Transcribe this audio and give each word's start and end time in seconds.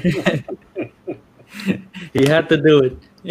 he 2.12 2.26
had 2.26 2.48
to 2.48 2.56
do 2.56 2.84
it. 2.84 2.96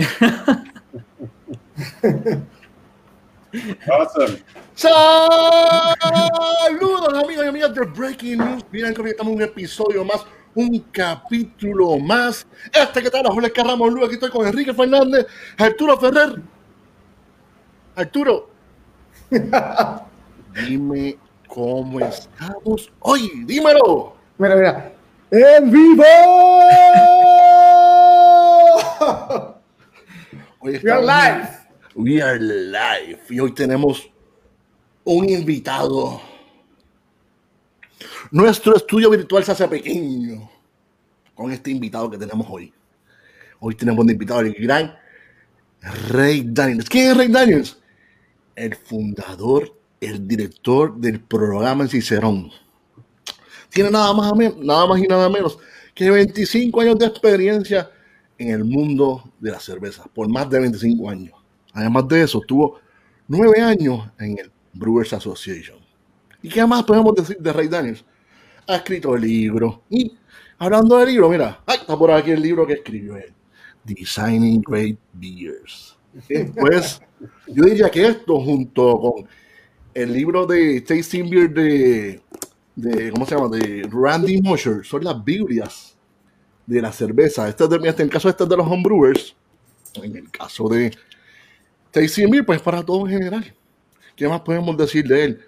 awesome. 3.90 4.38
Saludos 4.76 5.98
amigos 7.24 7.46
y 7.46 7.48
amigas 7.48 7.74
de 7.74 7.86
Breaking 7.86 8.38
News. 8.38 8.64
Miren 8.72 8.94
que 8.94 9.02
hoy 9.02 9.10
estamos 9.10 9.34
un 9.34 9.42
episodio 9.42 10.06
más, 10.06 10.24
un 10.54 10.78
capítulo 10.92 11.98
más. 11.98 12.46
Este 12.72 13.02
que 13.02 13.10
tal, 13.10 13.26
Jorge 13.26 13.52
Carramos 13.52 13.92
Luis, 13.92 14.06
aquí 14.06 14.14
estoy 14.16 14.30
con 14.30 14.46
Enrique 14.46 14.74
Fernández, 14.74 15.26
Arturo 15.58 15.98
Ferrer. 15.98 16.40
Arturo, 17.96 18.52
dime 20.68 21.18
cómo 21.48 22.00
estamos 22.00 22.92
hoy, 23.00 23.44
dímelo. 23.46 24.14
Mira, 24.38 24.56
mira. 24.56 24.99
¡En 25.32 25.70
vivo! 25.70 26.04
Hoy 30.60 30.80
We 30.84 30.92
are 30.92 31.02
live. 31.02 31.50
We 31.94 32.22
are 32.22 32.40
live. 32.40 33.20
Y 33.30 33.40
hoy 33.40 33.54
tenemos 33.54 34.10
un 35.04 35.30
invitado. 35.30 36.20
Nuestro 38.32 38.76
estudio 38.76 39.12
virtual 39.12 39.44
se 39.44 39.52
hace 39.52 39.68
pequeño 39.68 40.50
con 41.36 41.52
este 41.52 41.70
invitado 41.70 42.10
que 42.10 42.18
tenemos 42.18 42.48
hoy. 42.50 42.74
Hoy 43.60 43.76
tenemos 43.76 44.06
de 44.08 44.14
invitado 44.14 44.40
al 44.40 44.52
gran 44.54 44.96
Ray 46.10 46.44
Daniels. 46.48 46.90
¿Quién 46.90 47.12
es 47.12 47.18
Ray 47.18 47.28
Daniels? 47.28 47.80
El 48.56 48.76
fundador, 48.76 49.78
el 50.02 50.28
director 50.28 50.98
del 50.98 51.20
programa 51.20 51.84
en 51.84 51.90
Cicerón. 51.90 52.52
Tiene 53.70 53.92
nada 53.92 54.14
más, 54.14 54.34
nada 54.58 54.88
más 54.88 55.00
y 55.00 55.08
nada 55.08 55.30
menos 55.30 55.58
que 55.94 56.10
25 56.10 56.82
años 56.82 56.98
de 56.98 57.06
experiencia 57.06 57.90
en 58.38 58.50
el 58.50 58.64
mundo 58.64 59.32
de 59.40 59.52
la 59.52 59.60
cerveza, 59.60 60.06
por 60.14 60.30
más 60.30 60.50
de 60.50 60.60
25 60.60 61.10
años. 61.10 61.34
Además 61.74 62.08
de 62.08 62.24
eso, 62.24 62.42
tuvo 62.42 62.80
nueve 63.28 63.62
años 63.62 64.10
en 64.18 64.40
el 64.40 64.52
Brewers 64.74 65.14
Association. 65.14 65.78
¿Y 66.42 66.50
qué 66.50 66.66
más 66.66 66.84
podemos 66.84 67.14
decir 67.16 67.38
de 67.38 67.54
Ray 67.54 67.68
Daniels? 67.68 68.06
Ha 68.68 68.78
escrito 68.78 69.16
libros. 69.18 69.80
Y 69.90 70.16
hablando 70.58 70.98
de 70.98 71.08
libros, 71.08 71.30
mira, 71.30 71.60
ay, 71.66 71.80
está 71.82 71.98
por 71.98 72.12
aquí 72.12 72.32
el 72.32 72.42
libro 72.42 72.66
que 72.66 72.74
escribió 72.74 73.18
él. 73.18 73.34
Designing 73.84 74.62
Great 74.62 74.98
Beers. 75.14 75.98
Pues 76.56 77.02
yo 77.48 77.64
diría 77.64 77.90
que 77.90 78.08
esto 78.08 78.40
junto 78.40 79.00
con 79.00 79.28
el 79.94 80.14
libro 80.14 80.46
de 80.46 80.82
Tasting 80.82 81.30
Beer 81.30 81.50
de, 81.54 82.22
de 82.82 83.12
¿cómo 83.12 83.26
se 83.26 83.36
llama? 83.36 83.58
De 83.58 83.88
Randy 83.92 84.42
Mosher 84.42 84.86
son 84.86 85.04
las 85.04 85.24
Biblias 85.24 85.96
de 86.66 86.82
la 86.82 86.92
cerveza. 86.92 87.48
Este 87.50 87.64
es 87.64 87.70
de, 87.70 87.76
este, 87.78 88.04
en 88.04 88.08
el 88.08 88.10
caso 88.10 88.30
este 88.30 88.44
es 88.44 88.50
de 88.50 88.58
los 88.58 88.68
homebrewers. 88.68 89.36
En 89.96 90.16
el 90.16 90.30
caso 90.30 90.70
de 90.70 90.92
Tasting 91.92 92.30
Beer, 92.30 92.46
pues 92.46 92.62
para 92.62 92.84
todo 92.84 93.08
en 93.08 93.14
general. 93.14 93.54
¿Qué 94.16 94.28
más 94.28 94.42
podemos 94.42 94.78
decir 94.78 95.08
de 95.08 95.24
él? 95.24 95.42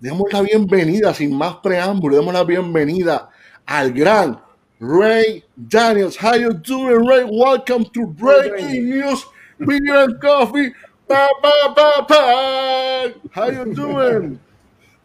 Demos 0.00 0.32
la 0.32 0.42
bienvenida, 0.42 1.14
sin 1.14 1.36
más 1.36 1.56
preámbulo, 1.56 2.16
demos 2.16 2.32
la 2.32 2.42
bienvenida 2.42 3.28
al 3.66 3.92
gran 3.92 4.40
Ray 4.80 5.44
Daniels. 5.56 6.16
How 6.16 6.36
you 6.36 6.52
doing, 6.54 7.06
Ray? 7.06 7.24
Welcome 7.24 7.84
to 7.92 8.06
Breaking 8.06 8.88
News 8.88 9.26
Beer 9.58 10.04
and 10.04 10.20
Coffee. 10.20 10.72
Pa, 11.06 11.28
pa, 11.42 11.74
pa, 11.74 12.06
pa. 12.06 13.12
How 13.32 13.50
you 13.50 13.74
doing? 13.74 14.40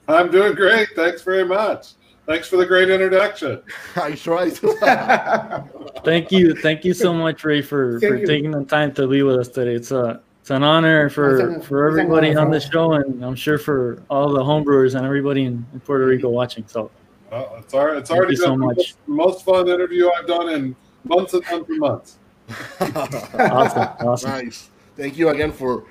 I'm 0.08 0.32
doing 0.32 0.54
great. 0.54 0.90
Thanks 0.96 1.22
very 1.22 1.46
much. 1.46 1.94
Thanks 2.26 2.48
for 2.48 2.58
the 2.58 2.66
great 2.66 2.90
introduction. 2.90 3.62
I 3.96 4.12
tried. 4.14 4.54
Thank 6.04 6.32
you, 6.32 6.56
thank 6.56 6.84
you 6.86 6.94
so 6.94 7.14
much, 7.14 7.44
Ray, 7.44 7.62
for, 7.62 8.00
Thank 8.00 8.12
for 8.14 8.18
you. 8.20 8.28
taking 8.28 8.52
the 8.52 8.64
time 8.66 8.94
to 8.94 9.08
be 9.08 9.24
with 9.24 9.38
us 9.38 9.48
today. 9.48 9.74
It's 9.74 9.92
a 9.92 10.22
it's 10.42 10.52
an 10.52 10.62
honor 10.62 11.10
for 11.10 11.60
for 11.62 11.88
everybody 11.88 12.36
on 12.36 12.52
the 12.52 12.60
show, 12.60 12.94
and 12.94 13.24
I'm 13.26 13.34
sure 13.36 13.58
for 13.58 14.04
all 14.10 14.30
the 14.32 14.42
homebrewers 14.44 14.94
and 14.96 15.04
everybody 15.06 15.46
in, 15.46 15.66
in 15.74 15.80
Puerto 15.80 16.06
Rico 16.06 16.30
watching. 16.30 16.66
So 16.68 16.92
Uh, 17.32 17.46
it's, 17.58 17.74
already, 17.74 18.00
it's 18.00 18.10
Thank 18.10 18.20
already 18.20 18.34
you 18.34 18.38
so 18.38 18.52
been 18.52 18.60
the 18.60 18.66
much. 18.68 18.78
most, 18.78 18.98
most 19.08 19.46
fun 19.46 19.68
interview 19.68 20.10
I've 20.12 20.28
done 20.28 20.50
in 20.50 20.76
months 21.04 21.34
and 21.34 21.44
months 21.50 21.70
and 21.70 21.80
months. 21.80 22.18
awesome, 22.80 24.08
awesome. 24.08 24.30
nice. 24.30 24.70
Thank 24.96 25.18
you 25.18 25.30
again 25.30 25.52
for 25.52 25.86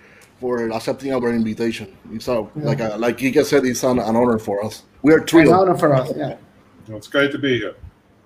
for 0.44 0.68
accepting 0.72 1.10
our 1.14 1.30
invitation. 1.32 1.96
It's 2.12 2.28
a, 2.28 2.46
like 2.56 2.78
a, 2.80 2.96
like 2.98 3.16
Kika 3.16 3.42
said, 3.46 3.64
it's 3.64 3.82
an, 3.82 3.98
an 3.98 4.14
honor 4.14 4.38
for 4.38 4.62
us. 4.62 4.82
We 5.00 5.14
are 5.14 5.20
An 5.20 5.26
thrilled. 5.26 5.54
honor 5.54 5.74
for 5.74 5.94
us. 5.94 6.12
Yeah. 6.14 6.36
It's 6.88 7.08
great 7.08 7.32
to 7.32 7.38
be 7.38 7.56
here. 7.56 7.74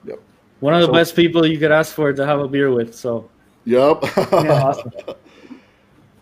Yep. 0.04 0.18
One 0.58 0.74
of 0.74 0.80
the 0.80 0.86
So- 0.88 0.92
best 0.94 1.14
people 1.14 1.46
you 1.46 1.58
could 1.62 1.70
ask 1.70 1.94
for 1.94 2.12
to 2.12 2.26
have 2.26 2.40
a 2.40 2.48
beer 2.48 2.72
with. 2.72 2.92
So 2.92 3.30
Yep. 3.66 4.02
yeah, 4.02 4.66
awesome. 4.66 4.90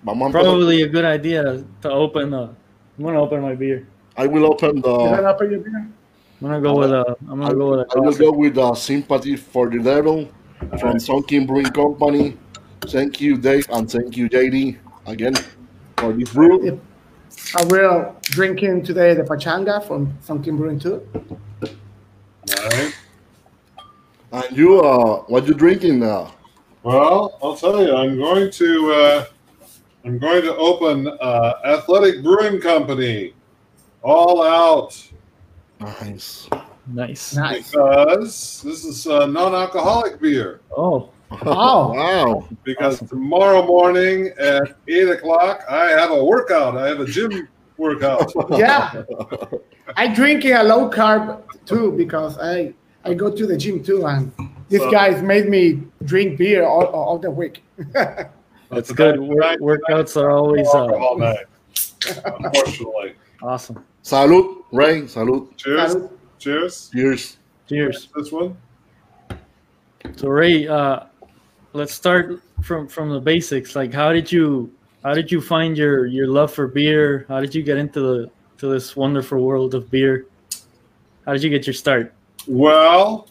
Vamos 0.04 0.22
a 0.22 0.26
empezar. 0.26 0.32
Probably 0.32 0.82
a 0.82 0.88
good 0.96 1.06
idea 1.06 1.64
to 1.80 1.88
open. 1.90 2.34
Uh, 2.34 2.52
I'm 2.98 3.04
gonna 3.04 3.22
open 3.22 3.40
my 3.40 3.54
beer. 3.54 3.88
I 4.18 4.26
will 4.26 4.44
open 4.52 4.76
Is 4.76 4.82
that 4.82 5.22
the. 5.22 5.28
up 5.32 5.40
in 5.40 5.50
your 5.52 5.60
beer? 5.60 5.80
I'm 5.80 6.46
gonna 6.46 6.60
go 6.60 6.74
with 6.76 6.92
a. 6.92 7.16
I'm 7.30 7.40
gonna 7.40 7.54
go 7.54 7.70
with 7.70 7.80
a 7.80 7.86
I 7.96 8.00
will 8.04 8.18
go 8.26 8.32
with 8.32 8.58
uh, 8.58 8.74
sympathy 8.74 9.36
for 9.36 9.70
the 9.70 9.78
devil 9.78 10.28
from 10.78 10.98
Sunken 11.00 11.46
Brewing 11.46 11.72
Company. 11.72 12.36
Thank 12.82 13.18
you, 13.22 13.38
Dave, 13.38 13.64
and 13.70 13.90
thank 13.90 14.14
you, 14.18 14.28
JD, 14.28 14.76
again 15.06 15.34
for 15.98 16.12
this 16.12 16.32
brew. 16.32 16.80
I 17.56 17.64
will 17.64 18.16
drinking 18.22 18.84
today 18.84 19.14
the 19.14 19.22
Pachanga 19.22 19.86
from 19.86 20.16
Sunken 20.20 20.56
Brewing 20.56 20.78
too. 20.78 21.06
All 21.62 22.68
right. 22.68 22.94
And 24.32 24.56
you, 24.56 24.80
uh, 24.80 25.22
what 25.24 25.46
you 25.46 25.54
drinking 25.54 26.00
now? 26.00 26.34
Well, 26.82 27.38
I'll 27.42 27.56
tell 27.56 27.82
you, 27.82 27.94
I'm 27.94 28.16
going 28.16 28.50
to 28.50 28.92
uh, 28.92 29.24
I'm 30.04 30.18
going 30.18 30.42
to 30.42 30.54
open 30.56 31.08
uh, 31.08 31.54
Athletic 31.64 32.22
Brewing 32.22 32.60
Company, 32.60 33.34
all 34.02 34.42
out, 34.42 35.06
Nice. 35.80 36.48
Nice. 36.86 37.34
Nice. 37.34 37.70
because 37.70 38.62
this 38.62 38.84
is 38.84 39.06
uh, 39.06 39.26
non-alcoholic 39.26 40.20
beer. 40.20 40.60
Oh, 40.76 41.10
Oh. 41.30 41.92
wow. 41.94 42.48
Because 42.64 43.00
tomorrow 43.08 43.64
morning 43.66 44.32
at 44.38 44.76
eight 44.88 45.08
o'clock, 45.08 45.62
I 45.68 45.86
have 45.88 46.10
a 46.10 46.24
workout. 46.24 46.76
I 46.76 46.88
have 46.88 47.00
a 47.00 47.06
gym 47.06 47.48
workout. 47.76 48.32
Yeah. 48.58 49.02
I 49.96 50.08
drinking 50.12 50.52
a 50.52 50.62
low 50.64 50.90
carb 50.90 51.42
too 51.64 51.92
because 51.92 52.38
I 52.38 52.74
I 53.04 53.14
go 53.14 53.30
to 53.30 53.46
the 53.46 53.56
gym 53.56 53.82
too 53.84 54.04
and 54.06 54.32
these 54.68 54.80
So- 54.80 54.90
guys 54.90 55.22
made 55.22 55.48
me 55.48 55.82
drink 56.04 56.38
beer 56.38 56.64
all, 56.64 56.86
all 56.86 57.18
the 57.18 57.30
week. 57.30 57.62
that's 58.70 58.90
good. 58.92 59.20
Work, 59.20 59.60
workouts 59.60 60.20
are 60.20 60.30
always 60.30 60.66
uh, 60.68 60.86
all 60.86 61.18
night. 61.18 61.46
Unfortunately. 62.24 63.14
awesome. 63.42 63.84
Salud, 64.02 64.64
Ray. 64.72 65.02
Salud. 65.02 65.56
Cheers. 65.56 65.94
Salud. 65.94 66.10
Cheers. 66.38 66.90
Cheers. 66.92 67.36
Cheers. 67.68 68.08
This 68.14 68.32
one. 68.32 68.56
So 70.16 70.28
Ray, 70.28 70.68
uh, 70.68 71.00
let's 71.76 71.94
start 71.94 72.40
from 72.62 72.88
from 72.88 73.10
the 73.10 73.20
basics. 73.20 73.76
Like, 73.76 73.92
how 73.92 74.12
did 74.12 74.32
you 74.32 74.72
how 75.04 75.14
did 75.14 75.30
you 75.30 75.40
find 75.40 75.76
your 75.76 76.06
your 76.06 76.26
love 76.26 76.52
for 76.52 76.66
beer? 76.66 77.26
How 77.28 77.40
did 77.40 77.54
you 77.54 77.62
get 77.62 77.76
into 77.76 78.00
the 78.00 78.30
to 78.58 78.68
this 78.68 78.96
wonderful 78.96 79.40
world 79.40 79.74
of 79.74 79.90
beer? 79.90 80.26
How 81.26 81.32
did 81.32 81.42
you 81.42 81.50
get 81.50 81.66
your 81.66 81.74
start? 81.74 82.14
Well, 82.48 83.28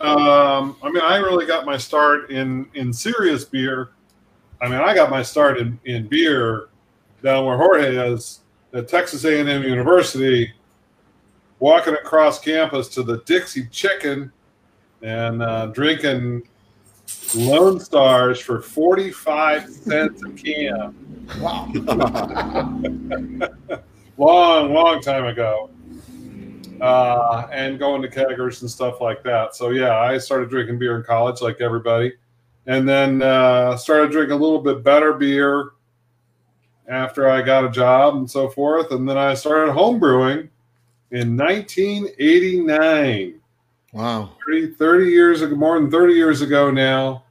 um, 0.00 0.76
I 0.82 0.90
mean, 0.90 1.02
I 1.02 1.16
really 1.16 1.46
got 1.46 1.64
my 1.64 1.76
start 1.76 2.30
in 2.30 2.68
in 2.74 2.92
serious 2.92 3.44
beer. 3.44 3.90
I 4.60 4.68
mean, 4.68 4.80
I 4.80 4.94
got 4.94 5.10
my 5.10 5.22
start 5.22 5.58
in, 5.58 5.78
in 5.84 6.06
beer 6.06 6.68
down 7.22 7.44
where 7.44 7.56
Jorge 7.56 7.96
is 7.96 8.40
at 8.72 8.88
Texas 8.88 9.24
A&M 9.24 9.62
University, 9.62 10.52
walking 11.58 11.94
across 11.94 12.40
campus 12.40 12.88
to 12.88 13.02
the 13.02 13.18
Dixie 13.24 13.66
Chicken 13.66 14.32
and 15.02 15.42
uh, 15.42 15.66
drinking 15.66 16.42
Lone 17.34 17.80
Stars 17.80 18.40
for 18.40 18.60
forty 18.60 19.10
five 19.10 19.70
cents 19.70 20.22
a 20.22 20.30
can. 20.30 20.94
Wow. 21.40 21.72
long, 24.18 24.72
long 24.72 25.00
time 25.00 25.26
ago. 25.26 25.70
Uh, 26.80 27.48
and 27.52 27.78
going 27.78 28.02
to 28.02 28.08
keggers 28.08 28.60
and 28.60 28.70
stuff 28.70 29.00
like 29.00 29.22
that. 29.22 29.54
So 29.54 29.70
yeah, 29.70 29.98
I 29.98 30.18
started 30.18 30.50
drinking 30.50 30.78
beer 30.78 30.96
in 30.96 31.04
college, 31.04 31.40
like 31.40 31.60
everybody, 31.60 32.12
and 32.66 32.88
then 32.88 33.22
uh, 33.22 33.76
started 33.76 34.10
drinking 34.10 34.32
a 34.32 34.36
little 34.36 34.60
bit 34.60 34.84
better 34.84 35.14
beer 35.14 35.70
after 36.88 37.30
I 37.30 37.42
got 37.42 37.64
a 37.64 37.70
job 37.70 38.16
and 38.16 38.30
so 38.30 38.48
forth. 38.48 38.92
And 38.92 39.08
then 39.08 39.16
I 39.16 39.34
started 39.34 39.72
home 39.72 39.98
brewing 39.98 40.50
in 41.10 41.36
1989, 41.36 43.40
Wow. 43.96 44.32
30, 44.46 44.74
30 44.74 45.06
years 45.06 45.40
ago, 45.40 45.56
more 45.56 45.80
than 45.80 45.90
30 45.90 46.12
years 46.12 46.42
ago 46.42 46.70
now. 46.70 47.22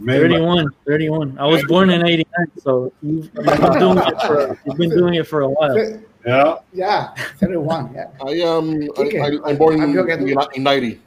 Made 0.00 0.22
my- 0.22 0.28
31, 0.28 0.70
31. 0.84 1.38
I 1.38 1.46
was 1.46 1.64
born 1.66 1.90
in 1.90 2.04
89, 2.04 2.26
so 2.58 2.92
you've, 3.00 3.30
you've 3.32 3.44
been 3.44 3.78
doing 3.78 3.98
it 3.98 4.20
for 4.22 4.58
you've 4.66 4.76
been 4.76 4.90
doing 4.90 5.14
it 5.14 5.26
for 5.28 5.42
a 5.42 5.48
while. 5.48 6.00
yeah. 6.26 6.56
Yeah, 6.72 7.14
31. 7.38 7.94
Yeah. 7.94 8.10
I 8.26 8.30
am. 8.30 8.90
Okay. 8.98 9.20
I, 9.20 9.26
I, 9.26 9.50
I'm 9.50 9.56
born 9.56 9.76
in, 9.76 9.82
I'm 9.82 9.94
gonna 9.94 10.14
in, 10.16 10.36
in 10.56 10.62
90. 10.64 11.00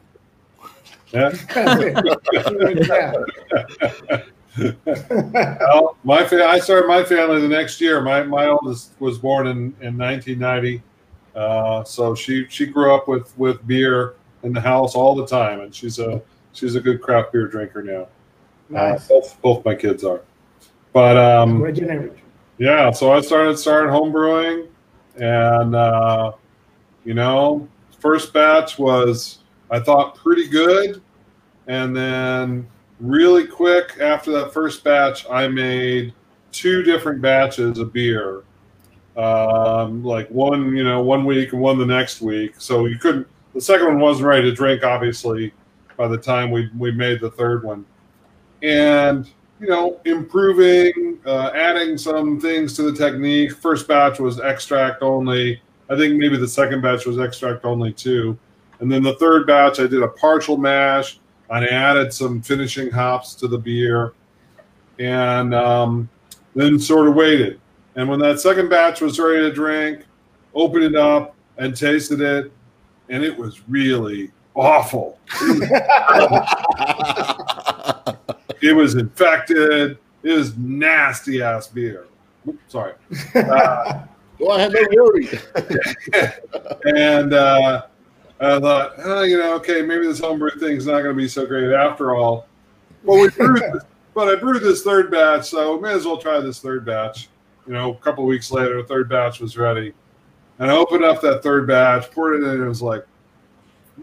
Yeah. 1.12 1.32
yeah. 1.54 3.14
well, 5.34 5.98
my 6.06 6.24
fa- 6.26 6.48
I 6.48 6.60
started 6.60 6.88
my 6.88 7.04
family 7.04 7.42
the 7.42 7.48
next 7.50 7.82
year. 7.82 8.00
My 8.02 8.24
my 8.24 8.48
oldest 8.48 8.94
was 9.00 9.20
born 9.20 9.48
in, 9.48 9.58
in 9.82 9.98
1990, 9.98 10.82
uh, 11.36 11.84
so 11.84 12.16
she 12.16 12.46
she 12.50 12.66
grew 12.66 12.96
up 12.96 13.08
with 13.10 13.38
with 13.38 13.66
beer 13.68 14.16
in 14.44 14.54
the 14.54 14.62
house 14.62 14.96
all 14.96 15.16
the 15.16 15.26
time, 15.28 15.62
and 15.62 15.74
she's 15.74 16.00
a 16.00 16.22
she's 16.54 16.76
a 16.76 16.80
good 16.82 17.02
craft 17.02 17.32
beer 17.32 17.48
drinker 17.48 17.84
now. 17.84 18.04
Uh, 18.78 18.90
Nice. 18.92 19.08
both 19.08 19.42
both 19.42 19.66
my 19.66 19.76
kids 19.76 20.04
are, 20.04 20.22
but 20.94 21.18
um, 21.18 21.66
yeah. 22.58 22.92
So 22.92 23.12
I 23.12 23.22
started 23.22 23.58
started 23.58 23.92
home 23.92 24.12
brewing, 24.12 24.68
and 25.16 25.76
uh, 25.76 26.34
you 27.06 27.14
know, 27.14 27.68
first 28.00 28.34
batch 28.34 28.78
was 28.78 29.40
I 29.72 29.80
thought 29.80 30.16
pretty 30.16 30.48
good, 30.48 31.02
and 31.68 31.96
then 31.96 32.68
really 33.00 33.48
quick 33.48 33.98
after 34.00 34.32
that 34.32 34.54
first 34.54 34.84
batch, 34.84 35.26
I 35.30 35.48
made 35.48 36.14
two 36.52 36.84
different 36.84 37.22
batches 37.22 37.78
of 37.80 37.94
beer. 37.94 38.44
Um, 39.18 40.04
like 40.04 40.30
one, 40.30 40.76
you 40.76 40.84
know, 40.84 41.02
one 41.02 41.26
week 41.26 41.52
and 41.52 41.62
one 41.62 41.78
the 41.78 41.86
next 41.86 42.22
week. 42.22 42.54
So 42.58 42.86
you 42.86 42.98
couldn't. 42.98 43.28
The 43.60 43.66
second 43.66 43.88
one 43.88 44.00
wasn't 44.00 44.28
ready 44.28 44.50
to 44.50 44.56
drink, 44.56 44.86
obviously, 44.86 45.52
by 45.98 46.08
the 46.08 46.18
time 46.18 46.50
we 46.50 46.70
we 46.78 46.94
made 46.94 47.20
the 47.20 47.30
third 47.30 47.66
one, 47.66 47.86
and 48.64 49.30
you 49.60 49.68
know, 49.68 50.00
improving, 50.06 51.20
uh, 51.26 51.52
adding 51.54 51.98
some 51.98 52.40
things 52.40 52.74
to 52.78 52.84
the 52.84 52.94
technique. 52.94 53.52
First 53.52 53.86
batch 53.86 54.18
was 54.18 54.40
extract 54.40 55.04
only. 55.04 55.62
I 55.90 55.98
think 55.98 56.16
maybe 56.16 56.38
the 56.38 56.48
second 56.48 56.82
batch 56.82 57.06
was 57.06 57.20
extract 57.20 57.66
only 57.66 57.92
too. 57.92 58.40
And 58.80 58.90
then 58.90 59.04
the 59.04 59.16
third 59.16 59.46
batch, 59.46 59.82
I 59.82 59.88
did 59.88 60.04
a 60.04 60.08
partial 60.08 60.56
mash. 60.56 61.20
and 61.50 61.66
I 61.66 61.68
added 61.68 62.14
some 62.14 62.42
finishing 62.42 62.90
hops 62.90 63.36
to 63.36 63.50
the 63.50 63.58
beer, 63.58 64.14
and 65.00 65.54
um, 65.54 66.08
then 66.56 66.80
sort 66.80 67.10
of 67.10 67.16
waited. 67.16 67.60
And 67.98 68.08
when 68.08 68.20
that 68.20 68.40
second 68.40 68.70
batch 68.70 69.02
was 69.02 69.20
ready 69.20 69.42
to 69.42 69.52
drink, 69.52 70.06
opened 70.56 70.86
it 70.86 70.96
up 70.96 71.36
and 71.58 71.76
tasted 71.76 72.22
it, 72.22 72.54
and 73.10 73.24
it 73.24 73.38
was 73.38 73.62
really 73.68 74.32
awful. 74.56 75.20
It 78.62 78.76
was 78.76 78.96
infected. 78.96 79.98
It 80.24 80.34
was 80.34 80.58
nasty 80.58 81.42
ass 81.42 81.68
beer. 81.68 82.08
Oops, 82.48 82.60
sorry. 82.68 82.94
Uh, 83.36 84.04
Go 84.38 84.52
ahead, 84.52 84.74
don't 84.74 84.96
worry. 84.96 85.30
and 86.86 87.34
uh, 87.34 87.84
I 88.40 88.60
thought, 88.60 88.94
oh, 89.00 89.24
you 89.24 89.38
know, 89.38 89.56
okay, 89.56 89.82
maybe 89.82 90.08
this 90.08 90.20
homebrew 90.20 90.52
thing's 90.60 90.86
not 90.86 91.02
going 91.02 91.16
to 91.16 91.22
be 91.22 91.28
so 91.28 91.46
great 91.46 91.74
after 91.74 92.16
all. 92.16 92.48
Well, 93.04 93.22
we 93.22 93.30
brewed, 93.30 93.62
this, 93.74 93.84
but 94.14 94.30
I 94.30 94.40
brewed 94.40 94.64
this 94.64 94.84
third 94.84 95.12
batch, 95.12 95.50
so 95.50 95.76
we 95.76 95.82
may 95.82 95.94
as 95.94 96.06
well 96.06 96.18
try 96.18 96.40
this 96.40 96.60
third 96.60 96.86
batch. 96.86 97.30
You 97.68 97.74
know, 97.74 97.92
a 97.92 97.98
couple 97.98 98.24
of 98.24 98.28
weeks 98.28 98.52
later, 98.52 98.82
the 98.82 98.88
third 98.88 99.10
batch 99.10 99.40
was 99.40 99.58
ready, 99.58 99.94
and 100.60 100.70
I 100.70 100.76
opened 100.76 101.04
up 101.04 101.22
that 101.22 101.42
third 101.42 101.68
batch, 101.68 102.12
poured 102.12 102.42
it 102.42 102.46
in, 102.46 102.56
and 102.56 102.64
it 102.64 102.68
was 102.68 102.82
like, 102.82 103.06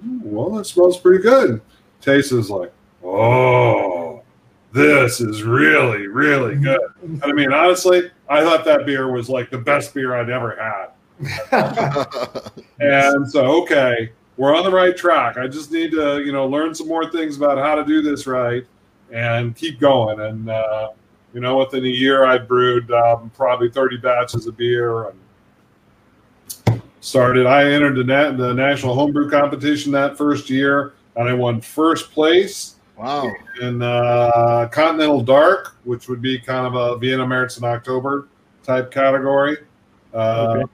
"Hmm, 0.00 0.20
well, 0.23 0.58
it 0.58 0.64
smells 0.64 0.99
pretty 0.99 1.23
good. 1.23 1.61
Taste 2.00 2.32
is 2.32 2.50
like, 2.50 2.73
oh, 3.05 4.23
this 4.73 5.20
is 5.20 5.43
really, 5.43 6.06
really 6.06 6.56
good. 6.56 6.81
And 7.03 7.23
I 7.25 7.32
mean, 7.32 7.53
honestly, 7.53 8.11
I 8.29 8.43
thought 8.43 8.64
that 8.64 8.85
beer 8.85 9.11
was 9.11 9.29
like 9.29 9.50
the 9.50 9.58
best 9.58 9.94
beer 9.94 10.14
I'd 10.14 10.31
ever 10.31 10.56
had. 10.56 10.91
And 12.79 13.29
so, 13.29 13.62
okay, 13.62 14.12
we're 14.37 14.55
on 14.55 14.62
the 14.62 14.70
right 14.70 14.94
track. 14.94 15.38
I 15.38 15.49
just 15.49 15.73
need 15.73 15.93
to, 15.93 16.20
you 16.20 16.31
know, 16.31 16.47
learn 16.47 16.75
some 16.75 16.88
more 16.88 17.11
things 17.11 17.38
about 17.38 17.56
how 17.56 17.75
to 17.75 17.82
do 17.85 18.03
this 18.03 18.26
right 18.26 18.67
and 19.11 19.56
keep 19.56 19.81
going. 19.81 20.20
And, 20.20 20.50
uh, 20.50 20.91
you 21.32 21.41
know, 21.41 21.56
within 21.56 21.87
a 21.87 21.88
year, 21.88 22.26
I 22.26 22.37
brewed 22.37 22.91
um, 22.93 23.31
probably 23.35 23.70
30 23.70 23.97
batches 23.97 24.47
of 24.47 24.58
beer 24.58 25.08
and 25.08 25.19
started. 27.06 27.47
I 27.47 27.70
entered 27.70 27.94
the, 27.94 28.05
na- 28.05 28.32
the 28.32 28.53
national 28.53 28.94
homebrew 28.94 29.31
competition 29.31 29.93
that 29.93 30.19
first 30.19 30.50
year, 30.50 30.94
and 31.14 31.29
I 31.29 31.35
won 31.35 31.61
first 31.61 32.11
place 32.11 32.76
wow. 32.99 33.31
in 33.62 33.81
uh, 33.81 34.69
Continental 34.73 35.23
Dark, 35.23 35.76
which 35.85 36.08
would 36.08 36.20
be 36.20 36.38
kind 36.38 36.67
of 36.67 36.75
a 36.75 36.99
Vienna 36.99 37.25
Märzen 37.25 37.58
in 37.58 37.64
October 37.64 38.29
type 38.62 38.91
category. 38.91 39.58
Uh, 40.12 40.56
Okay. 40.56 40.73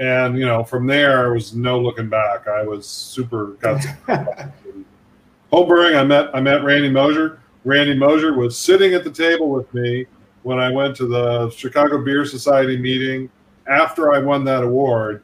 And 0.00 0.36
you 0.36 0.46
know, 0.46 0.64
from 0.64 0.86
there, 0.86 1.18
there 1.18 1.32
was 1.32 1.54
no 1.54 1.78
looking 1.78 2.08
back. 2.08 2.48
I 2.48 2.64
was 2.64 2.88
super 2.88 3.48
got 3.60 3.80
homebrewing. 5.52 5.96
I 5.96 6.02
met 6.02 6.34
I 6.34 6.40
met 6.40 6.64
Randy 6.64 6.90
Mosher. 6.90 7.38
Randy 7.64 7.94
Mosher 7.94 8.34
was 8.34 8.58
sitting 8.58 8.94
at 8.94 9.04
the 9.04 9.12
table 9.12 9.50
with 9.50 9.72
me 9.72 10.06
when 10.42 10.58
I 10.58 10.70
went 10.70 10.96
to 10.96 11.06
the 11.06 11.50
Chicago 11.50 12.02
Beer 12.02 12.24
Society 12.24 12.76
meeting 12.76 13.30
after 13.68 14.12
I 14.12 14.18
won 14.18 14.44
that 14.46 14.64
award. 14.64 15.22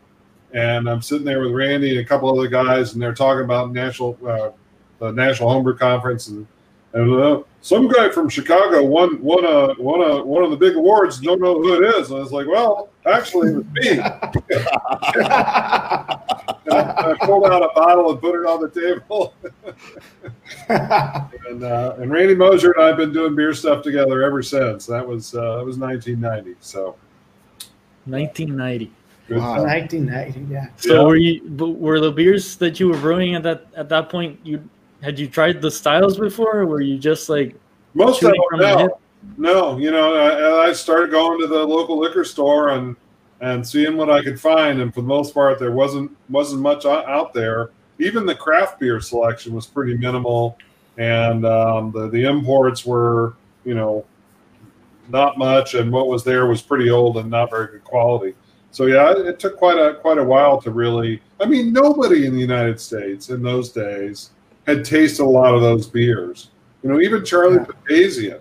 And 0.54 0.88
I'm 0.88 1.02
sitting 1.02 1.24
there 1.24 1.40
with 1.40 1.52
Randy 1.52 1.90
and 1.90 2.00
a 2.00 2.04
couple 2.04 2.36
other 2.36 2.48
guys, 2.48 2.92
and 2.92 3.02
they're 3.02 3.14
talking 3.14 3.44
about 3.44 3.72
national 3.72 4.18
uh, 4.26 4.50
the 4.98 5.12
National 5.12 5.50
Homebrew 5.50 5.76
Conference, 5.76 6.28
and 6.28 6.46
and 6.94 7.20
uh, 7.20 7.42
some 7.60 7.88
guy 7.88 8.08
from 8.08 8.28
Chicago 8.28 8.82
won 8.82 9.22
won 9.22 9.44
a 9.44 9.74
won 9.80 10.00
a 10.00 10.24
one 10.24 10.42
of 10.42 10.50
the 10.50 10.56
big 10.56 10.74
awards. 10.74 11.20
Don't 11.20 11.40
know 11.40 11.60
who 11.60 11.82
it 11.82 11.96
is. 11.96 12.08
And 12.08 12.18
I 12.18 12.22
was 12.22 12.32
like, 12.32 12.46
well, 12.46 12.88
actually, 13.06 13.50
it 13.50 13.56
was 13.56 13.66
me. 13.74 14.00
And 16.68 16.74
I, 16.74 17.12
I 17.12 17.14
pulled 17.24 17.46
out 17.46 17.62
a 17.62 17.70
bottle 17.74 18.10
and 18.10 18.20
put 18.20 18.38
it 18.38 18.46
on 18.46 18.60
the 18.60 18.68
table. 18.68 19.32
and 20.68 21.64
uh, 21.64 21.94
and 21.98 22.10
Randy 22.10 22.34
Mosher 22.34 22.72
and 22.72 22.84
I 22.84 22.88
have 22.88 22.98
been 22.98 23.12
doing 23.12 23.34
beer 23.34 23.54
stuff 23.54 23.82
together 23.82 24.22
ever 24.22 24.42
since. 24.42 24.84
That 24.84 25.06
was 25.06 25.34
uh, 25.34 25.56
that 25.56 25.64
was 25.64 25.78
1990. 25.78 26.58
So 26.60 26.96
1990. 28.04 28.92
Good 29.28 29.38
Wow. 29.38 29.56
time. 29.56 29.64
1990, 29.64 30.52
yeah. 30.52 30.66
So 30.76 30.94
Yeah. 30.94 31.02
were 31.04 31.16
you 31.16 31.42
were 31.56 32.00
the 32.00 32.10
beers 32.10 32.56
that 32.56 32.80
you 32.80 32.88
were 32.88 32.98
brewing 32.98 33.34
at 33.34 33.42
that 33.42 33.66
at 33.76 33.88
that 33.90 34.08
point 34.08 34.38
you 34.42 34.62
had 35.02 35.19
you 35.19 35.28
tried 35.28 35.62
the 35.62 35.70
styles 35.70 36.19
before 36.19 36.60
or 36.60 36.66
were 36.66 36.80
you 36.80 36.98
just 36.98 37.28
like 37.28 37.54
most 37.94 38.22
of 38.22 38.32
them 38.32 38.60
no, 38.60 38.98
no. 39.36 39.78
You 39.78 39.90
know, 39.90 40.14
I, 40.14 40.69
I 40.69 40.72
started 40.72 41.10
going 41.10 41.40
to 41.40 41.46
the 41.46 41.64
local 41.64 41.98
liquor 41.98 42.25
store 42.25 42.70
and 42.70 42.96
and 43.40 43.66
seeing 43.66 43.96
what 43.96 44.10
I 44.10 44.20
could 44.22 44.40
find, 44.40 44.80
and 44.80 44.92
for 44.92 45.00
the 45.00 45.06
most 45.06 45.32
part, 45.32 45.58
there 45.61 45.70
wasn't 45.70 46.11
wasn't 46.28 46.61
much 46.62 46.85
out 46.85 47.32
there. 47.32 47.70
Even 48.00 48.26
the 48.26 48.35
craft 48.35 48.80
beer 48.80 49.00
selection 49.00 49.54
was 49.54 49.66
pretty 49.66 49.97
minimal, 49.97 50.58
and 50.97 51.47
um, 51.47 51.92
the 51.92 52.08
the 52.08 52.25
imports 52.25 52.85
were 52.85 53.35
you 53.64 53.75
know 53.75 54.04
not 55.08 55.38
much, 55.38 55.75
and 55.75 55.90
what 55.90 56.08
was 56.08 56.25
there 56.25 56.47
was 56.47 56.62
pretty 56.62 56.90
old 56.90 57.16
and 57.16 57.30
not 57.30 57.50
very 57.50 57.68
good 57.68 57.85
quality. 57.85 58.35
So 58.78 58.87
yeah, 58.87 59.11
it, 59.11 59.40
took 59.40 59.56
quite 59.56 59.76
a 59.76 59.94
quite 59.94 60.18
a 60.18 60.23
while 60.23 60.62
to 60.62 60.70
really. 60.70 61.20
I 61.40 61.47
mean, 61.47 61.73
nobody 61.73 62.26
in 62.26 62.32
the 62.32 62.38
United 62.38 62.78
States 62.80 63.28
in 63.28 63.42
those 63.42 63.70
days 63.73 64.30
had 64.68 64.85
tasted 64.85 65.25
a 65.25 65.26
lot 65.26 65.52
of 65.52 65.62
those 65.62 65.88
beers. 65.88 66.50
You 66.85 66.90
know, 66.90 67.00
even 67.00 67.25
Charlie 67.25 67.58
Papazian 67.58 68.38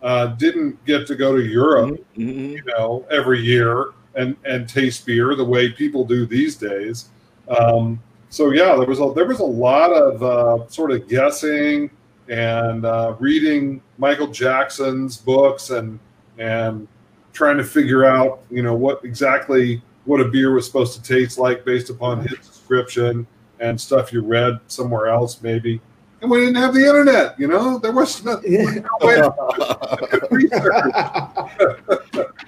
uh, 0.00 0.26
didn't 0.38 0.84
get 0.84 1.08
to 1.08 1.16
go 1.16 1.34
to 1.34 1.42
Europe 1.44 1.98
Mhm. 2.16 2.52
you 2.52 2.62
know, 2.64 3.04
every 3.10 3.40
year 3.40 3.86
and 4.14 4.36
and 4.44 4.68
taste 4.68 5.04
beer 5.04 5.34
the 5.34 5.44
way 5.44 5.72
people 5.72 6.04
do 6.04 6.26
these 6.26 6.54
days. 6.54 7.08
Um, 7.48 8.00
so 8.30 8.52
yeah, 8.52 8.76
there 8.76 8.86
was 8.86 9.00
a 9.00 9.12
there 9.16 9.26
was 9.26 9.40
a 9.40 9.52
lot 9.68 9.90
of 9.90 10.22
uh, 10.22 10.68
sort 10.68 10.92
of 10.92 11.08
guessing 11.08 11.90
and 12.28 12.84
uh, 12.84 13.16
reading 13.18 13.82
Michael 13.98 14.28
Jackson's 14.28 15.16
books 15.16 15.70
and 15.70 15.98
and 16.38 16.86
trying 17.32 17.56
to 17.56 17.64
figure 17.64 18.04
out 18.04 18.40
you 18.50 18.62
know 18.62 18.74
what 18.74 19.04
exactly 19.04 19.80
what 20.04 20.20
a 20.20 20.24
beer 20.26 20.52
was 20.52 20.66
supposed 20.66 20.94
to 20.94 21.02
taste 21.02 21.38
like 21.38 21.64
based 21.64 21.88
upon 21.90 22.20
his 22.26 22.38
description 22.38 23.26
and 23.60 23.80
stuff 23.80 24.12
you 24.12 24.20
read 24.22 24.58
somewhere 24.66 25.06
else 25.08 25.40
maybe. 25.42 25.80
And 26.20 26.30
we 26.30 26.38
didn't 26.40 26.54
have 26.56 26.72
the 26.74 26.80
internet, 26.86 27.38
you 27.38 27.48
know. 27.48 27.78
There 27.78 27.90
was 27.92 28.24
no, 28.24 28.34
no 28.34 28.88
way 29.00 29.16
to 29.16 30.28
research. 30.30 30.84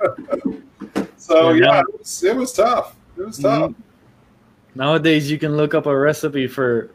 So 1.17 1.50
Yeah. 1.50 1.64
yeah, 1.64 1.81
it 1.81 1.99
was, 1.99 2.23
it 2.25 2.37
was 2.37 2.53
tough. 2.53 2.97
It 3.17 3.25
was 3.26 3.38
tough. 3.38 3.73
nowadays 4.75 5.31
you 5.31 5.38
can 5.38 5.57
look 5.57 5.73
up 5.75 5.87
a 5.87 5.97
recipe 5.97 6.47
for, 6.47 6.91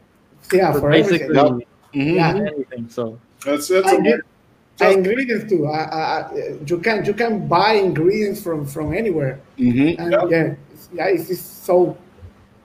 yeah, 0.52 0.72
for 0.72 0.80
for 0.80 0.90
basically 0.90 1.36
everything. 1.36 1.66
Mhm. 1.94 2.14
Yeah. 2.14 2.34
anything. 2.36 2.88
So 2.88 3.18
that's 3.44 3.70
it's 3.70 3.88
And 3.90 4.06
a, 4.06 4.10
you- 4.10 4.22
And 4.86 5.06
ingredients 5.06 5.50
too. 5.50 5.66
Uh, 5.66 5.70
uh, 5.70 6.32
you 6.66 6.78
can 6.78 7.04
you 7.04 7.14
can 7.14 7.46
buy 7.48 7.72
ingredients 7.74 8.42
from 8.42 8.64
from 8.66 8.92
anywhere. 8.94 9.38
Mhm. 9.58 9.98
And 9.98 10.12
Yeah. 10.12 10.26
yeah, 10.28 10.54
it's, 10.72 10.88
yeah, 10.92 11.06
it's 11.06 11.28
just 11.28 11.64
so 11.64 11.96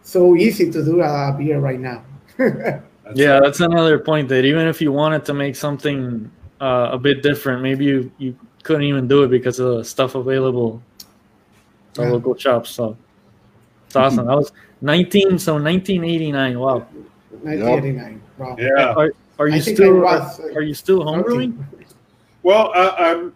so 0.03 0.36
easy 0.36 0.72
to 0.72 0.84
do 0.84 1.01
a 1.01 1.36
beer 1.38 1.60
right 1.60 1.79
now. 1.79 2.01
that's 2.38 2.84
yeah, 3.15 3.39
that's 3.39 3.60
another 3.60 4.00
point 4.00 4.29
that 4.29 4.45
even 4.45 4.67
if 4.67 4.81
you 4.81 4.91
wanted 4.91 5.25
to 5.25 5.34
make 5.34 5.55
something 5.55 6.29
uh, 6.62 6.89
a 6.91 6.98
bit 6.98 7.22
different, 7.24 7.62
maybe 7.62 7.86
you, 7.86 8.12
you 8.17 8.36
couldn't 8.63 8.84
even 8.84 9.07
do 9.07 9.24
it 9.24 9.29
because 9.29 9.60
of 9.60 9.77
the 9.77 9.84
stuff 9.84 10.15
available 10.15 10.81
at 11.98 12.03
Yeah. 12.05 12.12
local 12.12 12.36
shops. 12.36 12.69
So 12.72 12.95
it's 13.88 13.95
awesome. 13.95 14.25
That 14.27 14.38
was 14.38 14.51
19, 14.81 15.38
so 15.39 15.57
1989. 15.57 16.60
Wow. 16.60 16.86
1989. 17.41 18.22
Wow. 18.38 18.55
Yeah. 18.57 18.93
Are, 18.93 19.12
are 19.39 19.48
you 19.48 19.55
I 19.55 19.60
still 19.60 20.07
I 20.07 20.19
was, 20.19 20.39
uh, 20.39 20.53
are 20.55 20.62
you 20.62 20.74
still 20.74 21.03
homebrewing? 21.03 21.53
Well, 22.46 22.72
I, 22.75 23.10
I'm 23.10 23.34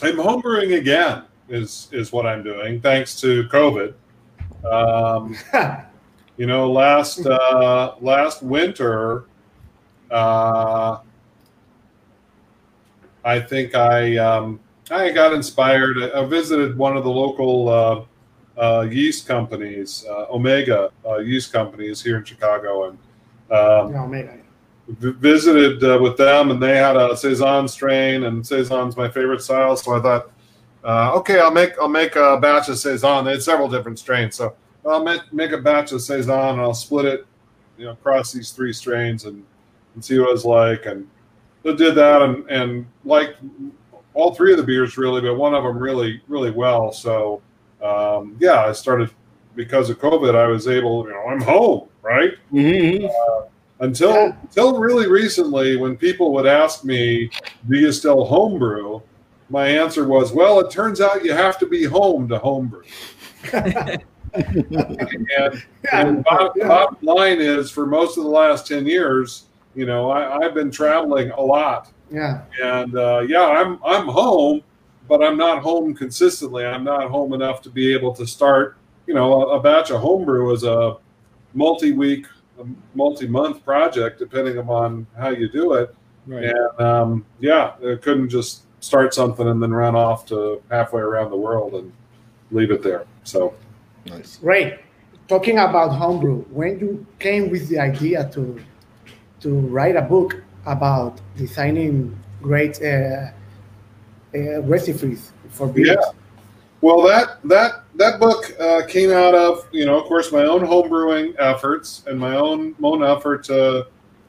I'm 0.00 0.16
homebrewing 0.16 0.78
again. 0.78 1.24
Is 1.50 1.88
is 1.92 2.10
what 2.10 2.24
I'm 2.24 2.42
doing 2.42 2.80
thanks 2.80 3.20
to 3.20 3.44
COVID. 3.48 3.92
Um, 4.64 5.36
you 6.38 6.46
know, 6.46 6.72
last 6.72 7.26
uh, 7.26 7.96
last 8.00 8.42
winter, 8.42 9.26
uh, 10.10 11.00
I 13.22 13.40
think 13.40 13.74
I 13.74 14.16
um, 14.16 14.58
I 14.90 15.10
got 15.10 15.34
inspired. 15.34 15.98
I 16.14 16.24
visited 16.24 16.78
one 16.78 16.96
of 16.96 17.04
the 17.04 17.10
local 17.10 17.68
uh, 17.68 18.04
uh, 18.58 18.86
yeast 18.90 19.28
companies, 19.28 20.02
uh, 20.08 20.28
Omega 20.30 20.90
uh, 21.06 21.18
yeast 21.18 21.52
companies 21.52 22.02
here 22.02 22.16
in 22.16 22.24
Chicago, 22.24 22.88
and 22.88 22.98
um, 23.50 23.92
no, 23.92 24.06
man. 24.06 24.45
V- 24.88 25.12
visited 25.12 25.82
uh, 25.84 25.98
with 26.00 26.16
them, 26.16 26.50
and 26.50 26.62
they 26.62 26.76
had 26.76 26.96
a 26.96 27.16
saison 27.16 27.68
strain, 27.68 28.24
and 28.24 28.46
saison's 28.46 28.96
my 28.96 29.08
favorite 29.08 29.42
style. 29.42 29.76
So 29.76 29.94
I 29.96 30.00
thought, 30.00 30.30
uh, 30.84 31.14
okay, 31.18 31.40
I'll 31.40 31.50
make 31.50 31.78
I'll 31.78 31.88
make 31.88 32.16
a 32.16 32.38
batch 32.40 32.68
of 32.68 32.78
saison. 32.78 33.24
They 33.24 33.32
had 33.32 33.42
several 33.42 33.68
different 33.68 33.98
strains, 33.98 34.36
so 34.36 34.54
I'll 34.86 35.02
make, 35.04 35.20
make 35.32 35.52
a 35.52 35.58
batch 35.58 35.92
of 35.92 36.00
saison, 36.02 36.30
and 36.50 36.60
I'll 36.60 36.74
split 36.74 37.06
it, 37.06 37.26
you 37.76 37.86
know, 37.86 37.92
across 37.92 38.32
these 38.32 38.50
three 38.52 38.72
strains, 38.72 39.24
and, 39.24 39.44
and 39.94 40.04
see 40.04 40.18
what 40.18 40.32
it's 40.32 40.44
like. 40.44 40.86
And 40.86 41.08
I 41.64 41.72
did 41.72 41.94
that, 41.96 42.22
and 42.22 42.48
and 42.50 42.86
liked 43.04 43.38
all 44.14 44.34
three 44.34 44.52
of 44.52 44.56
the 44.58 44.64
beers 44.64 44.96
really, 44.96 45.20
but 45.20 45.34
one 45.34 45.54
of 45.54 45.64
them 45.64 45.76
really 45.78 46.22
really 46.28 46.50
well. 46.50 46.92
So 46.92 47.42
um, 47.82 48.36
yeah, 48.40 48.64
I 48.64 48.72
started 48.72 49.10
because 49.56 49.90
of 49.90 49.98
COVID. 49.98 50.34
I 50.34 50.46
was 50.46 50.68
able, 50.68 51.04
you 51.06 51.12
know, 51.12 51.22
I'm 51.28 51.40
home, 51.40 51.88
right? 52.02 52.34
Mhm. 52.52 53.10
Until 53.80 54.12
Yeah. 54.12 54.32
until 54.42 54.78
really 54.78 55.06
recently 55.08 55.76
when 55.76 55.96
people 55.96 56.32
would 56.34 56.46
ask 56.46 56.84
me 56.84 57.30
do 57.68 57.76
you 57.78 57.92
still 57.92 58.24
homebrew? 58.24 59.00
my 59.50 59.66
answer 59.68 60.06
was 60.08 60.32
well 60.32 60.58
it 60.60 60.70
turns 60.70 61.00
out 61.00 61.24
you 61.24 61.32
have 61.32 61.58
to 61.58 61.66
be 61.66 61.84
home 61.84 62.26
to 62.28 62.38
homebrew. 62.38 62.82
And, 64.34 65.64
and 65.92 66.24
bottom, 66.24 66.68
bottom 66.68 66.96
line 67.00 67.40
is 67.40 67.70
for 67.70 67.86
most 67.86 68.18
of 68.18 68.24
the 68.24 68.30
last 68.30 68.66
10 68.66 68.86
years 68.86 69.44
you 69.74 69.86
know 69.86 70.10
I, 70.10 70.38
i've 70.44 70.54
been 70.54 70.70
traveling 70.70 71.30
a 71.30 71.40
lot. 71.40 71.90
Yeah. 72.10 72.42
and 72.62 72.96
uh, 72.96 73.20
yeah 73.26 73.42
i'm 73.46 73.78
i'm 73.84 74.06
home 74.08 74.62
but 75.08 75.22
i'm 75.22 75.36
not 75.36 75.62
home 75.62 75.94
consistently. 75.94 76.64
I'm 76.66 76.84
not 76.84 77.08
home 77.10 77.32
enough 77.32 77.62
to 77.62 77.70
be 77.70 77.92
able 77.94 78.12
to 78.14 78.26
start 78.26 78.76
you 79.06 79.14
know 79.14 79.42
a, 79.50 79.58
a 79.58 79.60
batch 79.62 79.90
of 79.90 80.00
homebrew 80.00 80.52
is 80.52 80.64
a 80.64 80.96
multi-week 81.54 82.26
a 82.60 82.64
multi-month 82.94 83.64
project 83.64 84.18
depending 84.18 84.58
upon 84.58 85.06
how 85.16 85.28
you 85.30 85.48
do 85.48 85.74
it 85.74 85.94
Right. 86.26 86.44
and 86.44 86.80
um, 86.80 87.24
yeah 87.38 87.74
it 87.80 88.02
couldn't 88.02 88.28
just 88.28 88.62
start 88.80 89.14
something 89.14 89.46
and 89.48 89.62
then 89.62 89.72
run 89.72 89.94
off 89.94 90.26
to 90.26 90.60
halfway 90.70 91.00
around 91.00 91.30
the 91.30 91.36
world 91.36 91.74
and 91.74 91.92
leave 92.50 92.70
it 92.70 92.82
there 92.82 93.04
so 93.24 93.54
Nice. 94.08 94.36
Great. 94.36 94.78
Talking 95.26 95.58
about 95.58 95.88
homebrew, 95.90 96.42
when 96.52 96.78
you 96.78 97.04
came 97.18 97.50
with 97.50 97.68
the 97.68 97.78
idea 97.80 98.28
to 98.34 98.60
to 99.40 99.50
write 99.74 99.96
a 99.96 100.02
book 100.02 100.40
about 100.64 101.20
designing 101.36 102.16
great 102.40 102.80
uh, 102.82 103.30
uh, 104.34 104.62
recipes 104.62 105.32
for 105.50 105.66
beers, 105.66 105.88
Yeah. 105.88 106.12
Well, 106.80 107.02
that 107.02 107.38
that 107.48 107.82
that 107.96 108.20
book 108.20 108.54
uh, 108.60 108.82
came 108.86 109.10
out 109.10 109.34
of 109.34 109.66
you 109.72 109.86
know, 109.86 109.98
of 109.98 110.04
course, 110.04 110.32
my 110.32 110.44
own 110.44 110.60
homebrewing 110.60 111.34
efforts 111.38 112.04
and 112.06 112.18
my 112.18 112.36
own 112.36 112.74
own 112.82 113.02
effort 113.02 113.44
to 113.44 113.86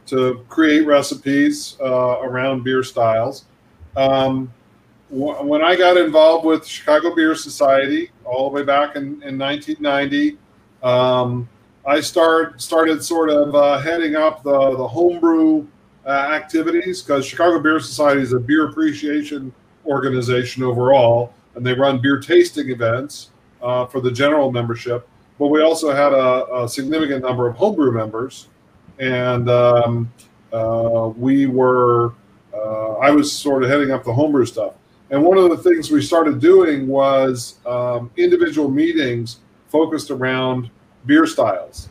to 0.07 0.45
create 0.47 0.85
recipes 0.85 1.77
uh, 1.81 2.19
around 2.21 2.63
beer 2.63 2.81
styles. 2.83 3.45
Um, 3.97 4.53
wh- 5.09 5.43
when 5.43 5.61
I 5.63 5.75
got 5.75 5.97
involved 5.97 6.45
with 6.45 6.65
Chicago 6.65 7.13
Beer 7.13 7.35
Society 7.35 8.11
all 8.23 8.49
the 8.49 8.55
way 8.55 8.63
back 8.63 8.95
in, 8.95 9.21
in 9.23 9.37
1990, 9.37 10.37
um, 10.81 11.49
I 11.85 11.99
start 11.99 12.61
started 12.61 13.03
sort 13.03 13.29
of 13.29 13.53
uh, 13.53 13.79
heading 13.79 14.15
up 14.15 14.43
the 14.43 14.77
the 14.77 14.87
homebrew 14.87 15.67
uh, 16.05 16.09
activities 16.09 17.01
because 17.01 17.25
Chicago 17.25 17.59
Beer 17.59 17.79
Society 17.81 18.21
is 18.21 18.31
a 18.31 18.39
beer 18.39 18.69
appreciation 18.69 19.53
organization 19.85 20.63
overall, 20.63 21.33
and 21.55 21.65
they 21.65 21.73
run 21.73 22.01
beer 22.01 22.19
tasting 22.19 22.69
events 22.69 23.31
uh, 23.61 23.85
for 23.85 24.01
the 24.01 24.11
general 24.11 24.51
membership. 24.51 25.07
But 25.39 25.47
we 25.47 25.61
also 25.61 25.93
had 25.93 26.13
a, 26.13 26.63
a 26.63 26.69
significant 26.69 27.23
number 27.23 27.47
of 27.47 27.55
homebrew 27.55 27.91
members, 27.91 28.47
and 28.99 29.49
um, 29.49 30.11
uh, 30.51 31.11
we 31.15 31.45
were. 31.45 32.13
Uh, 32.53 32.93
I 32.93 33.11
was 33.11 33.31
sort 33.31 33.63
of 33.63 33.69
heading 33.69 33.91
up 33.91 34.03
the 34.03 34.13
homebrew 34.13 34.45
stuff, 34.45 34.73
and 35.11 35.23
one 35.23 35.37
of 35.37 35.49
the 35.49 35.57
things 35.57 35.91
we 35.91 36.01
started 36.01 36.39
doing 36.39 36.87
was 36.87 37.59
um, 37.67 38.09
individual 38.17 38.69
meetings 38.69 39.39
focused 39.69 40.09
around 40.09 40.69
beer 41.05 41.25
styles. 41.27 41.89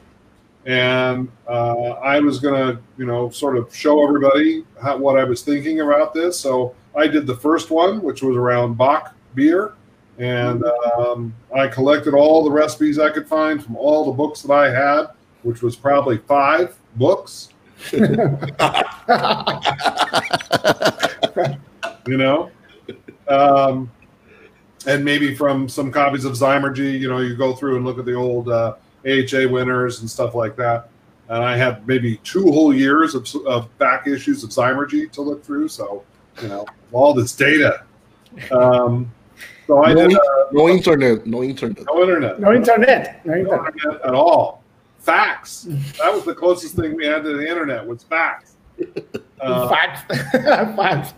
And 0.66 1.30
uh, 1.46 1.90
I 2.02 2.18
was 2.18 2.40
going 2.40 2.54
to, 2.54 2.82
you 2.98 3.06
know, 3.06 3.30
sort 3.30 3.56
of 3.56 3.72
show 3.72 4.02
everybody 4.04 4.64
how, 4.82 4.96
what 4.96 5.16
I 5.16 5.22
was 5.22 5.42
thinking 5.42 5.80
about 5.80 6.12
this. 6.12 6.40
So 6.40 6.74
I 6.96 7.06
did 7.06 7.24
the 7.24 7.36
first 7.36 7.70
one, 7.70 8.02
which 8.02 8.22
was 8.22 8.36
around 8.36 8.74
Bock 8.74 9.14
beer. 9.36 9.74
And 10.18 10.64
um, 10.64 11.34
I 11.54 11.68
collected 11.68 12.14
all 12.14 12.42
the 12.42 12.50
recipes 12.50 12.98
I 12.98 13.10
could 13.10 13.28
find 13.28 13.62
from 13.62 13.76
all 13.76 14.04
the 14.06 14.12
books 14.12 14.42
that 14.42 14.52
I 14.52 14.70
had, 14.70 15.08
which 15.42 15.62
was 15.62 15.76
probably 15.76 16.18
five 16.18 16.74
books, 16.96 17.50
you 17.92 18.06
know. 22.06 22.50
Um, 23.28 23.90
and 24.86 25.04
maybe 25.04 25.34
from 25.34 25.68
some 25.68 25.92
copies 25.92 26.24
of 26.24 26.32
Zymurgy, 26.32 26.98
you 26.98 27.08
know, 27.08 27.18
you 27.18 27.36
go 27.36 27.54
through 27.54 27.76
and 27.76 27.84
look 27.84 27.98
at 27.98 28.04
the 28.04 28.14
old 28.14 28.48
uh, 28.48 28.74
AHA 29.06 29.48
winners 29.48 30.00
and 30.00 30.08
stuff 30.08 30.34
like 30.34 30.56
that. 30.56 30.88
And 31.28 31.42
I 31.42 31.56
had 31.56 31.86
maybe 31.86 32.18
two 32.18 32.44
whole 32.52 32.72
years 32.72 33.14
of, 33.14 33.28
of 33.46 33.76
back 33.78 34.06
issues 34.06 34.44
of 34.44 34.50
Zymurgy 34.50 35.10
to 35.12 35.22
look 35.22 35.44
through. 35.44 35.68
So, 35.68 36.04
you 36.40 36.48
know, 36.48 36.64
all 36.92 37.12
this 37.12 37.32
data. 37.32 37.82
Um, 38.52 39.12
so 39.66 39.84
I 39.84 39.92
no, 39.94 40.08
did 40.08 40.16
uh, 40.16 40.20
no 40.52 40.68
internet. 40.68 41.26
No 41.26 41.42
internet. 41.42 41.84
no 41.86 42.00
internet, 42.02 42.40
no 42.40 42.52
internet, 42.52 43.24
no 43.24 43.30
no 43.32 43.36
internet. 43.38 43.74
internet 43.74 44.02
at 44.04 44.14
all. 44.14 44.62
Fax. 44.98 45.62
That 45.98 46.12
was 46.12 46.24
the 46.24 46.34
closest 46.34 46.74
thing 46.76 46.94
we 46.96 47.06
had 47.06 47.22
to 47.24 47.36
the 47.36 47.48
internet 47.48 47.86
was 47.86 48.02
fax. 48.04 48.56
Uh, 49.38 49.68
Facts, 49.68 50.00
facts. 50.32 51.12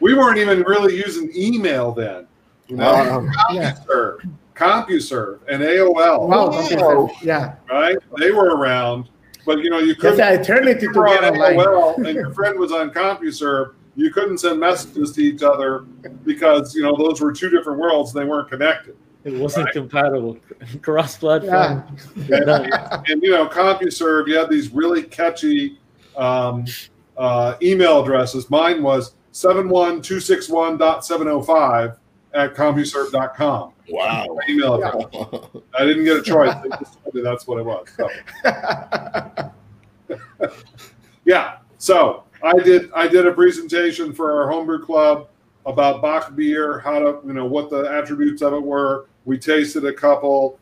we 0.00 0.12
weren't 0.12 0.36
even 0.36 0.60
really 0.64 0.94
using 0.94 1.32
email 1.34 1.90
then. 1.90 2.26
You 2.68 2.76
know, 2.76 2.90
Um, 2.94 3.30
Yeah. 3.50 3.72
CompuServe, 3.88 4.28
CompuServe, 4.54 5.38
and 5.48 5.62
AOL. 5.62 5.94
Wow. 5.94 6.50
Wow. 6.50 7.04
okay, 7.06 7.14
Yeah. 7.22 7.54
right? 7.70 7.96
They 8.18 8.30
were 8.30 8.54
around, 8.56 9.08
but 9.46 9.60
you 9.60 9.70
know 9.70 9.78
you 9.78 9.94
couldn't. 9.94 10.20
an 10.20 10.38
eternity 10.38 10.80
to 10.80 10.92
you 10.92 10.92
were 10.92 11.06
get 11.06 11.24
online. 11.24 11.56
AOL 11.56 11.96
and 12.06 12.14
your 12.14 12.30
friend 12.34 12.58
was 12.58 12.72
on 12.72 12.90
CompuServe. 12.90 13.72
You 13.96 14.10
couldn't 14.10 14.38
send 14.38 14.58
messages 14.60 15.12
to 15.12 15.22
each 15.22 15.42
other 15.42 15.80
because 16.24 16.74
you 16.74 16.82
know 16.82 16.96
those 16.96 17.20
were 17.20 17.32
two 17.32 17.48
different 17.50 17.78
worlds. 17.78 18.12
They 18.12 18.24
weren't 18.24 18.48
connected. 18.50 18.96
It 19.24 19.34
wasn't 19.34 19.66
Right. 19.66 19.74
compatible. 19.74 20.38
Cross 20.82 21.18
platform. 21.18 21.84
Yeah. 22.28 22.36
And, 22.36 22.50
and 23.08 23.22
you 23.22 23.30
know, 23.32 23.46
CompuServe, 23.48 24.28
you 24.28 24.36
had 24.38 24.48
these 24.48 24.72
really 24.72 25.02
catchy 25.02 25.78
um, 26.16 26.64
uh, 27.16 27.56
email 27.60 28.00
addresses. 28.02 28.48
Mine 28.50 28.82
was 28.84 29.14
71261.705 29.32 31.96
at 32.34 32.54
CompuServe.com. 32.54 33.72
wow. 33.88 34.26
My 34.28 34.42
email 34.48 34.74
address. 34.74 35.06
I 35.76 35.84
didn't 35.84 36.04
get 36.04 36.18
a 36.18 36.22
choice. 36.22 36.54
Just 36.78 36.98
that's 37.14 37.46
what 37.48 37.58
it 37.58 37.64
was. 37.64 37.88
So. 37.96 38.08
yeah 41.24 41.56
so 41.78 42.22
i 42.46 42.62
did 42.62 42.90
i 42.94 43.06
did 43.06 43.26
a 43.26 43.32
presentation 43.32 44.12
for 44.12 44.40
our 44.40 44.50
homebrew 44.50 44.84
club 44.84 45.28
about 45.66 46.00
bock 46.00 46.34
beer 46.36 46.78
how 46.78 46.98
to 46.98 47.20
you 47.26 47.32
know 47.32 47.46
what 47.46 47.70
the 47.70 47.82
attributes 47.90 48.42
of 48.42 48.52
it 48.52 48.62
were 48.62 49.06
we 49.24 49.36
tasted 49.36 49.84
a 49.84 49.92
couple 49.92 50.58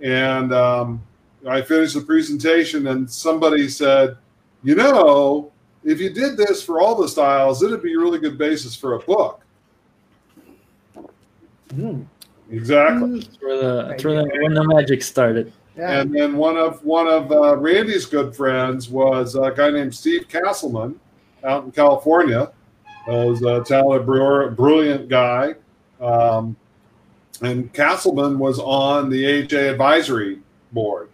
and 0.00 0.52
um, 0.52 1.02
i 1.48 1.60
finished 1.60 1.94
the 1.94 2.00
presentation 2.00 2.86
and 2.88 3.10
somebody 3.10 3.68
said 3.68 4.16
you 4.62 4.74
know 4.74 5.52
if 5.84 6.00
you 6.00 6.10
did 6.10 6.36
this 6.36 6.62
for 6.62 6.80
all 6.80 6.94
the 6.94 7.08
styles 7.08 7.62
it'd 7.62 7.82
be 7.82 7.94
a 7.94 7.98
really 7.98 8.18
good 8.18 8.38
basis 8.38 8.74
for 8.74 8.94
a 8.94 8.98
book 9.00 9.42
Hmm. 11.74 12.02
exactly 12.50 13.20
That's 13.20 13.42
where 13.42 13.56
the, 13.56 13.88
that's 13.88 14.04
where 14.04 14.22
the, 14.22 14.30
when 14.40 14.54
the 14.54 14.64
magic 14.64 15.02
started. 15.02 15.52
Yeah. 15.76 16.00
And 16.00 16.14
then 16.14 16.36
one 16.36 16.56
of 16.56 16.82
one 16.84 17.06
of 17.06 17.30
uh, 17.30 17.56
Randy's 17.56 18.06
good 18.06 18.34
friends 18.34 18.88
was 18.88 19.34
a 19.34 19.52
guy 19.54 19.70
named 19.70 19.94
Steve 19.94 20.26
Castleman 20.28 20.98
out 21.46 21.64
in 21.64 21.72
California. 21.72 22.52
Uh, 23.08 23.24
was 23.26 23.42
a 23.42 23.62
talented 23.62 24.04
brewer, 24.04 24.50
brilliant 24.50 25.08
guy. 25.08 25.54
Um, 26.00 26.56
and 27.40 27.72
Castleman 27.72 28.38
was 28.38 28.58
on 28.58 29.08
the 29.10 29.44
AHA 29.44 29.70
advisory 29.70 30.40
board. 30.72 31.08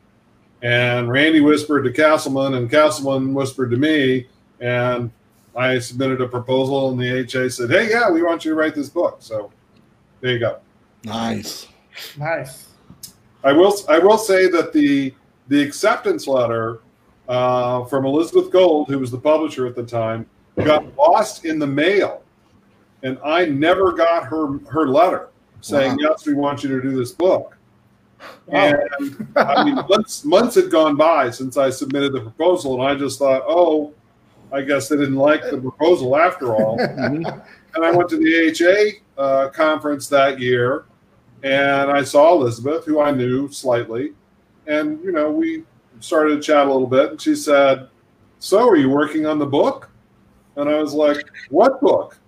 And 0.62 1.10
Randy 1.10 1.40
whispered 1.40 1.82
to 1.82 1.92
Castleman, 1.92 2.54
and 2.54 2.70
Castleman 2.70 3.34
whispered 3.34 3.70
to 3.72 3.76
me, 3.76 4.28
and 4.60 5.10
I 5.56 5.78
submitted 5.80 6.20
a 6.20 6.28
proposal, 6.28 6.90
and 6.90 7.00
the 7.00 7.08
HA 7.08 7.48
said, 7.48 7.70
"Hey, 7.70 7.90
yeah, 7.90 8.10
we 8.10 8.22
want 8.22 8.44
you 8.44 8.52
to 8.52 8.54
write 8.54 8.74
this 8.74 8.88
book." 8.88 9.16
So 9.18 9.50
there 10.20 10.32
you 10.32 10.38
go. 10.38 10.58
Nice. 11.04 11.66
Nice. 12.16 12.68
I 13.44 13.52
will 13.52 13.74
I 13.88 13.98
will 13.98 14.18
say 14.18 14.48
that 14.48 14.72
the 14.72 15.12
the 15.48 15.60
acceptance 15.60 16.28
letter 16.28 16.80
uh, 17.28 17.84
from 17.84 18.04
Elizabeth 18.04 18.50
Gold, 18.50 18.88
who 18.88 18.98
was 18.98 19.10
the 19.10 19.18
publisher 19.18 19.66
at 19.66 19.74
the 19.74 19.82
time, 19.84 20.26
got 20.64 20.84
lost 20.96 21.44
in 21.44 21.58
the 21.58 21.66
mail, 21.66 22.22
and 23.02 23.18
I 23.24 23.46
never 23.46 23.92
got 23.92 24.24
her 24.24 24.58
her 24.70 24.88
letter 24.88 25.28
saying 25.60 25.92
Wow. 25.92 26.10
yes, 26.10 26.26
we 26.26 26.34
want 26.34 26.62
you 26.62 26.68
to 26.70 26.82
do 26.82 26.96
this 26.96 27.12
book. 27.12 27.56
Wow. 28.46 28.72
And 29.02 29.24
I 29.36 29.64
mean, 29.64 29.74
months 29.88 30.24
months 30.24 30.54
had 30.56 30.70
gone 30.70 30.96
by 30.96 31.30
since 31.30 31.56
I 31.56 31.70
submitted 31.70 32.12
the 32.12 32.20
proposal, 32.20 32.74
and 32.74 32.82
I 32.82 32.94
just 32.94 33.18
thought, 33.18 33.42
oh, 33.46 33.92
I 34.52 34.60
guess 34.62 34.88
they 34.88 34.96
didn't 34.96 35.16
like 35.16 35.42
the 35.50 35.58
proposal 35.58 36.16
after 36.16 36.54
all. 36.54 36.78
Mhm. 36.98 37.42
And 37.74 37.86
I 37.86 37.90
went 37.90 38.10
to 38.10 38.18
the 38.18 39.00
AHA 39.16 39.22
uh, 39.22 39.48
conference 39.48 40.06
that 40.08 40.38
year, 40.38 40.84
and 41.42 41.90
I 41.90 42.04
saw 42.04 42.34
Elizabeth, 42.34 42.84
who 42.84 43.00
I 43.00 43.10
knew 43.12 43.50
slightly, 43.50 44.12
and 44.66 45.02
you 45.02 45.10
know 45.10 45.30
we 45.30 45.64
started 46.02 46.36
to 46.36 46.42
chat 46.42 46.66
a 46.66 46.70
little 46.72 46.86
bit. 46.86 47.10
And 47.10 47.20
she 47.20 47.34
said, 47.34 47.88
"So, 48.38 48.68
are 48.68 48.76
you 48.76 48.90
working 48.90 49.24
on 49.26 49.38
the 49.38 49.46
book?" 49.46 49.88
And 50.56 50.68
I 50.68 50.80
was 50.80 50.92
like, 50.92 51.24
"What 51.48 51.80
book?" 51.80 52.18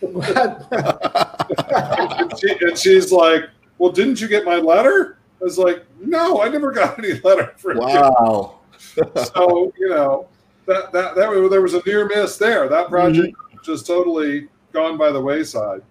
What? 0.00 0.66
And, 1.50 2.38
she, 2.38 2.50
and 2.60 2.78
she's 2.78 3.10
like, 3.10 3.44
"Well, 3.78 3.90
didn't 3.90 4.20
you 4.20 4.28
get 4.28 4.44
my 4.44 4.56
letter?" 4.56 5.16
I 5.40 5.44
was 5.44 5.58
like, 5.58 5.84
"No, 6.00 6.40
I 6.42 6.48
never 6.48 6.70
got 6.72 6.98
any 6.98 7.14
letter 7.20 7.52
from 7.56 7.76
you." 7.78 7.82
Wow. 7.82 8.54
So 9.34 9.72
you 9.78 9.88
know 9.90 10.26
that 10.66 10.92
that 10.92 11.14
that 11.14 11.30
there 11.50 11.62
was 11.62 11.74
a 11.74 11.82
near 11.86 12.06
miss 12.06 12.36
there. 12.36 12.68
That 12.68 12.88
project 12.88 13.34
just 13.64 13.86
totally 13.86 14.48
gone 14.72 14.96
by 14.98 15.10
the 15.10 15.20
wayside. 15.20 15.82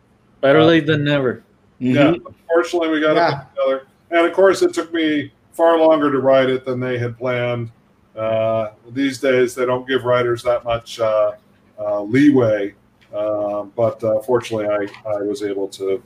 Better 0.41 0.63
late 0.63 0.85
than 0.85 1.03
never. 1.03 1.43
Yeah, 1.79 2.11
Mhm. 2.11 2.25
unfortunately, 2.27 2.89
we 2.89 2.99
got 3.01 3.15
Yeah. 3.15 3.41
it 3.41 3.45
together, 3.55 3.87
and 4.11 4.25
of 4.27 4.33
course, 4.33 4.61
it 4.61 4.73
took 4.73 4.93
me 4.93 5.31
far 5.57 5.79
longer 5.79 6.11
to 6.11 6.19
write 6.19 6.51
it 6.51 6.63
than 6.63 6.79
they 6.79 6.99
had 6.99 7.17
planned. 7.17 7.71
Uh, 8.15 8.69
these 8.91 9.19
days, 9.19 9.55
they 9.55 9.65
don't 9.65 9.87
give 9.87 10.03
writers 10.03 10.43
that 10.43 10.63
much 10.63 10.99
uh, 10.99 11.31
uh, 11.79 12.01
leeway, 12.03 12.75
uh, 13.13 13.63
but 13.63 14.01
uh, 14.03 14.21
fortunately, 14.21 14.67
I, 14.67 15.09
I 15.09 15.21
was 15.23 15.41
able 15.41 15.67
to 15.69 16.01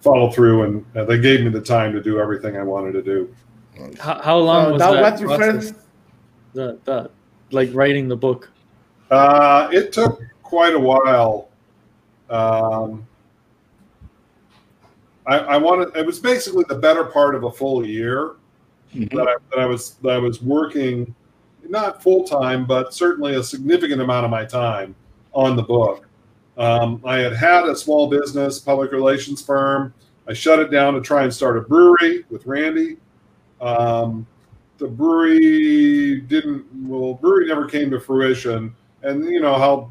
follow 0.00 0.30
through, 0.30 0.64
and 0.64 0.86
uh, 0.96 1.04
they 1.04 1.18
gave 1.18 1.42
me 1.42 1.50
the 1.50 1.60
time 1.60 1.92
to 1.92 2.02
do 2.02 2.18
everything 2.18 2.56
I 2.56 2.64
wanted 2.64 2.92
to 2.92 3.02
do. 3.02 3.34
How, 3.98 4.20
how 4.20 4.38
long 4.38 4.64
So 4.66 4.72
was 4.72 4.80
that 4.80 5.18
that, 5.18 5.20
process? 5.20 5.74
The, 6.52 6.78
the, 6.84 7.10
like 7.52 7.70
writing 7.72 8.08
the 8.08 8.16
book. 8.16 8.50
Uh, 9.10 9.68
it 9.72 9.92
took 9.92 10.20
quite 10.42 10.74
a 10.74 10.78
while. 10.78 11.48
Um, 12.28 13.06
I, 15.26 15.38
I 15.38 15.56
wanted. 15.58 15.96
It 15.96 16.04
was 16.04 16.18
basically 16.18 16.64
the 16.68 16.74
better 16.74 17.04
part 17.04 17.34
of 17.34 17.44
a 17.44 17.50
full 17.50 17.86
year. 17.86 18.34
Mhm. 18.94 19.10
that 19.10 19.28
I, 19.28 19.34
that 19.50 19.58
I 19.60 19.66
was 19.66 19.94
that 20.02 20.10
I 20.12 20.18
was 20.18 20.42
working, 20.42 21.14
not 21.68 22.02
full 22.02 22.24
time, 22.24 22.64
but 22.64 22.94
certainly 22.94 23.34
a 23.34 23.42
significant 23.42 24.00
amount 24.00 24.24
of 24.24 24.30
my 24.30 24.44
time 24.44 24.94
on 25.32 25.56
the 25.56 25.62
book. 25.62 26.06
Um, 26.56 27.00
I 27.04 27.18
had 27.18 27.34
had 27.34 27.64
a 27.64 27.74
small 27.74 28.08
business, 28.08 28.58
public 28.60 28.92
relations 28.92 29.42
firm. 29.42 29.92
I 30.28 30.32
shut 30.32 30.60
it 30.60 30.70
down 30.70 30.94
to 30.94 31.00
try 31.00 31.24
and 31.24 31.34
start 31.34 31.56
a 31.58 31.60
brewery 31.62 32.24
with 32.30 32.46
Randy. 32.46 32.96
Um, 33.60 34.26
the 34.78 34.86
brewery 34.86 36.20
didn't. 36.22 36.64
Well, 36.86 37.14
brewery 37.14 37.46
never 37.48 37.66
came 37.66 37.90
to 37.90 37.98
fruition, 38.00 38.74
and 39.02 39.24
you 39.24 39.40
know 39.40 39.54
how 39.54 39.90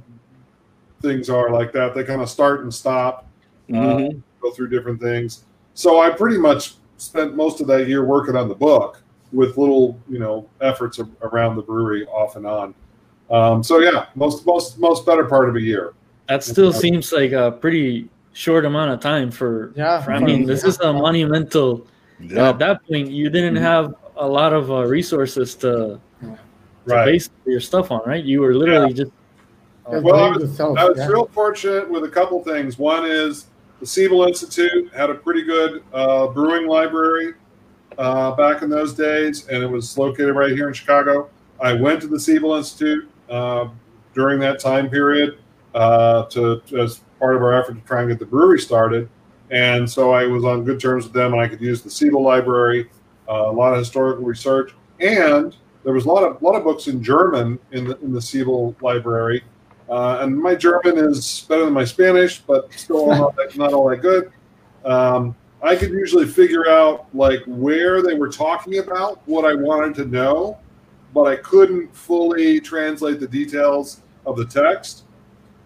things 1.01 1.29
are 1.29 1.49
like 1.51 1.73
that. 1.73 1.93
They 1.93 2.03
kind 2.05 2.21
of 2.21 2.29
start 2.29 2.61
and 2.61 2.73
stop 2.73 3.27
Mhm. 3.69 4.21
go 4.41 4.51
through 4.51 4.69
different 4.69 5.01
things. 5.01 5.43
So 5.73 5.99
I 5.99 6.09
pretty 6.11 6.37
much 6.37 6.75
spent 7.03 7.35
most 7.35 7.61
of 7.61 7.67
that 7.67 7.87
year 7.87 8.03
working 8.05 8.35
on 8.35 8.47
the 8.47 8.55
book 8.55 9.01
with 9.31 9.57
little, 9.57 9.99
you 10.09 10.19
know, 10.19 10.47
efforts 10.61 10.99
around 11.21 11.55
the 11.55 11.61
brewery 11.61 12.05
off 12.07 12.35
and 12.35 12.45
on. 12.45 12.73
Um, 13.29 13.63
so 13.63 13.79
yeah, 13.79 14.05
most 14.15 14.45
most 14.45 14.79
most 14.79 15.05
better 15.05 15.25
part 15.25 15.49
of 15.49 15.55
a 15.55 15.61
year. 15.61 15.93
That 16.29 16.43
still 16.43 16.71
seems 16.71 17.11
like 17.11 17.31
a 17.31 17.51
pretty 17.51 18.09
short 18.33 18.65
amount 18.65 18.91
of 18.91 18.99
time 18.99 19.31
for. 19.31 19.73
Yeah. 19.75 20.01
for- 20.01 20.13
I 20.13 20.19
mean, 20.19 20.45
this 20.45 20.63
is 20.63 20.79
a 20.79 20.93
monumental. 20.93 21.85
Yeah. 22.19 22.49
At 22.49 22.59
that 22.59 22.85
point, 22.87 23.11
you 23.11 23.29
didn't 23.29 23.55
Mhm. 23.55 23.61
have 23.61 23.95
a 24.15 24.27
lot 24.27 24.53
of 24.53 24.71
uh, 24.71 24.85
resources 24.85 25.55
to, 25.55 25.99
to 26.21 26.37
Right. 26.85 27.05
base 27.05 27.29
your 27.45 27.59
stuff 27.59 27.91
on, 27.91 28.01
right? 28.05 28.23
You 28.23 28.41
were 28.41 28.53
literally 28.55 28.93
just. 28.93 29.11
Yeah, 29.91 29.99
Well, 29.99 30.15
I 30.15 30.29
was- 30.29 30.41
yourself, 30.43 30.77
I 30.77 30.85
was 30.89 30.97
yeah. 30.97 31.07
real 31.07 31.25
fortunate 31.33 31.89
with 31.89 32.03
a 32.05 32.09
couple 32.09 32.41
things. 32.43 32.77
One 32.79 33.05
is 33.05 33.47
the 33.83 33.87
Siebel 33.87 34.23
Institute 34.23 34.93
had 34.93 35.09
a 35.09 35.13
pretty 35.13 35.41
good 35.43 35.83
uh, 35.91 36.27
brewing 36.27 36.69
library 36.69 37.33
uh, 37.97 38.31
back 38.31 38.61
in 38.61 38.69
those 38.69 38.93
days, 38.93 39.45
and 39.49 39.61
it 39.61 39.69
was 39.69 39.97
located 39.97 40.37
right 40.37 40.51
here 40.51 40.69
in 40.69 40.73
Chicago. 40.73 41.29
I 41.61 41.73
went 41.73 41.99
to 41.99 42.07
the 42.07 42.17
Siebel 42.17 42.53
Institute 42.53 43.09
uh, 43.29 43.67
during 44.13 44.39
that 44.39 44.61
time 44.61 44.89
period 44.89 45.39
uh, 45.75 46.23
to 46.27 46.61
as 46.79 47.01
part 47.19 47.35
of 47.35 47.41
our 47.41 47.59
effort 47.61 47.73
to 47.73 47.81
try 47.81 47.99
and 47.99 48.09
get 48.09 48.19
the 48.19 48.25
brewery 48.25 48.57
started, 48.57 49.09
and 49.51 49.89
so 49.89 50.13
I 50.13 50.27
was 50.27 50.45
on 50.45 50.63
good 50.63 50.79
terms 50.79 51.03
with 51.03 51.11
them, 51.11 51.33
and 51.33 51.41
I 51.41 51.49
could 51.49 51.59
use 51.59 51.81
the 51.81 51.89
Siebel 51.89 52.23
library, 52.23 52.89
uh, 53.27 53.49
a 53.49 53.51
lot 53.51 53.73
of 53.73 53.79
historical 53.79 54.23
research, 54.23 54.73
and 55.01 55.57
there 55.83 55.91
was 55.91 56.05
a 56.05 56.07
lot 56.07 56.23
of 56.23 56.41
lot 56.41 56.55
of 56.55 56.63
books 56.63 56.87
in 56.87 57.03
German 57.03 57.59
in 57.73 57.83
the 57.83 57.99
in 57.99 58.13
the 58.13 58.21
Siebel 58.21 58.77
library. 58.79 59.43
Uh, 59.93 60.23
and 60.23 60.35
my 60.35 60.55
German 60.55 60.97
is 60.97 61.45
better 61.47 61.65
than 61.65 61.73
my 61.73 61.85
Spanish, 61.85 62.39
but 62.39 62.73
still 62.73 63.07
not, 63.09 63.35
not 63.55 63.73
all 63.73 63.87
that 63.87 63.97
good. 63.97 64.31
Um, 64.83 65.35
I 65.61 65.75
could 65.75 65.91
usually 65.91 66.25
figure 66.25 66.67
out 66.67 67.05
like 67.13 67.43
where 67.45 68.01
they 68.01 68.15
were 68.15 68.29
talking 68.29 68.79
about 68.79 69.21
what 69.27 69.45
I 69.45 69.53
wanted 69.53 69.93
to 70.01 70.05
know, 70.05 70.57
but 71.13 71.27
I 71.27 71.35
couldn't 71.35 71.95
fully 71.95 72.59
translate 72.59 73.19
the 73.19 73.27
details 73.27 74.01
of 74.25 74.35
the 74.35 74.47
text. 74.47 75.03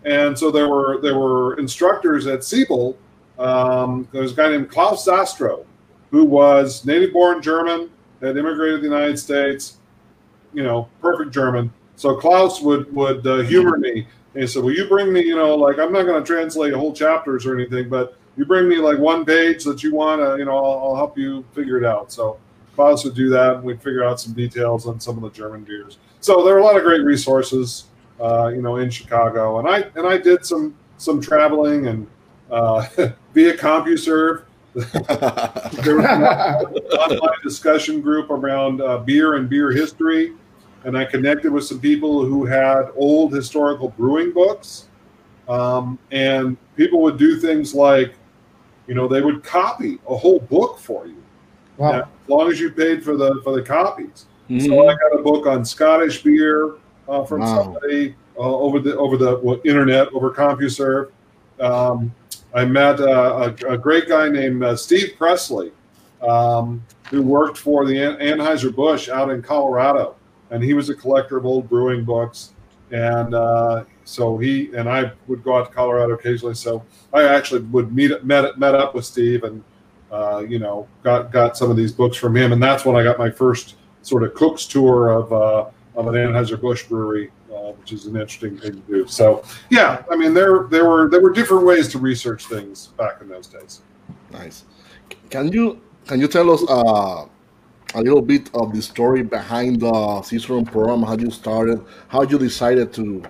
And 0.04 0.38
so 0.38 0.52
there 0.52 0.68
were 0.68 1.00
there 1.02 1.18
were 1.18 1.58
instructors 1.58 2.28
at 2.28 2.44
Siebel. 2.44 2.98
Um, 3.40 4.10
there 4.12 4.24
was 4.24 4.34
a 4.34 4.36
guy 4.36 4.50
named 4.50 4.70
Klaus 4.70 5.08
Zastrow, 5.08 5.66
who 6.12 6.26
was 6.26 6.84
native-born 6.86 7.42
German, 7.42 7.90
had 8.22 8.36
immigrated 8.36 8.82
to 8.82 8.90
the 8.90 8.94
United 8.94 9.18
States. 9.18 9.78
You 10.54 10.64
know, 10.64 10.90
perfect 11.00 11.32
German. 11.32 11.72
So 11.96 12.16
Klaus 12.18 12.62
would 12.62 12.94
would 12.94 13.26
uh, 13.26 13.38
humor 13.38 13.78
me. 13.78 14.06
And 14.38 14.44
he 14.44 14.48
said, 14.48 14.64
"Will 14.64 14.72
you 14.72 14.88
bring 14.88 15.12
me? 15.12 15.22
You 15.22 15.36
know, 15.36 15.56
like 15.56 15.80
I'm 15.80 15.92
not 15.92 16.04
going 16.04 16.24
to 16.24 16.28
translate 16.28 16.72
whole 16.72 16.94
chapters 16.94 17.48
or 17.48 17.56
anything, 17.56 17.90
but 17.90 18.16
you 18.38 18.46
bring 18.46 18.70
me 18.70 18.76
like 18.76 19.00
one 19.00 19.26
page 19.26 19.64
that 19.64 19.82
you 19.82 19.96
want 19.96 20.22
to. 20.22 20.38
You 20.38 20.46
know, 20.46 20.56
I'll, 20.56 20.90
I'll 20.90 20.96
help 20.96 21.18
you 21.18 21.44
figure 21.54 21.76
it 21.76 21.84
out." 21.84 22.12
So 22.12 22.38
Klaus 22.76 23.04
would 23.04 23.16
do 23.16 23.30
that, 23.30 23.56
and 23.56 23.64
we'd 23.64 23.82
figure 23.82 24.04
out 24.04 24.20
some 24.20 24.34
details 24.34 24.86
on 24.86 25.00
some 25.00 25.18
of 25.18 25.24
the 25.24 25.32
German 25.32 25.64
beers. 25.64 25.98
So 26.20 26.46
there 26.46 26.54
are 26.54 26.60
a 26.60 26.64
lot 26.64 26.78
of 26.78 26.84
great 26.84 27.04
resources, 27.04 27.86
uh, 28.22 28.52
you 28.54 28.62
know, 28.62 28.76
in 28.76 28.92
Chicago, 28.92 29.58
and 29.58 29.68
I 29.68 29.90
and 29.96 30.06
I 30.06 30.20
did 30.20 30.46
some 30.46 30.76
some 31.00 31.20
traveling 31.20 31.88
and 31.88 32.06
uh, 32.52 32.82
via 33.34 33.58
CompuServe. 33.58 34.44
There 35.84 35.96
was 35.96 36.06
an 36.06 37.00
online 37.00 37.42
discussion 37.42 38.02
group 38.02 38.30
around 38.30 38.82
uh, 38.82 39.00
beer 39.00 39.34
and 39.34 39.50
beer 39.50 39.72
history, 39.72 40.34
and 40.84 40.98
I 40.98 41.06
connected 41.06 41.52
with 41.52 41.66
some 41.66 41.80
people 41.80 42.26
who 42.26 42.46
had 42.46 42.90
old 42.96 43.34
historical 43.34 43.90
brewing 43.90 44.32
books. 44.32 44.88
Um, 45.50 45.98
and 46.12 46.58
people 46.76 47.02
would 47.02 47.18
do 47.18 47.38
things 47.38 47.74
like, 47.74 48.14
you 48.86 48.94
know, 48.96 49.08
they 49.08 49.22
would 49.22 49.44
copy 49.44 49.98
a 50.10 50.16
whole 50.16 50.40
book 50.40 50.78
for 50.78 51.08
you, 51.08 51.16
Wow. 51.78 51.92
as 52.02 52.04
long 52.28 52.52
as 52.52 52.60
you 52.60 52.70
paid 52.72 53.04
for 53.04 53.16
the 53.16 53.40
for 53.44 53.54
the 53.56 53.62
copies. 53.62 54.26
Mhm. 54.50 54.66
So 54.66 54.88
I 54.90 54.94
got 54.96 55.20
a 55.20 55.24
book 55.24 55.46
on 55.48 55.64
Scottish 55.64 56.22
beer 56.24 56.74
uh, 57.08 57.24
from 57.24 57.42
Wow. 57.42 57.64
somebody 57.64 58.16
uh, 58.38 58.42
over 58.42 58.80
the 58.80 58.98
over 58.98 59.16
the 59.18 59.40
well, 59.42 59.60
internet 59.64 60.10
over 60.14 60.32
CompuServe. 60.32 61.10
Um, 61.62 62.14
I 62.54 62.66
met 62.66 63.00
uh, 63.00 63.54
a, 63.68 63.74
a 63.74 63.78
great 63.78 64.08
guy 64.10 64.28
named 64.30 64.64
uh, 64.64 64.76
Steve 64.76 65.14
Presley, 65.18 65.72
um, 66.22 66.84
who 67.10 67.22
worked 67.22 67.58
for 67.58 67.86
the 67.86 67.98
An- 68.04 68.18
Anheuser 68.40 68.74
Busch 68.76 69.08
out 69.10 69.30
in 69.30 69.42
Colorado, 69.42 70.16
and 70.52 70.64
he 70.64 70.74
was 70.74 70.90
a 70.90 70.96
collector 70.96 71.38
of 71.38 71.46
old 71.46 71.70
brewing 71.70 72.04
books. 72.04 72.54
And 72.92 73.34
uh, 73.34 73.84
so 74.06 74.38
he 74.38 74.74
and 74.76 74.90
I 74.90 75.12
would 75.28 75.44
go 75.44 75.58
out 75.58 75.68
to 75.68 75.74
Colorado 75.74 76.14
occasionally. 76.14 76.56
So 76.56 76.84
I 77.14 77.24
actually 77.24 77.62
would 77.64 77.94
meet 77.94 78.24
met 78.24 78.58
met 78.58 78.76
up 78.76 78.96
with 78.96 79.06
Steve 79.06 79.44
and 79.44 79.64
uh, 80.12 80.46
you 80.48 80.60
know 80.60 80.88
got 81.04 81.32
got 81.32 81.58
some 81.58 81.70
of 81.70 81.76
these 81.76 81.92
books 81.92 82.16
from 82.16 82.36
him, 82.36 82.54
and 82.54 82.64
that's 82.64 82.86
when 82.86 82.96
I 82.96 83.04
got 83.04 83.18
my 83.18 83.30
first 83.30 83.76
sort 84.04 84.24
of 84.24 84.34
cook's 84.34 84.66
tour 84.66 85.10
of 85.10 85.34
uh, 85.34 85.70
of 85.96 86.08
an 86.08 86.14
Anheuser 86.16 86.60
Busch 86.60 86.84
brewery, 86.84 87.30
uh, 87.52 87.74
which 87.74 87.92
is 87.92 88.06
an 88.06 88.16
interesting 88.16 88.58
thing 88.58 88.82
to 88.82 88.88
do. 88.88 89.08
So 89.08 89.44
yeah, 89.70 90.04
I 90.10 90.16
mean 90.16 90.34
there 90.34 90.68
there 90.70 90.88
were 90.88 91.10
there 91.10 91.22
were 91.22 91.32
different 91.32 91.66
ways 91.66 91.90
to 91.90 92.00
research 92.00 92.46
things 92.46 92.88
back 92.98 93.20
in 93.22 93.28
those 93.28 93.48
days. 93.48 93.82
Nice. 94.32 94.64
Can 95.30 95.52
you 95.52 95.82
can 96.06 96.22
you 96.22 96.30
tell 96.30 96.50
us 96.50 96.64
uh, 96.70 97.26
a 97.96 98.02
little 98.02 98.22
bit 98.22 98.50
of 98.54 98.74
the 98.74 98.82
story 98.82 99.24
behind 99.24 99.82
the 99.82 100.22
Cicerone 100.22 100.66
program? 100.66 101.04
How 101.04 101.18
you 101.18 101.32
started? 101.32 101.84
How 102.08 102.24
you 102.24 102.38
decided 102.38 102.94
to 102.94 103.24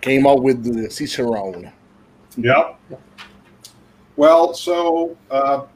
came 0.00 0.26
up 0.26 0.40
with 0.40 0.62
the 0.64 0.90
Cicerone? 0.90 1.72
Yep. 2.36 2.80
Well, 4.16 4.54
so 4.54 5.16
uh, 5.30 5.66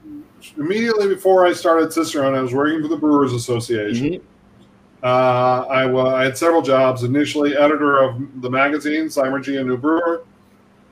immediately 0.56 1.08
before 1.08 1.46
I 1.46 1.52
started 1.52 1.92
Cicerone, 1.92 2.34
I 2.34 2.40
was 2.40 2.54
working 2.54 2.82
for 2.82 2.88
the 2.88 2.96
Brewers 2.96 3.32
Association. 3.32 4.14
Mhm. 4.14 4.20
Uh, 5.02 5.66
I, 5.68 6.24
had 6.24 6.38
several 6.38 6.62
jobs. 6.62 7.02
Initially, 7.02 7.56
editor 7.56 7.98
of 7.98 8.40
the 8.40 8.48
magazine, 8.48 9.06
Zymurgy 9.06 9.58
and 9.58 9.68
New 9.68 9.76
Brewer, 9.76 10.24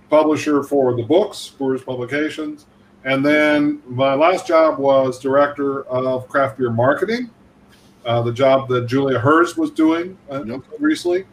publisher 0.09 0.65
for 0.65 0.97
the 0.97 1.05
books, 1.05 1.49
Brewers 1.57 1.83
Publications. 1.83 2.67
And 3.05 3.25
then 3.25 3.83
my 3.87 4.15
last 4.15 4.47
job 4.47 4.79
was 4.79 5.19
director 5.19 5.85
of 5.85 6.29
craft 6.29 6.59
beer 6.59 6.71
marketing, 6.71 7.31
uh, 8.05 8.23
the 8.23 8.33
job 8.33 8.69
that 8.69 8.87
Julia 8.87 9.19
Herz 9.19 9.57
was 9.57 9.71
doing 9.71 10.19
uh, 10.31 10.45
Yep. 10.45 10.61
recently. 10.79 11.25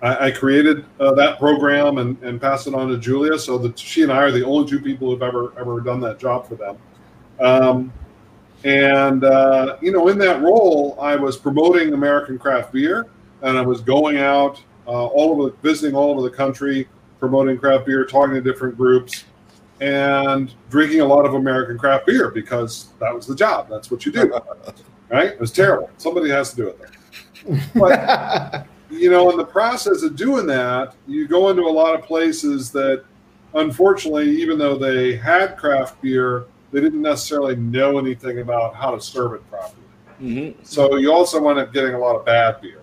I, 0.00 0.26
I 0.26 0.30
created 0.30 0.84
uh, 1.00 1.12
that 1.14 1.38
program 1.38 1.98
and, 1.98 2.20
and 2.22 2.40
passed 2.40 2.66
it 2.66 2.74
on 2.74 2.88
to 2.88 2.98
Julia, 2.98 3.38
so 3.38 3.58
that 3.58 3.78
she 3.78 4.02
and 4.02 4.12
I 4.12 4.18
are 4.18 4.30
the 4.30 4.44
only 4.44 4.68
two 4.68 4.80
people 4.80 5.10
who've 5.10 5.22
ever 5.22 5.52
ever 5.58 5.80
done 5.80 6.00
that 6.00 6.18
job 6.18 6.48
for 6.48 6.54
them. 6.54 6.76
Um, 7.40 7.92
and 8.64 9.24
uh, 9.24 9.76
you 9.80 9.92
know, 9.92 10.08
in 10.08 10.18
that 10.18 10.40
role, 10.42 10.96
I 11.00 11.16
was 11.16 11.36
promoting 11.36 11.94
American 11.94 12.38
craft 12.38 12.72
beer, 12.72 13.06
and 13.42 13.58
I 13.58 13.62
was 13.62 13.80
going 13.80 14.18
out 14.18 14.62
uh, 14.86 15.06
all 15.06 15.32
over, 15.32 15.54
visiting 15.62 15.94
all 15.94 16.10
over 16.10 16.22
the 16.22 16.34
country, 16.34 16.88
promoting 17.18 17.58
craft 17.58 17.86
beer, 17.86 18.04
talking 18.04 18.34
to 18.34 18.40
different 18.40 18.76
groups, 18.76 19.24
and 19.80 20.54
drinking 20.70 21.00
a 21.00 21.04
lot 21.04 21.24
of 21.24 21.34
American 21.34 21.78
craft 21.78 22.06
beer 22.06 22.30
because 22.30 22.88
that 23.00 23.14
was 23.14 23.26
the 23.26 23.34
job. 23.34 23.68
That's 23.68 23.90
what 23.90 24.04
you 24.04 24.12
do, 24.12 24.32
right? 25.10 25.28
It 25.28 25.40
was 25.40 25.52
terrible. 25.52 25.90
Somebody 25.98 26.30
has 26.30 26.50
to 26.50 26.56
do 26.56 26.68
it. 26.68 26.78
Though. 26.78 27.58
But 27.74 28.66
you 28.90 29.10
know, 29.10 29.30
in 29.30 29.36
the 29.36 29.44
process 29.44 30.02
of 30.02 30.16
doing 30.16 30.46
that, 30.46 30.94
you 31.06 31.28
go 31.28 31.50
into 31.50 31.62
a 31.62 31.70
lot 31.70 31.94
of 31.94 32.02
places 32.02 32.70
that, 32.72 33.04
unfortunately, 33.54 34.30
even 34.40 34.58
though 34.58 34.76
they 34.76 35.16
had 35.16 35.56
craft 35.56 36.00
beer, 36.02 36.46
they 36.72 36.80
didn't 36.80 37.02
necessarily 37.02 37.56
know 37.56 37.98
anything 37.98 38.40
about 38.40 38.74
how 38.74 38.90
to 38.90 39.00
serve 39.00 39.34
it 39.34 39.50
properly. 39.50 39.74
Mhm. 40.20 40.54
So 40.62 40.96
you 40.96 41.12
also 41.12 41.40
wind 41.40 41.58
up 41.58 41.72
getting 41.72 41.94
a 41.94 41.98
lot 41.98 42.16
of 42.16 42.24
bad 42.24 42.60
beer, 42.60 42.80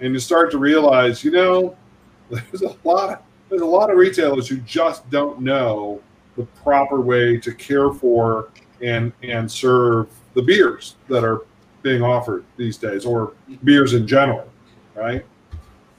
and 0.00 0.12
you 0.12 0.18
start 0.18 0.50
to 0.50 0.58
realize, 0.58 1.22
you 1.24 1.30
know, 1.30 1.76
there's 2.30 2.62
a 2.62 2.74
lot, 2.82 3.10
of, 3.10 3.18
there's 3.48 3.62
a 3.62 3.66
lot 3.66 3.90
of 3.90 3.96
retailers 3.96 4.48
who 4.48 4.56
just 4.58 5.08
don't 5.10 5.40
know 5.40 6.00
the 6.36 6.44
proper 6.62 7.00
way 7.00 7.38
to 7.38 7.52
care 7.52 7.92
for 7.92 8.50
and 8.82 9.12
and 9.22 9.50
serve 9.50 10.08
the 10.34 10.42
beers 10.42 10.96
that 11.08 11.24
are 11.24 11.42
being 11.82 12.02
offered 12.02 12.44
these 12.56 12.76
days, 12.76 13.06
or 13.06 13.32
beers 13.64 13.94
in 13.94 14.06
general, 14.06 14.48
right? 14.94 15.24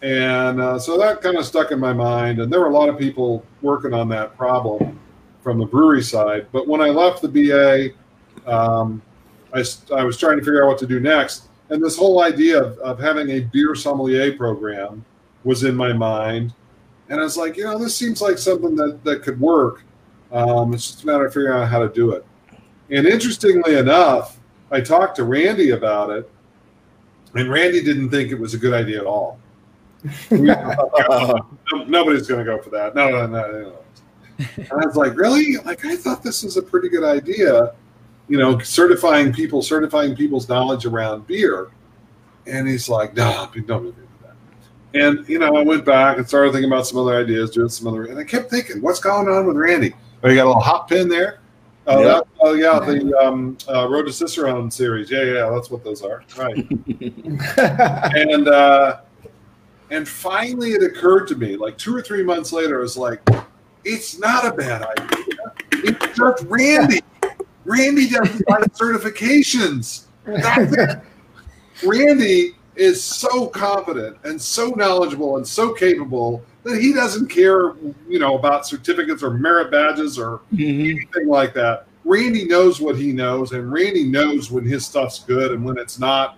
And 0.02 0.62
uh, 0.62 0.78
so 0.78 0.98
that 0.98 1.22
kind 1.22 1.38
of 1.38 1.46
stuck 1.46 1.72
in 1.72 1.80
my 1.80 1.94
mind, 1.94 2.40
and 2.40 2.52
there 2.52 2.60
were 2.60 2.68
a 2.68 2.74
lot 2.74 2.90
of 2.90 3.00
people 3.00 3.44
working 3.62 3.94
on 3.94 4.08
that 4.10 4.38
problem 4.38 5.00
from 5.42 5.58
the 5.58 5.66
brewery 5.66 6.04
side. 6.04 6.48
But 6.52 6.68
when 6.68 6.82
I 6.82 6.90
left 6.90 7.22
the 7.22 7.30
BA, 7.30 8.52
um, 8.52 9.02
I, 9.54 9.64
I 9.96 10.04
was 10.04 10.18
trying 10.18 10.38
to 10.38 10.44
figure 10.44 10.64
out 10.64 10.68
what 10.68 10.78
to 10.80 10.88
do 10.88 11.00
next. 11.00 11.48
And 11.70 11.84
this 11.84 11.98
whole 11.98 12.22
idea 12.22 12.62
of, 12.62 12.78
of 12.80 13.00
having 13.00 13.30
a 13.32 13.40
beer 13.40 13.74
sommelier 13.74 14.34
program 14.34 15.04
was 15.44 15.64
in 15.64 15.76
my 15.76 15.94
mind. 15.94 16.54
And 17.10 17.20
I 17.20 17.24
was 17.24 17.38
like, 17.38 17.58
you 17.58 17.64
know, 17.64 17.78
this 17.78 17.96
seems 17.96 18.22
like 18.22 18.38
something 18.38 18.76
that, 18.76 19.04
that 19.04 19.24
could 19.24 19.40
work. 19.40 19.84
Um, 20.32 20.74
it's 20.74 20.88
just 20.88 21.04
a 21.04 21.08
matter 21.08 21.26
of 21.26 21.34
figuring 21.34 21.62
out 21.62 21.68
how 21.68 21.80
to 21.80 21.90
do 21.90 22.12
it. 22.12 22.26
And 22.90 23.06
interestingly 23.06 23.76
enough, 23.76 24.40
I 24.72 24.82
talked 24.82 25.16
to 25.18 25.24
Randy 25.24 25.72
about 25.72 26.10
it, 26.10 26.30
and 27.36 27.50
Randy 27.50 27.84
didn't 27.84 28.10
think 28.10 28.32
it 28.32 28.40
was 28.40 28.54
a 28.54 28.58
good 28.58 28.74
idea 28.74 29.00
at 29.00 29.06
all. 29.06 29.40
No- 30.32 31.50
Nobody's 31.88 32.28
going 32.28 32.46
to 32.46 32.46
go 32.46 32.62
for 32.62 32.70
that. 32.70 32.96
No, 32.96 33.10
no, 33.10 33.28
no, 33.28 33.52
no. 33.62 33.80
And 34.58 34.72
I 34.72 34.86
was 34.86 34.96
like, 34.96 35.18
really? 35.18 35.58
Like, 35.58 35.84
I 35.86 35.96
thought 35.96 36.24
this 36.24 36.44
was 36.44 36.58
a 36.58 36.62
pretty 36.62 36.90
good 36.90 37.04
idea, 37.04 37.74
you 38.30 38.38
know, 38.38 38.60
certifying 38.60 39.34
people, 39.34 39.62
certifying 39.62 40.16
people's 40.16 40.48
knowledge 40.48 40.86
around 40.86 41.28
beer. 41.28 41.70
And 42.46 42.68
he's 42.68 42.88
like, 42.88 43.16
no, 43.16 43.50
nobody 43.68 43.92
do 43.92 44.08
that. 44.22 44.36
And, 44.94 45.28
you 45.28 45.40
know, 45.40 45.56
I 45.58 45.64
went 45.64 45.84
back 45.84 46.18
and 46.18 46.28
started 46.28 46.54
thinking 46.54 46.72
about 46.72 46.88
some 46.88 47.00
other 47.00 47.18
ideas, 47.18 47.52
doing 47.52 47.70
some 47.70 47.88
other, 47.88 48.06
and 48.06 48.18
I 48.18 48.24
kept 48.24 48.50
thinking, 48.50 48.82
what's 48.82 49.00
going 49.00 49.28
on 49.28 49.46
with 49.46 49.58
Randy? 49.58 49.94
Oh, 50.28 50.30
you 50.30 50.36
got 50.36 50.46
a 50.46 50.48
little 50.48 50.62
hot 50.62 50.88
pin 50.90 51.08
there? 51.08 51.40
Oh, 51.88 52.00
Yeah. 52.00 52.06
that, 52.06 52.28
oh 52.42 52.54
yeah, 52.54 52.80
the 52.80 53.18
um, 53.18 53.58
uh, 53.70 53.88
Road 53.88 54.08
to 54.08 54.12
Cicerone 54.12 54.70
series. 54.70 55.10
Yeah, 55.10 55.24
yeah, 55.24 55.50
that's 55.50 55.72
what 55.72 55.86
those 55.86 56.02
are. 56.02 56.22
Right 56.38 56.58
and 57.58 58.50
uh, 58.50 59.00
and 59.90 60.08
finally 60.08 60.72
it 60.72 60.84
occurred 60.84 61.28
to 61.28 61.36
me 61.36 61.56
like 61.56 61.78
two 61.78 61.96
or 61.96 62.02
three 62.02 62.24
months 62.24 62.52
later 62.52 62.80
i 62.80 62.82
was 62.82 62.98
like 62.98 63.22
it's 63.86 64.20
not 64.20 64.46
a 64.46 64.52
bad 64.52 64.82
idea 64.82 65.54
it's 65.72 66.18
just 66.18 66.44
randy 66.48 67.00
randy 67.66 68.10
doesn't 68.10 68.46
certifications 68.74 70.08
randy 71.86 72.56
is 72.76 73.02
so 73.02 73.48
competent 73.48 74.18
and 74.24 74.42
so 74.42 74.70
knowledgeable 74.72 75.38
and 75.38 75.48
so 75.48 75.74
capable 75.74 76.44
that 76.68 76.82
he 76.82 76.94
doesn't 76.94 77.28
care 77.28 77.74
you 78.08 78.20
know 78.20 78.38
about 78.38 78.68
certificates 78.68 79.24
or 79.24 79.32
merit 79.32 79.72
badges 79.72 80.18
or 80.20 80.42
Mhm. 80.54 80.80
anything 80.92 81.28
like 81.28 81.54
that. 81.54 81.88
Randy 82.06 82.46
knows 82.46 82.80
what 82.80 82.96
he 82.96 83.12
knows, 83.12 83.52
and 83.52 83.72
Randy 83.72 84.06
knows 84.06 84.50
when 84.50 84.66
his 84.66 84.86
stuff's 84.86 85.20
good 85.26 85.52
and 85.52 85.64
when 85.66 85.78
it's 85.78 86.00
not. 86.00 86.38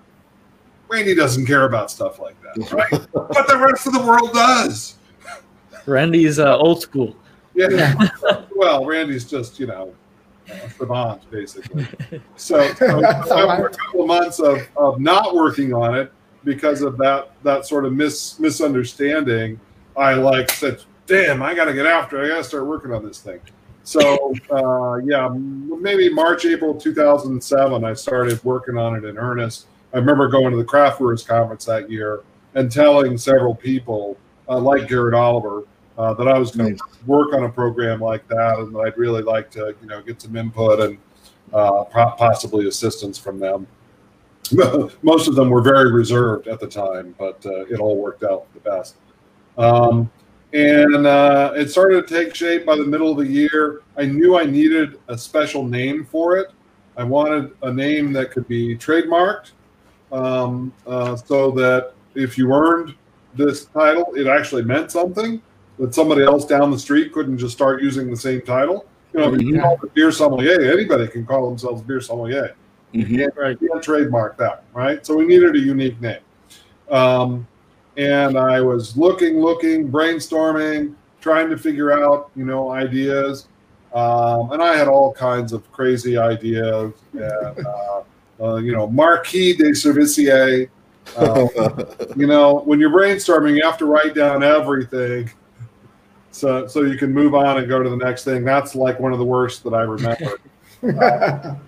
Randy 0.89 1.13
doesn't 1.13 1.46
care 1.46 1.65
about 1.65 1.92
stuff 1.92 2.20
like 2.20 2.36
that, 2.42 2.72
right? 2.74 3.08
but 3.13 3.48
the 3.48 3.58
rest 3.58 3.86
of 3.86 3.94
the 3.94 4.02
world 4.02 4.34
does. 4.34 4.96
Randy's 5.86 6.39
uh, 6.39 6.58
old 6.58 6.82
school. 6.82 7.15
Yeah. 7.54 7.94
well, 8.56 8.86
Randy's 8.86 9.26
just 9.30 9.60
you 9.60 9.68
know 9.68 9.94
a 10.50 10.70
savant 10.72 11.30
basically. 11.30 11.88
So, 12.36 12.74
so 12.78 13.06
after 13.06 13.68
a 13.68 13.70
couple 13.70 14.02
of 14.02 14.08
months 14.08 14.39
of, 14.39 14.60
of 14.76 15.00
not 15.00 15.36
working 15.36 15.74
on 15.74 15.96
it 15.96 16.12
because 16.44 16.82
of 16.82 16.98
that 16.98 17.32
that 17.44 17.65
sort 17.68 17.86
of 17.86 17.94
mis, 17.94 18.39
misunderstanding, 18.39 19.60
I 20.00 20.14
like 20.14 20.50
said, 20.52 20.84
"Damn, 21.06 21.42
I 21.42 21.54
got 21.54 21.66
to 21.66 21.74
get 21.74 21.86
after. 21.86 22.22
it. 22.22 22.26
I 22.26 22.30
got 22.30 22.38
to 22.38 22.44
start 22.44 22.66
working 22.66 22.94
on 22.94 23.06
this 23.06 23.20
thing." 23.20 23.40
So 23.84 24.34
uh, 24.52 24.96
yeah, 25.06 25.30
maybe 25.34 26.10
March, 26.10 26.46
April 26.46 26.74
2007, 26.74 27.84
I 27.84 27.94
started 27.94 28.44
working 28.44 28.78
on 28.78 28.96
it 28.96 29.06
in 29.06 29.18
earnest. 29.18 29.68
I 29.94 29.98
remember 29.98 30.28
going 30.28 30.52
to 30.52 30.58
the 30.58 30.64
Craft 30.64 31.00
Brewers 31.00 31.24
Conference 31.24 31.66
that 31.66 31.90
year 31.90 32.22
and 32.54 32.72
telling 32.72 33.18
several 33.18 33.56
people, 33.56 34.18
uh, 34.48 34.60
like 34.60 34.88
Garrett 34.88 35.16
Oliver, 35.16 35.64
uh, 35.98 36.14
that 36.14 36.28
I 36.28 36.38
was 36.38 36.52
going 36.52 36.78
to 36.78 36.84
work 37.06 37.34
on 37.34 37.44
a 37.44 37.50
program 37.50 38.00
like 38.00 38.28
that, 38.28 38.60
and 38.60 38.74
that 38.74 38.80
I'd 38.80 38.98
really 38.98 39.22
like 39.22 39.52
to, 39.52 39.76
you 39.82 39.88
know, 39.88 40.02
get 40.02 40.22
some 40.22 40.36
input 40.36 40.80
and 40.80 40.98
uh, 41.54 41.84
po- 41.86 42.16
possibly 42.18 42.68
assistance 42.68 43.18
from 43.18 43.40
them. 43.40 43.68
Most 45.02 45.28
of 45.28 45.36
them 45.36 45.50
were 45.50 45.62
very 45.62 45.92
reserved 45.92 46.48
at 46.48 46.60
the 46.60 46.68
time, 46.68 47.14
but 47.18 47.44
uh, 47.46 47.66
it 47.66 47.80
all 47.80 47.98
worked 47.98 48.24
out 48.24 48.52
the 48.54 48.60
best. 48.62 48.96
Um, 49.58 50.10
and 50.54 51.06
uh, 51.06 51.54
it 51.56 51.70
started 51.70 52.08
to 52.08 52.14
take 52.14 52.34
shape 52.34 52.66
by 52.66 52.76
the 52.76 52.86
middle 52.86 53.12
of 53.12 53.18
the 53.18 53.28
year. 53.28 53.82
I 53.98 54.06
knew 54.06 54.38
I 54.38 54.46
needed 54.46 55.00
a 55.08 55.18
special 55.18 55.64
name 55.64 56.06
for 56.06 56.38
it. 56.38 56.48
I 56.98 57.04
wanted 57.04 57.52
a 57.62 57.72
name 57.72 58.12
that 58.14 58.32
could 58.32 58.48
be 58.48 58.76
trademarked, 58.76 59.52
um, 60.12 60.74
uh, 60.88 61.16
so 61.16 61.52
that 61.52 61.94
if 62.16 62.38
you 62.38 62.52
earned 62.52 62.96
this 63.36 63.66
title, 63.66 64.06
it 64.16 64.28
actually 64.28 64.64
meant 64.64 64.92
something. 64.92 65.42
That 65.78 65.94
somebody 65.94 66.24
else 66.24 66.46
down 66.46 66.72
the 66.72 66.80
street 66.80 67.14
couldn't 67.14 67.38
just 67.38 67.56
start 67.56 67.82
using 67.82 68.10
the 68.10 68.18
same 68.18 68.42
title. 68.42 68.86
You 69.14 69.22
know, 69.22 69.34
if 69.34 69.42
you 69.42 69.54
Mhm. 69.54 69.62
call 69.62 69.78
it 69.82 69.94
beer 69.94 70.12
sommelier, 70.12 70.60
anybody 70.62 71.08
can 71.08 71.26
call 71.26 71.48
themselves 71.48 71.82
beer 71.84 72.02
sommelier. 72.02 72.54
Mhm. 72.94 73.30
Right. 73.36 73.58
You 73.62 73.70
can't 73.70 73.84
trademark 73.84 74.36
that, 74.38 74.66
right? 74.74 75.06
So 75.06 75.16
we 75.16 75.26
needed 75.26 75.56
a 75.56 75.60
unique 75.60 76.02
name. 76.02 76.20
Um, 76.92 77.48
and 78.00 78.38
I 78.38 78.62
was 78.62 78.96
looking, 78.96 79.42
looking, 79.42 79.92
brainstorming, 79.92 80.96
trying 81.20 81.50
to 81.50 81.58
figure 81.58 81.92
out, 81.92 82.32
you 82.34 82.46
know, 82.46 82.72
ideas. 82.72 83.50
Um, 83.94 84.54
and 84.54 84.64
I 84.64 84.78
had 84.78 84.88
all 84.88 85.12
kinds 85.12 85.52
of 85.52 85.70
crazy 85.74 86.18
ideas. 86.18 86.94
And, 87.12 87.68
uh, 87.68 88.02
uh, 88.42 88.56
you 88.56 88.72
know, 88.72 88.88
Marquis 88.88 89.54
de 89.54 89.72
Servicier. 89.72 90.70
Uh, 91.18 91.48
you 92.16 92.26
know, 92.26 92.62
when 92.62 92.80
you're 92.80 92.90
brainstorming, 92.90 93.58
you 93.58 93.64
have 93.64 93.78
to 93.80 93.86
write 93.86 94.16
down 94.16 94.44
everything. 94.44 95.30
So, 96.32 96.68
so 96.68 96.84
you 96.84 96.98
can 96.98 97.12
move 97.12 97.36
on 97.36 97.58
and 97.58 97.68
go 97.68 97.84
to 97.84 97.90
the 97.90 97.98
next 97.98 98.24
thing. 98.24 98.46
That's 98.46 98.76
like 98.76 98.98
one 98.98 99.12
of 99.12 99.20
the 99.20 99.26
worst 99.26 99.62
that 99.66 99.74
I 99.74 99.82
remember. 99.82 100.40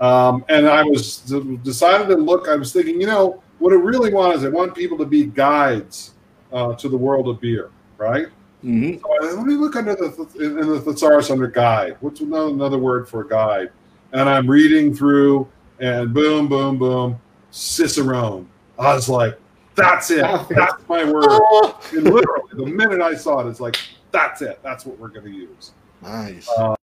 Um, 0.00 0.44
and 0.48 0.68
I 0.68 0.84
was 0.84 1.18
decided 1.64 2.06
to 2.06 2.14
look. 2.14 2.46
I 2.46 2.54
was 2.54 2.72
thinking, 2.72 3.00
you 3.00 3.08
know, 3.08 3.42
what 3.58 3.72
I 3.72 3.76
really 3.76 4.12
want 4.12 4.36
is 4.36 4.44
I 4.44 4.48
want 4.48 4.74
people 4.74 4.98
to 4.98 5.06
be 5.06 5.24
guides 5.24 6.14
uh, 6.52 6.74
to 6.74 6.88
the 6.88 6.96
world 6.96 7.28
of 7.28 7.40
beer, 7.40 7.70
right? 7.96 8.26
Mhm. 8.64 9.00
So 9.00 9.08
I, 9.22 9.32
let 9.32 9.46
me 9.46 9.54
look 9.54 9.76
under 9.76 9.94
the 9.94 10.10
in 10.40 10.56
the 10.56 10.80
thesaurus 10.80 11.30
under 11.30 11.46
guide. 11.46 11.96
What's 12.00 12.20
another, 12.20 12.48
another 12.48 12.78
word 12.78 13.08
for 13.08 13.22
guide? 13.24 13.70
And 14.12 14.28
I'm 14.28 14.48
reading 14.48 14.94
through 14.94 15.46
and 15.80 16.12
boom, 16.12 16.48
boom, 16.48 16.78
boom, 16.78 17.20
Cicerone. 17.50 18.46
I 18.78 18.94
was 18.94 19.08
like, 19.08 19.38
that's 19.74 20.10
it. 20.10 20.22
That's 20.50 20.88
my 20.88 21.04
word. 21.04 21.40
And 21.92 22.04
literally, 22.04 22.50
the 22.52 22.66
minute 22.66 23.00
I 23.00 23.14
saw 23.14 23.40
it, 23.40 23.48
it's 23.48 23.60
like, 23.60 23.76
that's 24.10 24.42
it. 24.42 24.58
That's 24.62 24.84
what 24.84 24.98
we're 24.98 25.08
going 25.08 25.24
to 25.24 25.30
use. 25.30 25.72
Nice. 26.02 26.48
Uh, 26.50 26.76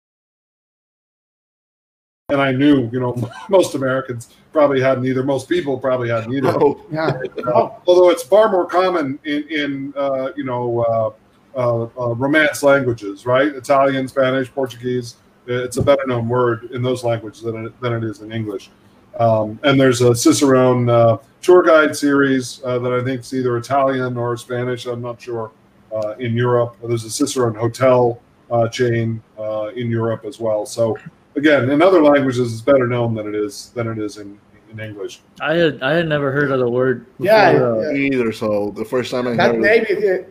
and 2.33 2.41
I 2.41 2.51
knew, 2.51 2.89
you 2.91 2.99
know, 2.99 3.15
most 3.49 3.75
Americans 3.75 4.35
probably 4.51 4.81
hadn't 4.81 5.05
either. 5.05 5.23
Most 5.23 5.47
people 5.47 5.77
probably 5.77 6.09
hadn't 6.09 6.33
either. 6.33 6.49
Oh, 6.49 6.83
Yeah. 6.91 7.19
Uh, 7.47 7.69
although 7.87 8.09
it's 8.09 8.23
far 8.23 8.51
more 8.51 8.65
common 8.65 9.19
in, 9.23 9.47
in 9.49 9.93
uh, 9.95 10.31
you 10.35 10.43
know, 10.43 10.79
uh, 10.83 11.11
uh, 11.55 11.83
uh, 11.83 12.15
Romance 12.15 12.63
languages, 12.63 13.27
right? 13.27 13.47
Italian, 13.47 14.07
Spanish, 14.07 14.51
Portuguese. 14.51 15.17
It's 15.45 15.77
a 15.77 15.81
better 15.83 16.05
known 16.07 16.27
word 16.27 16.71
in 16.71 16.81
those 16.81 17.03
languages 17.03 17.43
than 17.43 17.67
it, 17.67 17.81
than 17.81 17.93
it 17.93 18.03
is 18.03 18.21
in 18.21 18.31
English. 18.31 18.71
Um, 19.19 19.59
and 19.63 19.79
there's 19.79 20.01
a 20.01 20.15
Cicerone 20.15 20.89
uh, 20.89 21.17
tour 21.41 21.61
guide 21.61 21.95
series 21.95 22.61
uh, 22.65 22.79
that 22.79 22.91
I 22.93 23.03
think 23.03 23.21
is 23.21 23.33
either 23.33 23.57
Italian 23.57 24.17
or 24.17 24.35
Spanish. 24.37 24.87
I'm 24.87 25.01
not 25.01 25.21
sure. 25.21 25.51
Uh, 25.93 26.15
in 26.17 26.33
Europe, 26.33 26.75
there's 26.83 27.03
a 27.03 27.09
Cicerone 27.11 27.53
hotel 27.53 28.19
uh, 28.49 28.67
chain 28.67 29.21
uh, 29.37 29.67
in 29.75 29.91
Europe 29.91 30.25
as 30.25 30.39
well. 30.39 30.65
So 30.65 30.97
again, 31.35 31.69
in 31.69 31.81
other 31.81 32.01
languages, 32.01 32.51
it's 32.53 32.61
better 32.61 32.87
known 32.87 33.15
than 33.15 33.27
it 33.27 33.35
is 33.35 33.71
than 33.75 33.87
it 33.87 33.97
is 33.97 34.17
in, 34.17 34.39
in 34.71 34.79
English. 34.79 35.21
I 35.41 35.53
had 35.55 35.81
I 35.83 35.93
had 35.93 36.07
never 36.07 36.31
heard 36.31 36.51
of 36.51 36.59
the 36.59 36.69
word. 36.69 37.05
Yeah, 37.19 37.49
uh, 37.49 37.91
yeah. 37.91 37.97
either. 38.11 38.31
So 38.31 38.71
the 38.75 38.85
first 38.85 39.11
time 39.11 39.27
I 39.27 39.35
That 39.35 39.51
heard 39.55 39.61
name 39.61 39.85
is 39.87 40.25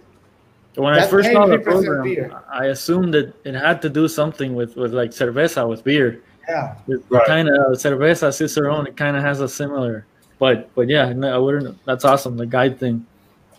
When 0.76 0.94
I 0.94 1.06
first 1.06 1.30
saw 1.32 1.46
the 1.46 1.58
program, 1.58 2.02
beer. 2.04 2.32
I 2.50 2.66
assumed 2.66 3.12
that 3.14 3.34
it 3.44 3.54
had 3.54 3.82
to 3.82 3.90
do 3.90 4.08
something 4.08 4.54
with, 4.54 4.76
with 4.76 4.92
like 4.94 5.10
cerveza, 5.10 5.68
with 5.68 5.84
beer. 5.84 6.22
yeah. 6.48 6.76
Right. 7.08 7.26
Kind 7.26 7.48
of 7.48 7.76
cerveza 7.76 8.32
Cicerone. 8.32 8.86
It 8.88 8.96
kind 8.96 9.16
of 9.16 9.22
has 9.22 9.40
a 9.40 9.48
similar, 9.48 10.06
but 10.38 10.72
but 10.74 10.88
yeah, 10.88 11.12
no, 11.12 11.34
I 11.34 11.38
wouldn't. 11.38 11.78
That's 11.84 12.04
awesome. 12.04 12.36
The 12.36 12.46
guide 12.46 12.78
thing. 12.80 13.06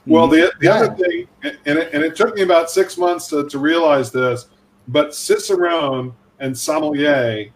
Well, 0.05 0.27
the, 0.27 0.51
the 0.59 0.65
Yeah. 0.65 0.73
other 0.75 0.95
thing, 0.95 1.27
and 1.43 1.79
it, 1.79 1.93
and 1.93 2.03
it 2.03 2.13
took 2.17 2.35
me 2.35 2.41
about 2.41 2.69
six 2.69 2.97
months 2.97 3.27
to, 3.27 3.47
to 3.47 3.57
realize 3.57 4.11
this, 4.11 4.47
but 4.89 5.13
Cicerone 5.15 6.13
and 6.39 6.57
Sommelier 6.57 7.51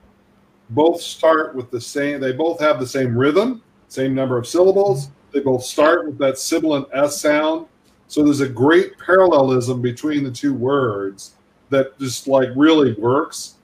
both 0.72 1.02
start 1.02 1.56
with 1.56 1.72
the 1.72 1.80
same, 1.80 2.20
they 2.20 2.34
both 2.34 2.60
have 2.60 2.80
the 2.80 2.88
same 2.88 3.18
rhythm, 3.18 3.62
same 3.88 4.14
number 4.14 4.38
of 4.38 4.48
syllables. 4.48 5.10
They 5.34 5.40
both 5.40 5.64
start 5.64 6.06
with 6.06 6.18
that 6.20 6.38
sibilant 6.38 6.88
S 6.94 7.22
sound. 7.22 7.68
So 8.08 8.24
there's 8.24 8.42
a 8.42 8.50
great 8.50 8.98
parallelism 8.98 9.82
between 9.82 10.24
the 10.24 10.32
two 10.32 10.54
words 10.54 11.36
that 11.70 11.98
just 12.00 12.28
like 12.28 12.50
really 12.56 12.94
works. 12.94 13.56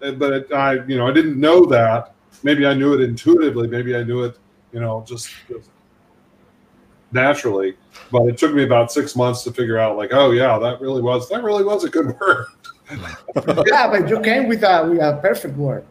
But 0.00 0.32
it, 0.32 0.52
I, 0.52 0.84
you 0.86 0.96
know, 0.96 1.06
I 1.06 1.12
didn't 1.12 1.38
know 1.38 1.66
that. 1.66 2.14
Maybe 2.42 2.66
I 2.66 2.72
knew 2.72 2.94
it 2.94 3.02
intuitively. 3.02 3.68
Maybe 3.68 3.94
I 3.94 4.02
knew 4.02 4.24
it, 4.24 4.38
you 4.72 4.80
know, 4.80 5.04
just, 5.06 5.30
just 5.46 5.68
naturally 7.12 7.76
but 8.12 8.22
it 8.26 8.38
took 8.38 8.54
me 8.54 8.62
about 8.62 8.92
six 8.92 9.16
months 9.16 9.42
to 9.42 9.52
figure 9.52 9.78
out 9.78 9.96
like 9.96 10.10
oh 10.12 10.30
yeah 10.30 10.58
that 10.58 10.80
really 10.80 11.02
was 11.02 11.28
that 11.28 11.42
really 11.42 11.64
was 11.64 11.84
a 11.84 11.88
good 11.88 12.06
word 12.20 12.46
Yeah, 13.66 13.88
but 13.88 14.08
you 14.08 14.20
came 14.20 14.48
with 14.48 14.62
a 14.62 14.86
with 14.88 15.00
a 15.00 15.18
perfect 15.22 15.56
word. 15.56 15.84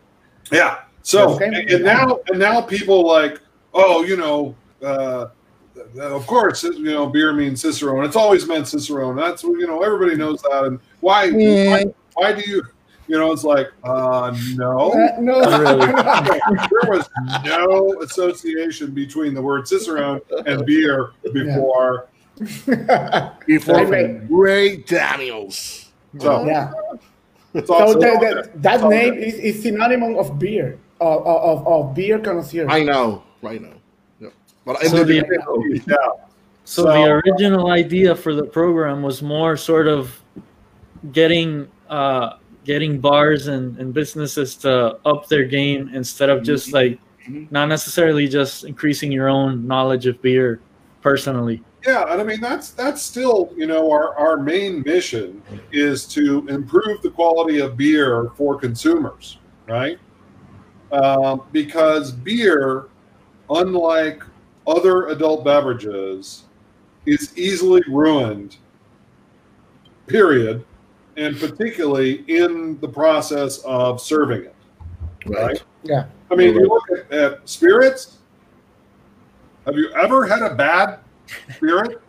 yeah 0.51 0.79
so 1.01 1.39
and, 1.39 1.55
and 1.55 1.83
now 1.83 2.19
and 2.27 2.39
now 2.39 2.61
people 2.61 3.07
like 3.07 3.39
oh 3.73 4.03
you 4.03 4.17
know 4.17 4.55
uh 4.83 5.27
of 5.99 6.27
course 6.27 6.63
you 6.63 6.83
know 6.83 7.07
beer 7.07 7.33
means 7.33 7.61
cicerone. 7.61 8.05
It's 8.05 8.15
always 8.15 8.47
meant 8.47 8.67
cicerone. 8.67 9.15
That's 9.15 9.43
you 9.43 9.65
know 9.67 9.81
everybody 9.81 10.15
knows 10.15 10.41
that. 10.43 10.65
And 10.65 10.79
why 10.99 11.31
why, 11.31 11.85
why 12.13 12.33
do 12.33 12.49
you 12.49 12.63
you 13.07 13.17
know 13.17 13.31
it's 13.31 13.43
like 13.43 13.67
uh 13.83 14.35
no. 14.55 14.91
Uh, 14.91 15.15
no, 15.19 15.39
there 15.45 16.89
was 16.89 17.09
no 17.45 18.01
association 18.01 18.91
between 18.91 19.33
the 19.33 19.41
word 19.41 19.67
cicerone 19.67 20.21
and 20.45 20.65
beer 20.65 21.11
before 21.33 22.07
before 23.45 23.95
I 23.95 24.11
Great 24.27 24.87
Daniels. 24.87 25.88
So 26.17 26.45
yeah. 26.45 26.71
it's 27.53 27.67
So 27.67 27.93
that, 27.93 28.21
that, 28.21 28.61
that 28.61 28.79
So- 28.81 28.89
name 28.89 29.13
is, 29.13 29.35
is 29.35 29.61
synonym 29.63 30.03
of 30.17 30.39
beer, 30.39 30.77
of, 31.01 31.25
of, 31.25 31.67
of 31.67 31.93
beer 31.95 32.19
connoisseur. 32.19 32.67
I 32.69 32.83
know, 32.83 33.23
right 33.41 33.61
now. 33.61 33.73
Yep. 34.19 34.33
But 34.65 34.81
So 34.85 35.03
the- 35.03 35.15
yeah 35.15 35.97
So, 36.65 36.83
So- 36.83 36.83
the 36.83 37.03
original 37.25 37.71
idea 37.71 38.15
for 38.15 38.33
the 38.35 38.43
program 38.45 39.01
was 39.01 39.21
more 39.21 39.57
sort 39.57 39.87
of 39.87 40.19
getting 41.13 41.67
uh, 41.89 42.37
getting 42.65 42.99
bars 42.99 43.47
and, 43.47 43.77
and 43.79 43.93
businesses 43.93 44.55
to 44.57 44.99
up 45.05 45.27
their 45.27 45.43
game 45.45 45.89
instead 45.93 46.29
of 46.29 46.43
just 46.43 46.71
like 46.73 46.99
Mhm. 47.27 47.51
not 47.51 47.67
necessarily 47.67 48.27
just 48.27 48.63
increasing 48.63 49.11
your 49.11 49.27
own 49.27 49.65
knowledge 49.65 50.05
of 50.05 50.21
beer 50.21 50.59
personally. 51.01 51.63
Yeah, 51.85 52.11
and 52.11 52.19
I 52.19 52.23
mean 52.23 52.41
that's 52.41 52.71
that's 52.71 53.01
still 53.01 53.53
you 53.55 53.65
know 53.65 53.89
our 53.91 54.15
our 54.17 54.37
main 54.37 54.83
mission 54.85 55.41
is 55.71 56.05
to 56.07 56.45
improve 56.47 57.01
the 57.01 57.09
quality 57.09 57.59
of 57.59 57.77
beer 57.77 58.31
for 58.35 58.59
consumers, 58.59 59.37
right? 59.67 59.97
Um, 60.91 61.43
because 61.51 62.11
beer, 62.11 62.87
unlike 63.49 64.23
other 64.67 65.07
adult 65.07 65.45
beverages, 65.45 66.43
is 67.05 67.37
easily 67.37 67.81
ruined. 67.87 68.57
Period, 70.07 70.65
and 71.17 71.37
particularly 71.37 72.23
in 72.27 72.79
the 72.79 72.87
process 72.89 73.59
of 73.59 74.01
serving 74.01 74.45
it. 74.45 74.55
right. 75.27 75.63
Yeah. 75.83 76.05
I 76.31 76.35
mean, 76.35 76.55
you 76.55 76.67
look 76.67 76.83
at, 76.91 77.11
at 77.11 77.49
spirits. 77.49 78.17
Have 79.65 79.75
you 79.75 79.91
ever 79.93 80.25
had 80.25 80.41
a 80.41 80.55
bad 80.55 80.99
spirit? 81.55 82.01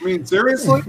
I 0.00 0.04
mean, 0.04 0.24
seriously, 0.26 0.82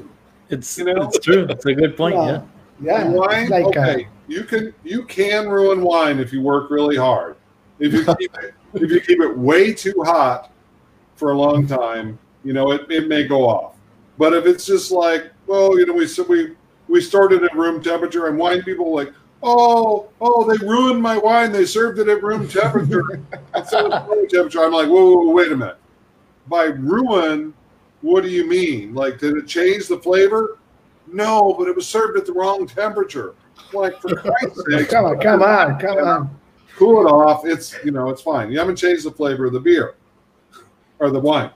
It's 0.50 0.78
You 0.78 0.86
know? 0.86 1.04
it's 1.04 1.20
true. 1.20 1.46
It's 1.50 1.66
a 1.66 1.74
good 1.74 1.98
point. 1.98 2.16
Yeah. 2.16 2.42
Yeah. 2.82 3.10
wine. 3.10 3.42
It's 3.44 3.52
like 3.52 3.66
uh, 3.66 3.70
okay, 3.70 4.08
you 4.28 4.44
can 4.44 4.74
you 4.84 5.04
can 5.06 5.48
ruin 5.48 5.82
wine 5.82 6.20
if 6.20 6.32
you 6.32 6.42
work 6.42 6.70
really 6.70 6.98
hard. 6.98 7.36
If 7.80 7.94
you 7.94 8.06
keep 8.06 8.34
it 8.44 8.54
if 8.74 8.92
you 8.92 9.00
keep 9.02 9.20
it 9.22 9.38
way 9.38 9.74
too 9.74 9.96
hot 10.06 10.52
for 11.16 11.32
a 11.32 11.38
long 11.38 11.66
time, 11.66 12.20
you 12.44 12.54
know 12.54 12.72
it, 12.72 12.90
it 12.90 13.08
may 13.08 13.28
go 13.28 13.48
off. 13.48 13.76
But 14.18 14.34
if 14.34 14.46
it's 14.46 14.66
just 14.66 14.92
like, 14.92 15.32
well, 15.46 15.78
you 15.78 15.86
know, 15.86 15.94
we 15.94 16.08
so 16.08 16.24
we 16.24 16.56
we 16.88 17.02
stored 17.02 17.34
it 17.34 17.44
at 17.44 17.56
room 17.56 17.82
temperature, 17.82 18.28
and 18.28 18.38
wine 18.38 18.64
people 18.64 18.88
are 18.88 19.06
like, 19.06 19.14
oh, 19.44 20.10
oh, 20.22 20.52
they 20.52 20.66
ruined 20.66 21.02
my 21.02 21.18
wine. 21.18 21.52
They 21.52 21.66
served 21.66 22.00
it 22.00 22.08
at 22.08 22.24
room 22.24 22.48
temperature 22.48 23.22
instead 23.56 23.86
of 23.86 24.08
room 24.08 24.28
temperature. 24.28 24.64
I'm 24.64 24.72
like, 24.72 24.88
whoa, 24.88 25.06
whoa, 25.06 25.26
whoa, 25.26 25.32
wait 25.32 25.52
a 25.52 25.58
minute. 25.58 25.78
By 26.48 26.66
ruin, 26.66 27.54
what 28.02 28.24
do 28.24 28.30
you 28.30 28.48
mean? 28.48 28.94
Like, 28.94 29.20
did 29.20 29.38
it 29.38 29.48
change 29.48 29.88
the 29.88 29.98
flavor? 29.98 30.58
No, 31.12 31.56
but 31.58 31.68
it 31.68 31.76
was 31.76 31.88
served 31.88 32.18
at 32.18 32.26
the 32.26 32.34
wrong 32.34 32.68
temperature. 32.68 33.36
Like, 33.74 34.00
for 34.02 34.16
Christ's 34.16 34.64
sake, 34.70 34.90
come 34.90 35.06
on, 35.06 35.20
come 35.20 35.42
on, 35.42 35.80
come 35.80 35.98
on. 35.98 36.40
cool 36.76 37.06
it 37.06 37.10
off. 37.10 37.46
It's 37.46 37.76
you 37.84 37.92
know, 37.92 38.10
it's 38.10 38.22
fine. 38.22 38.52
You 38.52 38.60
haven't 38.60 38.76
changed 38.76 39.06
the 39.06 39.12
flavor 39.12 39.46
of 39.46 39.54
the 39.54 39.60
beer 39.60 39.96
or 41.00 41.10
the 41.10 41.20
wine. 41.20 41.52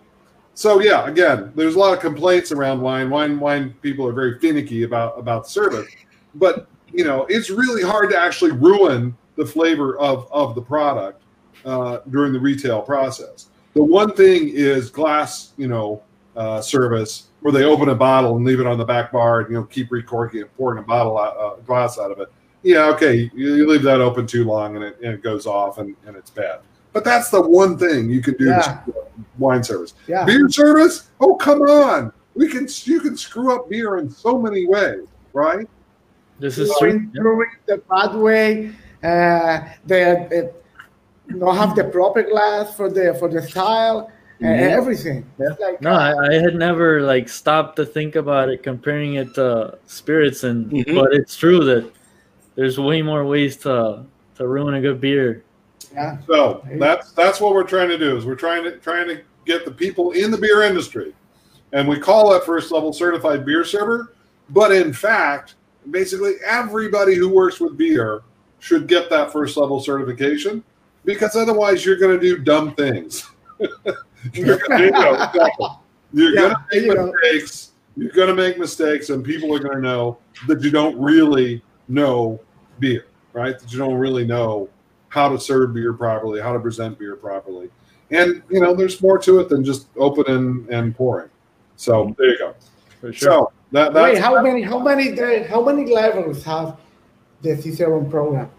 So 0.54 0.80
yeah, 0.80 1.08
again, 1.08 1.52
there's 1.56 1.76
a 1.76 1.80
lot 1.80 1.94
of 1.94 2.00
complaints 2.00 2.52
around 2.52 2.82
wine. 2.82 3.10
Wine 3.10 3.40
wine 3.40 3.74
people 3.82 4.08
are 4.08 4.14
very 4.14 4.40
finicky 4.40 4.84
about 4.84 5.18
about 5.18 5.48
service, 5.48 5.90
but 6.36 6.68
you 6.92 7.06
know, 7.06 7.26
it's 7.30 7.50
really 7.50 7.84
hard 7.84 8.10
to 8.12 8.18
actually 8.18 8.52
ruin 8.52 9.16
the 9.38 9.46
flavor 9.46 9.98
of 9.98 10.28
of 10.32 10.56
the 10.56 10.62
product 10.62 11.24
uh, 11.66 12.00
during 12.10 12.34
the 12.34 12.40
retail 12.40 12.82
process. 12.82 13.48
The 13.74 13.84
one 13.84 14.14
thing 14.14 14.50
is 14.50 14.90
glass, 14.90 15.54
you 15.58 15.68
know, 15.68 16.04
uh, 16.36 16.62
service 16.62 17.28
where 17.42 17.52
they 17.52 17.64
open 17.64 17.90
a 17.90 17.96
bottle 17.96 18.36
and 18.38 18.46
leave 18.46 18.60
it 18.60 18.68
on 18.68 18.78
the 18.78 18.86
back 18.86 19.12
bar 19.12 19.42
and 19.42 19.50
you 19.50 19.56
know 19.56 19.64
keep 19.66 19.92
recorking 19.92 20.42
it, 20.42 20.58
pouring 20.58 20.80
a 20.80 20.82
bottle 20.82 21.18
out, 21.18 21.36
uh, 21.38 21.56
glass 21.66 21.98
out 22.00 22.12
of 22.12 22.20
it. 22.20 22.32
Yeah, 22.64 22.86
okay, 22.90 23.30
you, 23.34 23.56
you 23.56 23.68
leave 23.70 23.82
that 23.84 24.02
open 24.02 24.28
too 24.28 24.46
long 24.46 24.76
and 24.76 24.86
it, 24.86 24.98
and 25.04 25.14
it 25.14 25.24
goes 25.24 25.46
off 25.48 25.78
and, 25.80 25.96
and 26.06 26.16
it's 26.16 26.30
bad. 26.30 26.60
But 26.94 27.04
that's 27.04 27.30
the 27.30 27.42
one 27.42 27.78
thing 27.78 28.10
you 28.10 28.22
can 28.22 28.36
do 28.36 28.46
Yeah. 28.46 28.58
to 28.58 28.64
screw 28.64 29.02
up 29.02 29.12
wine 29.40 29.64
service. 29.64 29.94
Yeah. 30.08 30.26
Beer 30.26 30.48
service? 30.50 31.10
Oh, 31.20 31.36
come 31.36 31.62
on! 31.62 32.12
We 32.36 32.48
can 32.50 32.68
you 32.84 33.00
can 33.00 33.18
screw 33.18 33.56
up 33.56 33.70
beer 33.70 33.98
in 33.98 34.10
so 34.10 34.38
many 34.38 34.66
ways, 34.68 35.08
right? 35.34 35.68
This 36.40 36.58
is 36.58 36.70
Pouring 36.78 37.12
true. 37.14 37.22
through 37.22 37.46
the 37.66 37.78
bad 37.90 38.16
way. 38.16 38.72
Uh, 39.04 39.62
they, 39.86 40.50
they 41.34 41.40
don't 41.40 41.56
have 41.58 41.76
the 41.76 41.84
proper 41.86 42.24
glass 42.24 42.76
for 42.76 42.90
the 42.90 43.16
for 43.20 43.28
the 43.30 43.42
style 43.42 44.12
and 44.40 44.60
Yeah. 44.60 44.68
everything. 44.78 45.26
It's 45.40 45.60
like, 45.60 45.82
No, 45.82 45.92
I, 45.92 46.14
I 46.30 46.34
had 46.34 46.56
never 46.56 47.02
like 47.02 47.30
stopped 47.30 47.76
to 47.78 47.86
think 47.86 48.16
about 48.16 48.50
it, 48.50 48.64
comparing 48.64 49.16
it 49.16 49.34
to 49.36 49.78
spirits, 49.86 50.44
and 50.44 50.72
Mhm. 50.72 50.96
but 50.96 51.14
it's 51.14 51.36
true 51.36 51.64
that 51.66 51.90
there's 52.56 52.80
way 52.80 53.02
more 53.02 53.26
ways 53.26 53.56
to 53.58 54.04
to 54.38 54.48
ruin 54.48 54.74
a 54.76 54.82
good 54.82 55.00
beer. 55.00 55.44
yeah. 55.94 56.18
So 56.28 56.64
that's 56.80 57.12
that's 57.12 57.40
what 57.42 57.54
we're 57.54 57.64
trying 57.76 57.90
to 57.90 57.98
do 57.98 58.18
is 58.18 58.26
we're 58.26 58.36
trying 58.36 58.64
to 58.64 58.72
trying 58.78 59.08
to 59.10 59.22
get 59.46 59.66
the 59.66 59.72
people 59.72 60.12
in 60.12 60.32
the 60.32 60.38
beer 60.38 60.64
industry, 60.64 61.14
and 61.74 61.88
we 61.88 61.98
call 62.00 62.32
that 62.32 62.44
first 62.46 62.72
level 62.72 62.94
certified 62.94 63.46
beer 63.46 63.64
server. 63.64 64.14
But 64.50 64.72
in 64.72 64.92
fact, 64.94 65.56
basically 65.92 66.34
everybody 66.46 67.16
who 67.16 67.30
works 67.30 67.60
with 67.60 67.78
beer 67.78 68.22
should 68.60 68.86
get 68.88 69.10
that 69.10 69.32
first 69.32 69.58
level 69.58 69.80
certification 69.80 70.64
because 71.06 71.36
otherwise 71.36 71.86
you're 71.86 71.98
going 71.98 72.20
to 72.20 72.22
do 72.22 72.38
dumb 72.38 72.76
things. 72.76 73.30
you're 74.34 74.58
going 74.58 74.92
know, 74.92 75.14
exactly. 75.14 75.68
Yeah, 76.14 76.50
to 76.50 76.56
make 76.72 76.84
you 76.84 76.94
know. 76.94 77.12
mistakes. 77.12 77.72
You're 77.96 78.12
going 78.12 78.30
to 78.30 78.36
make 78.36 78.58
mistakes, 78.58 79.10
and 79.10 79.24
people 79.24 79.54
are 79.54 79.60
going 79.60 79.76
to 79.76 79.82
know 79.82 80.18
that 80.48 80.62
you 80.62 80.72
don't 80.72 81.00
really 81.00 81.62
know 81.88 82.40
beer, 82.80 83.06
right? 83.34 83.58
That 83.60 83.72
you 83.72 83.78
don't 83.78 83.96
really 83.96 84.26
know 84.26 84.70
how 85.10 85.28
to 85.30 85.40
serve 85.40 85.74
beer 85.74 85.94
properly, 85.94 86.40
how 86.42 86.54
to 86.54 86.60
present 86.60 86.98
beer 86.98 87.16
properly, 87.16 87.70
and 88.12 88.42
you 88.50 88.62
know, 88.62 88.76
there's 88.76 89.02
more 89.02 89.18
to 89.20 89.40
it 89.40 89.50
than 89.50 89.64
just 89.64 89.88
opening 89.98 90.68
and 90.70 90.96
pouring. 90.96 91.30
So 91.76 92.16
there 92.18 92.30
you 92.30 92.38
go. 92.38 92.56
Sure. 93.12 93.14
So 93.14 93.52
that 93.72 93.94
that's 93.94 94.14
Wait, 94.16 94.22
how 94.22 94.42
many 94.42 94.62
how 94.62 94.80
many 94.80 95.16
how 95.48 95.64
many 95.64 95.92
levels 95.92 96.44
have 96.44 96.78
the 97.42 97.56
Cicerone 97.56 98.10
program? 98.10 98.50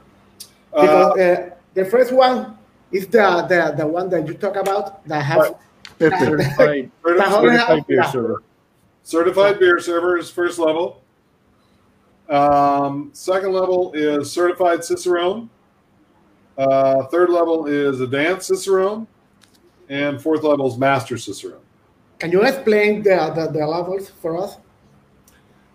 uh, 0.74 1.08
uh, 1.10 1.50
the 1.74 1.84
first 1.84 2.12
one 2.12 2.58
is 2.90 3.06
the, 3.06 3.46
the 3.48 3.74
the 3.76 3.86
one 3.86 4.08
that 4.10 4.26
you 4.26 4.34
talk 4.34 4.56
about 4.56 5.06
that 5.08 5.22
has 5.22 5.38
Right. 5.38 5.56
Pepe. 5.98 6.16
certified, 6.24 6.90
certified- 7.04 7.32
certified 7.42 7.86
beer 7.86 7.96
Yeah. 7.96 8.10
server. 8.10 8.42
Certified 9.04 9.58
beer 9.58 9.78
server 9.80 10.18
is 10.18 10.30
first 10.30 10.58
level. 10.58 11.02
Um, 12.28 13.10
second 13.12 13.52
level 13.52 13.92
is 13.94 14.30
certified 14.30 14.84
Cicerone. 14.84 15.50
Uh, 16.56 17.04
third 17.06 17.30
level 17.30 17.66
is 17.66 18.00
advanced 18.00 18.46
Cicerone. 18.48 19.06
And 19.88 20.22
fourth 20.22 20.42
level 20.44 20.66
is 20.70 20.78
master 20.78 21.16
Cicerone. 21.18 21.60
Can 22.18 22.30
you 22.30 22.42
explain 22.44 23.02
the, 23.02 23.32
the, 23.34 23.50
the 23.58 23.66
levels 23.66 24.08
for 24.08 24.38
us? 24.38 24.56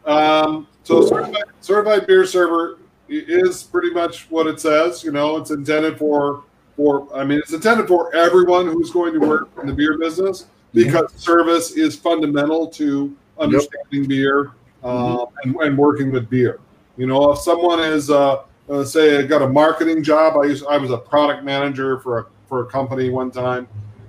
Um, 0.05 0.67
so 0.83 1.05
certified, 1.05 1.43
certified 1.60 2.07
beer 2.07 2.25
server 2.25 2.77
i- 2.79 2.87
is 3.10 3.63
pretty 3.63 3.91
much 3.91 4.30
what 4.30 4.48
it 4.48 4.60
says. 4.60 5.04
You 5.04 5.12
know, 5.12 5.38
it's 5.38 5.52
intended 5.52 5.98
for 5.98 6.43
for. 6.76 7.08
I 7.15 7.24
mean, 7.24 7.39
it's 7.39 7.54
intended 7.54 7.88
for 7.88 8.13
everyone 8.15 8.67
who's 8.67 8.91
going 8.91 9.13
to 9.13 9.20
work 9.20 9.50
in 9.62 9.67
the 9.67 9.74
beer 9.74 9.98
business 9.98 10.48
because 10.74 11.12
service 11.13 11.72
is 11.72 11.96
fundamental 11.96 12.67
to 12.67 13.15
understanding 13.39 14.08
beer 14.08 14.52
uh, 14.84 15.26
and, 15.43 15.56
and 15.56 15.78
working 15.78 16.12
with 16.12 16.30
beer. 16.30 16.60
You 16.98 17.08
know, 17.08 17.32
if 17.32 17.39
someone 17.39 17.80
is 17.80 18.10
uh, 18.10 18.43
uh, 18.70 18.84
say 18.84 19.26
got 19.28 19.41
a 19.41 19.50
marketing 19.50 20.04
job, 20.04 20.38
I 20.38 20.48
used 20.48 20.65
I 20.67 20.78
was 20.78 20.91
a 20.91 20.98
product 20.98 21.43
manager 21.43 22.00
for 22.00 22.20
a 22.20 22.26
for 22.48 22.62
a 22.62 22.65
company 22.65 23.10
one 23.10 23.32
time, 23.32 23.67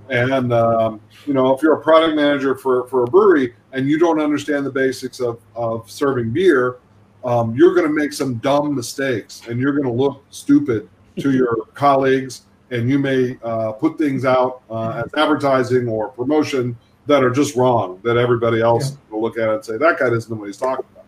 and 0.09 0.51
um, 0.53 1.01
you 1.25 1.33
know, 1.33 1.53
if 1.53 1.61
you're 1.61 1.75
a 1.75 1.81
product 1.81 2.15
manager 2.15 2.55
for, 2.55 2.87
for 2.87 3.03
a 3.03 3.07
brewery 3.07 3.53
and 3.73 3.87
you 3.87 3.99
don't 3.99 4.19
understand 4.19 4.65
the 4.65 4.71
basics 4.71 5.19
of, 5.19 5.39
of 5.55 5.89
serving 5.89 6.31
beer, 6.31 6.77
um, 7.23 7.55
you're 7.55 7.73
going 7.73 7.87
to 7.87 7.93
make 7.93 8.13
some 8.13 8.35
dumb 8.35 8.75
mistakes 8.75 9.41
and 9.47 9.59
you're 9.59 9.73
going 9.73 9.85
to 9.85 9.91
look 9.91 10.23
stupid 10.29 10.89
to 11.19 11.31
your 11.35 11.65
colleagues. 11.73 12.43
And 12.71 12.87
you 12.87 12.99
may 12.99 13.37
uh, 13.43 13.71
put 13.71 13.97
things 13.97 14.25
out 14.25 14.61
uh, 14.69 15.03
as 15.03 15.11
advertising 15.15 15.87
or 15.87 16.09
promotion 16.09 16.77
that 17.07 17.23
are 17.23 17.31
just 17.31 17.55
wrong, 17.55 17.99
that 18.03 18.15
everybody 18.15 18.61
else 18.61 18.95
will 19.09 19.21
look 19.21 19.39
at 19.39 19.49
it 19.49 19.55
and 19.55 19.65
say, 19.65 19.77
that 19.77 19.97
guy 19.97 20.09
doesn't 20.09 20.31
know 20.31 20.39
what 20.39 20.45
he's 20.45 20.57
talking 20.57 20.85
about. 20.93 21.05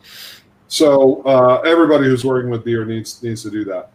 So 0.68 1.22
uh, 1.24 1.62
everybody 1.66 2.06
who's 2.06 2.26
working 2.26 2.50
with 2.50 2.64
beer 2.64 2.86
needs 2.86 3.22
needs 3.22 3.44
to 3.44 3.52
do 3.52 3.64
that. 3.66 3.92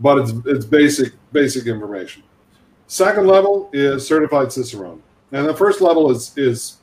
But 0.00 0.18
it's, 0.18 0.32
it's 0.46 0.64
basic 0.64 1.12
basic 1.32 1.66
information. 1.66 2.22
Second 2.86 3.26
level 3.26 3.70
is 3.72 4.06
certified 4.06 4.48
Cicerone. 4.48 5.02
And 5.32 5.46
the 5.46 5.54
first 5.54 5.80
level 5.80 6.10
is 6.10 6.36
is 6.36 6.78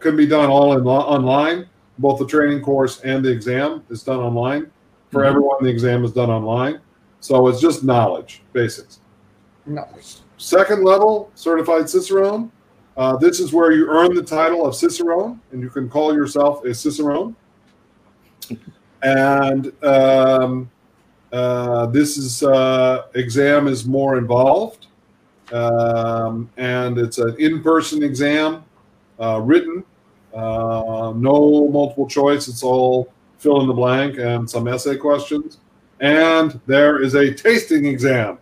can 0.00 0.16
be 0.16 0.26
done 0.26 0.48
all 0.48 0.78
in 0.78 0.86
online. 0.86 1.68
Both 1.98 2.18
the 2.18 2.26
training 2.26 2.62
course 2.62 3.00
and 3.00 3.24
the 3.24 3.30
exam 3.30 3.82
is 3.90 4.02
done 4.02 4.20
online. 4.20 4.70
For 5.10 5.22
Mhm. 5.22 5.28
everyone, 5.28 5.56
the 5.62 5.70
exam 5.70 6.04
is 6.04 6.12
done 6.12 6.30
online. 6.30 6.80
So 7.20 7.48
it's 7.48 7.60
just 7.60 7.84
knowledge, 7.84 8.42
basics. 8.52 9.00
No. 9.64 9.84
Second 10.36 10.84
level, 10.84 11.30
certified 11.34 11.88
Cicerone. 11.88 12.50
Uh, 12.96 13.16
this 13.16 13.40
is 13.40 13.52
where 13.52 13.72
you 13.72 13.88
earn 13.88 14.14
the 14.14 14.22
title 14.22 14.66
of 14.66 14.74
Cicerone, 14.74 15.40
and 15.52 15.60
you 15.60 15.68
can 15.70 15.88
call 15.88 16.14
yourself 16.14 16.64
a 16.64 16.74
Cicerone. 16.74 17.34
And 19.02 19.72
um, 19.84 20.70
uh, 21.32 21.86
this 21.86 22.16
is 22.16 22.42
uh, 22.42 23.02
exam 23.14 23.66
is 23.68 23.84
more 23.86 24.18
involved, 24.18 24.86
um, 25.52 26.48
and 26.56 26.98
it's 26.98 27.18
an 27.18 27.36
in-person 27.38 28.02
exam, 28.02 28.64
uh, 29.20 29.40
written, 29.42 29.84
uh, 30.36 31.12
no 31.16 31.68
multiple 31.68 32.06
choice. 32.08 32.46
It's 32.48 32.62
all 32.62 33.12
fill 33.38 33.60
in 33.62 33.66
the 33.66 33.72
blank 33.74 34.18
and 34.18 34.48
some 34.48 34.68
essay 34.68 34.96
questions. 34.96 35.58
And 36.00 36.60
there 36.66 37.02
is 37.02 37.14
a 37.14 37.32
tasting 37.32 37.86
exam 37.86 38.38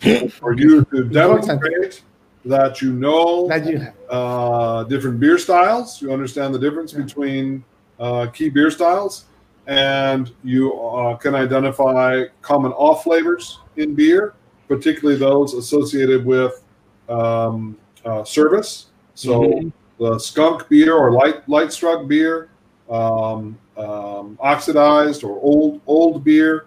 for 0.40 0.52
you 0.54 0.84
to 0.86 1.04
demonstrate 1.04 2.02
that 2.44 2.82
you 2.82 2.92
know 2.92 3.46
That 3.46 3.64
you 3.66 3.78
have. 3.78 3.94
uh, 4.10 4.82
different 4.84 5.20
beer 5.20 5.38
styles. 5.38 6.02
You 6.02 6.12
understand 6.12 6.52
the 6.54 6.58
difference 6.58 6.92
Yeah. 6.92 7.02
between 7.04 7.64
uh, 8.00 8.26
key 8.26 8.48
beer 8.48 8.70
styles, 8.72 9.26
and 9.68 10.32
you 10.42 10.72
uh, 10.80 11.14
can 11.16 11.36
identify 11.36 12.24
common 12.40 12.72
off 12.72 13.04
flavors 13.04 13.60
in 13.76 13.94
beer, 13.94 14.34
particularly 14.66 15.16
those 15.20 15.54
associated 15.54 16.24
with 16.26 16.64
um, 17.08 17.76
uh, 18.04 18.24
service. 18.24 18.86
So 19.14 19.42
Mhm. 19.42 19.72
The 20.02 20.18
skunk 20.18 20.68
beer 20.68 20.96
or 20.96 21.12
light 21.12 21.48
light 21.48 21.72
struck 21.72 22.08
beer, 22.08 22.50
um, 22.90 23.56
um, 23.76 24.36
oxidized 24.40 25.22
or 25.22 25.40
old 25.40 25.80
old 25.86 26.24
beer, 26.24 26.66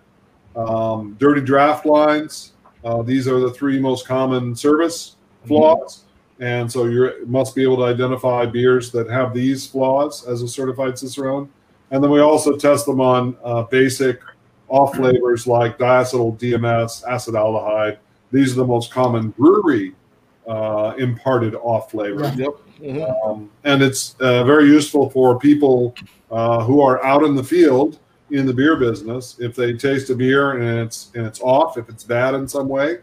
um, 0.55 1.17
dirty 1.19 1.41
draft 1.41 1.85
lines. 1.85 2.53
Uh, 2.85 3.01
these 3.01 3.27
are 3.27 3.39
the 3.39 3.51
three 3.51 3.77
most 3.77 4.07
common 4.07 4.55
service 4.55 5.17
flaws. 5.45 6.05
And 6.39 6.71
so 6.71 6.85
you 6.85 7.25
must 7.27 7.55
be 7.55 7.63
able 7.63 7.77
to 7.77 7.83
identify 7.83 8.45
beers 8.45 8.91
that 8.91 9.09
have 9.09 9.33
these 9.33 9.67
flaws 9.67 10.25
as 10.27 10.41
a 10.41 10.47
certified 10.47 10.97
Cicerone. 10.97 11.49
And 11.91 12.03
then 12.03 12.11
we 12.11 12.19
also 12.19 12.55
test 12.57 12.85
them 12.85 13.01
on 13.01 13.37
uh, 13.43 13.63
basic 13.63 14.21
off 14.67 14.95
flavors 14.95 15.45
like 15.45 15.77
diacetyl 15.77 16.37
DMS, 16.39 17.03
acetaldehyde. 17.05 17.97
These 18.31 18.53
are 18.53 18.55
the 18.55 18.65
most 18.65 18.91
common 18.91 19.29
brewery 19.29 19.93
uh, 20.47 20.93
imparted 20.97 21.55
off 21.55 21.91
flavors. 21.91 22.37
Yeah. 22.37 22.45
Yep. 22.45 22.64
Mhm. 22.79 23.25
Um, 23.25 23.49
and 23.63 23.81
it's 23.81 24.15
uh, 24.19 24.43
very 24.43 24.65
useful 24.65 25.09
for 25.09 25.39
people 25.39 25.95
uh, 26.31 26.63
who 26.63 26.81
are 26.81 27.03
out 27.03 27.23
in 27.23 27.35
the 27.35 27.43
field 27.43 27.99
in 28.31 28.45
the 28.45 28.53
beer 28.53 28.75
business. 28.75 29.37
If 29.39 29.55
they 29.55 29.73
taste 29.73 30.09
a 30.09 30.15
beer 30.15 30.57
and 30.57 30.87
it's 30.87 31.11
and 31.15 31.25
it's 31.25 31.39
off, 31.41 31.77
if 31.77 31.89
it's 31.89 32.03
bad 32.03 32.33
in 32.33 32.47
some 32.47 32.67
way, 32.67 32.99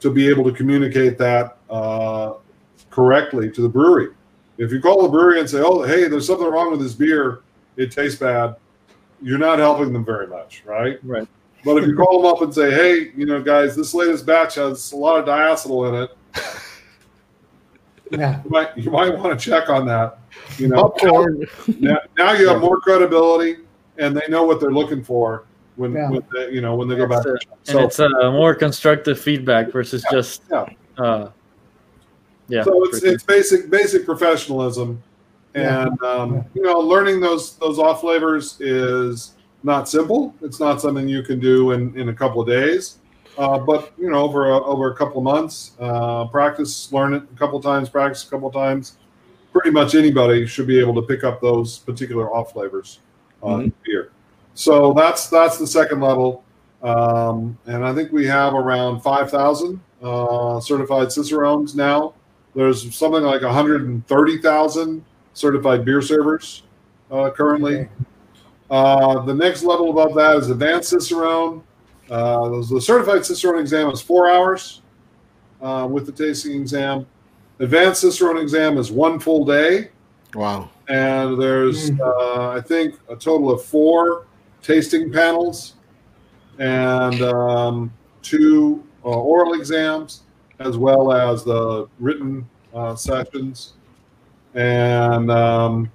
to 0.00 0.10
be 0.10 0.28
able 0.28 0.44
to 0.44 0.52
communicate 0.52 1.16
that 1.18 1.56
uh, 1.70 2.34
correctly 2.90 3.50
to 3.50 3.62
the 3.62 3.68
brewery. 3.68 4.08
If 4.58 4.70
you 4.70 4.80
call 4.80 5.02
the 5.02 5.08
brewery 5.08 5.40
and 5.40 5.48
say, 5.48 5.60
"Oh, 5.64 5.82
hey, 5.82 6.08
there's 6.08 6.26
something 6.26 6.46
wrong 6.46 6.70
with 6.70 6.80
this 6.80 6.94
beer. 6.94 7.40
It 7.76 7.90
tastes 7.90 8.18
bad," 8.18 8.56
you're 9.22 9.38
not 9.38 9.58
helping 9.58 9.92
them 9.92 10.04
very 10.04 10.26
much, 10.26 10.62
right? 10.64 10.98
Right. 11.02 11.26
But 11.64 11.78
if 11.78 11.86
you 11.86 11.96
call 11.96 12.20
them 12.20 12.30
up 12.30 12.42
and 12.42 12.54
say, 12.54 12.70
"Hey, 12.70 13.12
you 13.16 13.26
know, 13.26 13.42
guys, 13.42 13.74
this 13.74 13.94
latest 13.94 14.26
batch 14.26 14.56
has 14.56 14.92
a 14.92 14.96
lot 14.96 15.18
of 15.18 15.24
diacetyl 15.24 15.88
in 15.88 16.02
it," 16.02 16.16
Yeah. 18.10 18.42
you 18.44 18.50
might 18.50 18.76
you 18.76 18.90
might 18.90 19.16
want 19.16 19.38
to 19.38 19.50
check 19.50 19.68
on 19.70 19.86
that. 19.86 20.18
You 20.58 20.68
know, 20.68 20.88
Popcorn. 20.90 21.46
now, 21.78 21.98
now 22.18 22.32
you 22.32 22.48
have 22.48 22.60
more 22.60 22.80
credibility, 22.80 23.58
and 23.98 24.16
they 24.16 24.26
know 24.28 24.44
what 24.44 24.60
they're 24.60 24.72
looking 24.72 25.02
for 25.02 25.44
when, 25.76 25.92
Yeah. 25.92 26.10
when 26.10 26.22
they, 26.32 26.50
you 26.50 26.60
know 26.60 26.74
when 26.74 26.88
they 26.88 26.96
go 26.96 27.06
back. 27.06 27.24
That's 27.24 27.46
So, 27.64 27.78
and 27.78 27.86
it's 27.86 28.00
uh, 28.00 28.08
more 28.30 28.54
constructive 28.54 29.18
feedback 29.18 29.72
versus 29.72 30.04
just 30.10 30.42
yeah. 30.50 30.66
uh, 30.98 31.30
yeah. 32.48 32.62
so 32.62 32.84
it's 32.84 33.02
it's 33.02 33.22
basic 33.24 33.70
basic 33.70 34.04
professionalism, 34.04 35.02
Yeah. 35.54 35.86
and 35.86 36.02
um, 36.02 36.44
you 36.54 36.62
know 36.62 36.78
learning 36.78 37.20
those 37.20 37.56
those 37.56 37.78
off 37.78 38.00
flavors 38.00 38.60
is 38.60 39.34
not 39.62 39.88
simple. 39.88 40.34
It's 40.42 40.60
not 40.60 40.80
something 40.80 41.08
you 41.08 41.22
can 41.22 41.40
do 41.40 41.72
in, 41.72 41.98
in 41.98 42.10
a 42.10 42.14
couple 42.14 42.40
of 42.40 42.46
days, 42.46 42.98
uh, 43.38 43.58
but 43.58 43.92
you 43.98 44.10
know 44.10 44.22
over 44.22 44.50
a, 44.50 44.62
over 44.62 44.92
a 44.92 44.96
couple 44.96 45.18
of 45.18 45.24
months, 45.24 45.72
uh, 45.80 46.26
practice, 46.26 46.92
learn 46.92 47.14
it 47.14 47.22
a 47.22 47.38
couple 47.38 47.58
of 47.58 47.64
times, 47.64 47.88
practice 47.88 48.26
a 48.26 48.30
couple 48.30 48.48
of 48.48 48.54
times. 48.54 48.98
Pretty 49.52 49.70
much 49.70 49.94
anybody 49.94 50.46
should 50.46 50.66
be 50.66 50.80
able 50.80 50.94
to 50.94 51.02
pick 51.02 51.22
up 51.24 51.40
those 51.40 51.78
particular 51.78 52.34
off 52.34 52.52
flavors 52.52 53.00
uh, 53.44 53.58
in 53.58 53.72
beer. 53.84 54.10
So 54.54 54.92
that's 54.92 55.28
that's 55.28 55.58
the 55.58 55.66
second 55.66 56.00
level, 56.00 56.44
um, 56.82 57.58
and 57.66 57.84
I 57.84 57.94
think 57.94 58.12
we 58.12 58.26
have 58.26 58.54
around 58.54 59.00
five 59.00 59.30
thousand 59.30 59.80
uh, 60.02 60.60
certified 60.60 61.10
cicerones 61.10 61.74
now. 61.74 62.14
There's 62.54 62.94
something 62.94 63.22
like 63.22 63.42
130,000 63.42 65.04
certified 65.32 65.84
beer 65.84 66.00
servers 66.00 66.62
uh, 67.10 67.30
currently. 67.30 67.80
Okay. 67.80 67.88
Uh, 68.70 69.24
the 69.24 69.34
next 69.34 69.62
level 69.64 69.90
above 69.90 70.14
that 70.14 70.36
is 70.36 70.50
advanced 70.50 70.90
Cicerone. 70.90 71.62
Uh, 72.10 72.60
the 72.60 72.80
certified 72.80 73.24
Cicerone 73.24 73.60
exam 73.60 73.90
is 73.90 74.00
four 74.00 74.30
hours 74.30 74.82
uh, 75.62 75.86
with 75.90 76.06
the 76.06 76.12
tasting 76.12 76.60
exam. 76.60 77.06
Advanced 77.60 78.00
Cicerone 78.02 78.38
exam 78.38 78.76
is 78.78 78.90
one 78.90 79.18
full 79.18 79.44
day, 79.44 79.90
Wow. 80.34 80.68
and 80.88 81.40
there's 81.40 81.90
Mm. 81.92 82.00
uh, 82.00 82.50
I 82.50 82.60
think 82.60 82.94
a 83.08 83.16
total 83.16 83.50
of 83.50 83.62
four 83.64 84.26
tasting 84.62 85.12
panels 85.12 85.74
and 86.58 87.20
um, 87.22 87.92
two 88.22 88.82
uh, 89.04 89.08
oral 89.08 89.54
exams. 89.54 90.20
as 90.60 90.78
well 90.78 91.12
as 91.12 91.42
the 91.42 91.86
written 91.98 92.48
uh, 92.72 92.94
sessions. 92.94 93.72
And 94.54 95.28
um, 95.28 95.90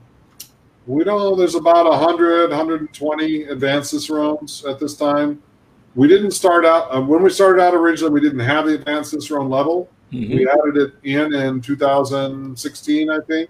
we 0.85 1.05
don't 1.05 1.17
know, 1.19 1.33
there's 1.33 1.55
about 1.55 1.85
100, 1.85 2.49
120 2.49 3.43
advanced 3.43 3.91
Cicerones 3.91 4.65
at 4.65 4.77
this 4.77 4.95
time. 4.95 5.41
We 5.99 6.07
didn't 6.07 6.31
start 6.31 6.65
out, 6.65 6.95
uh, 6.95 7.01
when 7.01 7.21
we 7.21 7.29
started 7.29 7.61
out 7.61 7.75
originally, 7.75 8.13
we 8.13 8.21
didn't 8.21 8.39
have 8.39 8.65
the 8.67 8.75
advanced 8.75 9.11
Cicerone 9.11 9.49
level. 9.49 9.89
Mhm. 10.13 10.33
We 10.33 10.47
added 10.47 10.77
it 10.77 10.93
in 11.03 11.33
in 11.33 11.59
2016, 11.59 13.09
I 13.09 13.19
think, 13.27 13.49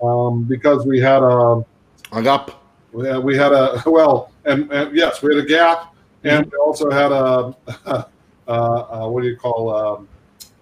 um, 0.00 0.44
because 0.44 0.86
we 0.86 1.00
had 1.00 1.24
a 1.24 1.64
A 2.12 2.22
gap. 2.22 2.52
we 2.92 3.08
had, 3.08 3.24
we 3.24 3.36
had 3.36 3.50
a 3.50 3.82
well, 3.86 4.30
and, 4.44 4.70
and 4.70 4.94
yes, 4.96 5.22
we 5.22 5.34
had 5.34 5.44
a 5.44 5.48
gap, 5.48 5.92
and 6.22 6.46
we 6.46 6.56
also 6.58 6.88
had 6.88 7.10
a 7.10 7.52
uh, 7.86 8.02
uh, 8.46 9.08
what 9.08 9.22
do 9.24 9.28
you 9.28 9.36
call 9.36 9.74
um, 9.74 10.08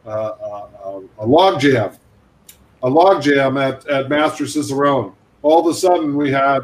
uh, 0.07 0.11
uh, 0.11 1.01
a 1.19 1.27
log 1.27 1.61
jam, 1.61 1.91
a 2.83 2.89
log 2.89 3.21
jam 3.21 3.59
at 3.59 3.87
at 3.89 4.09
Master 4.09 4.47
Cicerone. 4.47 5.13
All 5.43 5.61
of 5.61 5.67
a 5.67 5.75
sudden, 5.75 6.17
we 6.17 6.31
had 6.31 6.61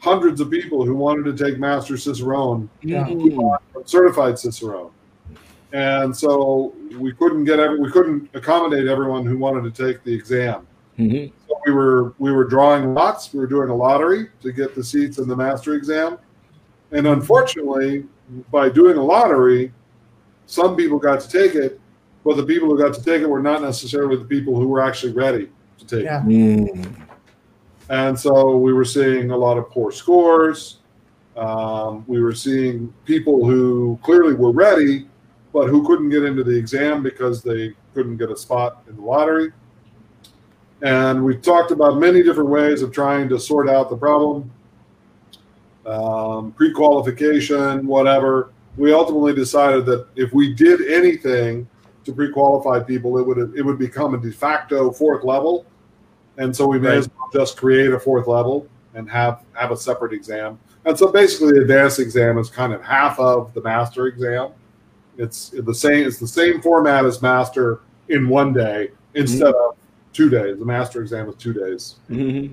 hundreds 0.00 0.40
of 0.40 0.50
people 0.50 0.84
who 0.84 0.94
wanted 0.94 1.24
to 1.24 1.44
take 1.44 1.58
Master 1.58 1.94
Cicerone 1.96 2.68
Yeah. 2.82 3.06
Mhm. 3.06 3.56
certified 3.84 4.38
Cicerone. 4.38 4.90
And 5.72 6.16
so 6.16 6.72
we 6.98 7.12
couldn't 7.12 7.44
get 7.44 7.60
every, 7.60 7.78
we 7.78 7.90
couldn't 7.90 8.28
accommodate 8.34 8.88
everyone 8.88 9.24
who 9.26 9.38
wanted 9.38 9.72
to 9.72 9.84
take 9.86 10.02
the 10.02 10.12
exam. 10.12 10.66
Mhm. 10.98 11.30
So 11.48 11.54
we 11.66 11.72
were 11.72 12.12
we 12.18 12.32
were 12.32 12.44
drawing 12.44 12.94
lots. 12.94 13.32
We 13.32 13.40
were 13.40 13.46
doing 13.46 13.68
a 13.68 13.74
lottery 13.74 14.28
to 14.42 14.52
get 14.52 14.74
the 14.74 14.82
seats 14.82 15.18
in 15.18 15.28
the 15.28 15.36
master 15.36 15.74
exam. 15.74 16.18
And 16.92 17.06
unfortunately, 17.06 18.04
by 18.50 18.68
doing 18.68 18.96
a 18.96 19.02
lottery, 19.04 19.72
some 20.46 20.74
people 20.76 20.98
got 20.98 21.20
to 21.20 21.28
take 21.28 21.54
it, 21.54 21.78
but 22.24 22.36
the 22.36 22.42
people 22.42 22.68
who 22.68 22.76
got 22.78 22.94
to 22.94 23.02
take 23.04 23.22
it 23.22 23.28
were 23.28 23.42
not 23.42 23.62
necessarily 23.62 24.16
the 24.16 24.24
people 24.24 24.56
who 24.56 24.66
were 24.66 24.80
actually 24.82 25.12
ready 25.12 25.48
to 25.78 25.86
take 25.86 26.00
it. 26.00 26.04
Yeah. 26.04 26.22
Mm. 26.26 26.94
And 27.90 28.18
so 28.18 28.56
we 28.56 28.72
were 28.72 28.84
seeing 28.84 29.32
a 29.32 29.36
lot 29.36 29.58
of 29.58 29.68
poor 29.68 29.90
scores. 29.90 30.78
Um, 31.36 32.04
we 32.06 32.22
were 32.22 32.34
seeing 32.34 32.94
people 33.04 33.44
who 33.44 33.98
clearly 34.04 34.32
were 34.32 34.52
ready, 34.52 35.08
but 35.52 35.66
who 35.66 35.84
couldn't 35.84 36.08
get 36.08 36.22
into 36.22 36.44
the 36.44 36.56
exam 36.56 37.02
because 37.02 37.42
they 37.42 37.74
couldn't 37.92 38.16
get 38.16 38.30
a 38.30 38.36
spot 38.36 38.84
in 38.88 38.94
the 38.94 39.02
lottery. 39.02 39.52
And 40.82 41.24
we 41.24 41.36
talked 41.36 41.72
about 41.72 41.98
many 41.98 42.22
different 42.22 42.48
ways 42.48 42.80
of 42.80 42.92
trying 42.92 43.28
to 43.28 43.40
sort 43.40 43.68
out 43.68 43.90
the 43.90 43.96
problem 43.96 44.50
um, 45.84 46.52
pre 46.52 46.72
qualification, 46.72 47.86
whatever. 47.88 48.52
We 48.76 48.92
ultimately 48.92 49.34
decided 49.34 49.84
that 49.86 50.06
if 50.14 50.32
we 50.32 50.54
did 50.54 50.86
anything 50.86 51.68
to 52.04 52.12
pre 52.12 52.30
qualify 52.30 52.84
people, 52.84 53.18
it 53.18 53.26
would, 53.26 53.38
it 53.56 53.62
would 53.62 53.80
become 53.80 54.14
a 54.14 54.18
de 54.18 54.30
facto 54.30 54.92
fourth 54.92 55.24
level 55.24 55.66
and 56.40 56.54
so 56.56 56.66
we 56.66 56.78
may 56.80 56.88
Right. 56.88 56.98
as 56.98 57.08
well 57.16 57.28
just 57.32 57.56
create 57.56 57.92
a 57.92 57.98
fourth 58.00 58.26
level 58.26 58.66
and 58.94 59.08
have 59.08 59.42
have 59.52 59.70
a 59.70 59.76
separate 59.76 60.12
exam. 60.12 60.58
And 60.86 60.98
so 60.98 61.12
basically, 61.12 61.52
the 61.52 61.60
advanced 61.60 62.00
exam 62.00 62.38
is 62.38 62.48
kind 62.50 62.72
of 62.72 62.82
half 62.82 63.20
of 63.20 63.52
the 63.54 63.60
master 63.62 64.06
exam. 64.06 64.48
It's 65.18 65.50
the 65.50 65.74
same. 65.74 66.06
It's 66.06 66.18
the 66.18 66.26
same 66.26 66.60
format 66.62 67.04
as 67.04 67.20
master 67.22 67.80
in 68.08 68.28
one 68.28 68.52
day 68.54 68.90
instead 69.14 69.54
of 69.54 69.76
two 70.14 70.30
days. 70.30 70.58
The 70.58 70.64
master 70.64 71.02
exam 71.02 71.28
is 71.28 71.34
two 71.36 71.52
days. 71.52 71.96
Mhm. 72.10 72.50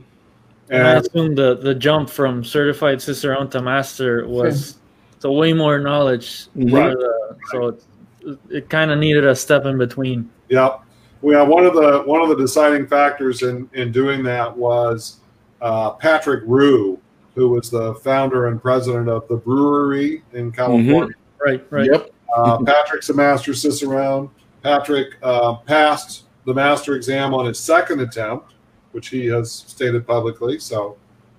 And 0.70 0.86
I 0.88 0.94
assume 0.96 1.34
the, 1.36 1.56
the 1.56 1.74
jump 1.74 2.10
from 2.10 2.44
certified 2.44 3.02
Cicerone 3.02 3.50
to 3.52 3.62
master 3.62 4.28
was 4.28 4.76
so 5.20 5.32
way 5.32 5.54
more 5.54 5.80
knowledge. 5.80 6.48
for 6.54 6.60
Right. 6.66 6.92
the- 6.94 7.36
so 7.52 7.68
it, 7.70 8.38
it 8.50 8.70
kind 8.70 8.92
of 8.92 9.00
needed 9.00 9.26
a 9.26 9.34
step 9.34 9.66
in 9.66 9.78
between. 9.78 10.30
Yep. 10.50 10.82
Well, 11.28 11.46
one 11.46 11.66
of 11.66 11.74
the 11.74 12.04
one 12.06 12.22
of 12.22 12.30
the 12.30 12.38
deciding 12.38 12.88
factors 12.88 13.44
in 13.44 13.70
in 13.74 13.92
doing 13.92 14.24
that 14.24 14.56
was 14.56 15.18
uh, 15.62 15.90
Patrick 15.90 16.42
Rue, 16.48 17.02
who 17.36 17.50
was 17.50 17.70
the 17.70 17.96
founder 17.96 18.48
and 18.48 18.62
president 18.62 19.10
of 19.10 19.28
the 19.28 19.38
Bruery 19.38 20.22
in 20.32 20.54
California. 20.54 21.14
Right, 21.46 21.68
right. 21.70 21.90
Yep. 21.92 22.12
Uh, 22.34 22.64
Patrick's 22.64 23.10
a 23.10 23.14
master 23.14 23.54
Cicerone. 23.54 24.30
Patrick 24.64 25.16
uh, 25.22 25.56
passed 25.56 26.28
the 26.46 26.54
master 26.54 26.96
exam 26.96 27.34
on 27.34 27.46
his 27.46 27.60
second 27.60 28.00
attempt, 28.00 28.54
which 28.94 29.10
he 29.10 29.26
has 29.26 29.52
stated 29.52 30.08
publicly. 30.08 30.58
So, 30.60 30.96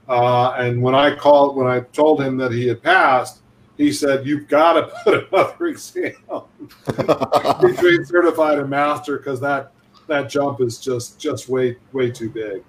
uh, 0.07 0.51
and 0.59 0.83
when 0.83 0.95
I 0.95 1.17
called, 1.17 1.57
when 1.57 1.67
I 1.67 1.81
told 1.81 2.21
him 2.21 2.37
that 2.37 2.53
he 2.53 2.69
had 2.69 2.83
passed, 2.83 3.41
he 3.79 3.91
said, 3.91 4.27
"You've 4.27 4.49
got 4.49 4.75
to 4.75 4.83
put 5.05 5.29
another 5.33 5.67
exam 5.69 6.13
between 7.63 8.05
certified 8.05 8.59
and 8.59 8.69
master 8.69 9.17
because 9.17 9.41
that 9.41 9.73
that 10.09 10.29
jump 10.29 10.61
is 10.61 10.79
just 10.79 11.19
just 11.19 11.49
way 11.49 11.77
way 11.93 12.11
too 12.11 12.29
big." 12.31 12.65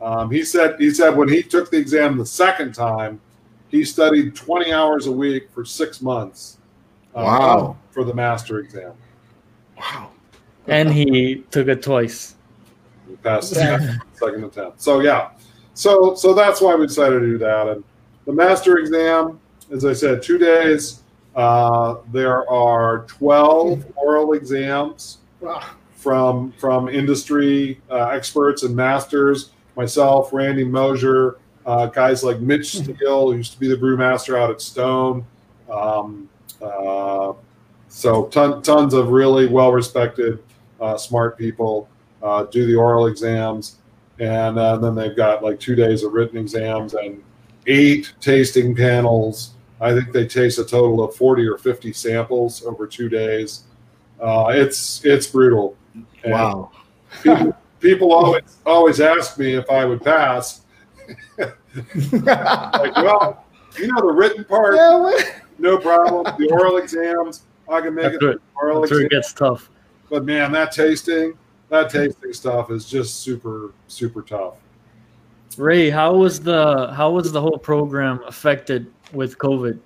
Um, 0.00 0.30
he 0.30 0.44
said 0.44 0.76
he 0.80 0.90
said 0.90 1.16
when 1.16 1.28
he 1.28 1.42
took 1.42 1.70
the 1.70 1.76
exam 1.78 2.16
the 2.18 2.26
second 2.26 2.74
time, 2.74 3.20
he 3.68 3.84
studied 3.84 4.34
20 4.34 4.72
hours 4.72 5.06
a 5.06 5.12
week 5.12 5.48
for 5.52 5.64
six 5.64 6.00
months. 6.02 6.58
uh, 7.14 7.22
Wow. 7.22 7.76
For 7.92 8.02
the 8.04 8.12
master 8.14 8.58
exam, 8.58 8.92
Wow. 9.76 10.10
And 10.66 10.92
he 10.92 11.44
took 11.50 11.68
it 11.68 11.82
twice. 11.82 12.34
he 13.08 13.14
passed 13.16 13.50
the 13.50 13.56
second, 13.56 14.00
second 14.14 14.44
attempt. 14.44 14.80
So 14.82 15.00
yeah, 15.00 15.30
so 15.74 16.14
so 16.14 16.34
that's 16.34 16.60
why 16.60 16.74
we 16.74 16.86
decided 16.86 17.20
to 17.20 17.26
do 17.26 17.38
that. 17.38 17.68
And 17.68 17.84
the 18.26 18.32
master 18.32 18.78
exam, 18.78 19.38
as 19.70 19.84
I 19.84 19.92
said, 19.92 20.22
two 20.22 20.38
days. 20.38 21.00
Uh, 21.36 21.96
there 22.12 22.48
are 22.48 23.04
12 23.08 23.84
oral 23.96 24.34
exams. 24.34 25.18
Wow. 25.40 25.62
From 26.04 26.52
from 26.58 26.90
industry 26.90 27.80
uh, 27.90 28.08
experts 28.08 28.62
and 28.62 28.76
masters, 28.76 29.52
myself, 29.74 30.34
Randy 30.34 30.62
Mosher, 30.62 31.38
uh, 31.64 31.86
guys 31.86 32.22
like 32.22 32.40
Mitch 32.40 32.76
Steele, 32.76 33.30
who 33.30 33.38
used 33.38 33.54
to 33.54 33.58
be 33.58 33.68
the 33.68 33.76
brewmaster 33.76 34.38
out 34.38 34.50
at 34.50 34.60
Stone. 34.60 35.24
Um, 35.72 36.28
uh, 36.60 37.32
so 37.88 38.26
ton, 38.26 38.60
tons 38.60 38.92
of 38.92 39.08
really 39.08 39.46
well 39.46 39.72
respected, 39.72 40.42
uh, 40.78 40.98
smart 40.98 41.38
people 41.38 41.88
uh, 42.22 42.44
do 42.44 42.66
the 42.66 42.74
oral 42.74 43.06
exams, 43.06 43.78
and 44.18 44.58
uh, 44.58 44.76
then 44.76 44.94
they've 44.94 45.16
got 45.16 45.42
like 45.42 45.58
two 45.58 45.74
days 45.74 46.02
of 46.02 46.12
written 46.12 46.36
exams 46.36 46.92
and 46.92 47.22
eight 47.66 48.12
tasting 48.20 48.76
panels. 48.76 49.54
I 49.80 49.94
think 49.94 50.12
they 50.12 50.26
taste 50.26 50.58
a 50.58 50.66
total 50.66 51.02
of 51.02 51.16
forty 51.16 51.46
or 51.48 51.56
fifty 51.56 51.94
samples 51.94 52.62
over 52.62 52.86
two 52.86 53.08
days. 53.08 53.64
Uh, 54.20 54.48
it's 54.50 55.02
it's 55.02 55.26
brutal. 55.26 55.78
And 55.94 56.06
Wow. 56.32 56.70
People, 57.22 57.56
people 57.80 58.12
always 58.12 58.58
always 58.66 59.00
ask 59.00 59.38
me 59.38 59.54
if 59.54 59.68
I 59.70 59.84
would 59.84 60.02
pass. 60.02 60.62
Like, 61.76 62.94
well, 62.96 63.44
you 63.78 63.88
know 63.88 64.00
the 64.00 64.12
written 64.12 64.44
part, 64.44 64.76
Yeah, 64.76 64.96
well, 64.96 65.18
no 65.58 65.76
problem. 65.78 66.24
The 66.38 66.48
oral 66.52 66.76
exams, 66.76 67.42
I 67.68 67.80
can 67.80 67.94
make 67.94 68.04
That's 68.04 68.14
it. 68.14 68.18
through 68.20 68.32
the 68.34 68.40
Oral 68.54 68.80
that's 68.82 68.92
where 68.92 69.00
it 69.00 69.10
gets 69.10 69.32
tough. 69.32 69.70
But 70.08 70.24
man, 70.24 70.52
that 70.52 70.70
tasting, 70.70 71.36
that 71.70 71.90
tasting 71.90 72.32
stuff 72.32 72.70
is 72.70 72.88
just 72.88 73.20
super 73.22 73.72
super 73.88 74.22
tough. 74.22 74.54
Ray, 75.56 75.90
how 75.90 76.14
was 76.14 76.40
the 76.40 76.92
how 76.94 77.10
was 77.10 77.32
the 77.32 77.40
whole 77.40 77.58
program 77.58 78.20
affected 78.26 78.86
with 79.12 79.36
COVID 79.38 79.78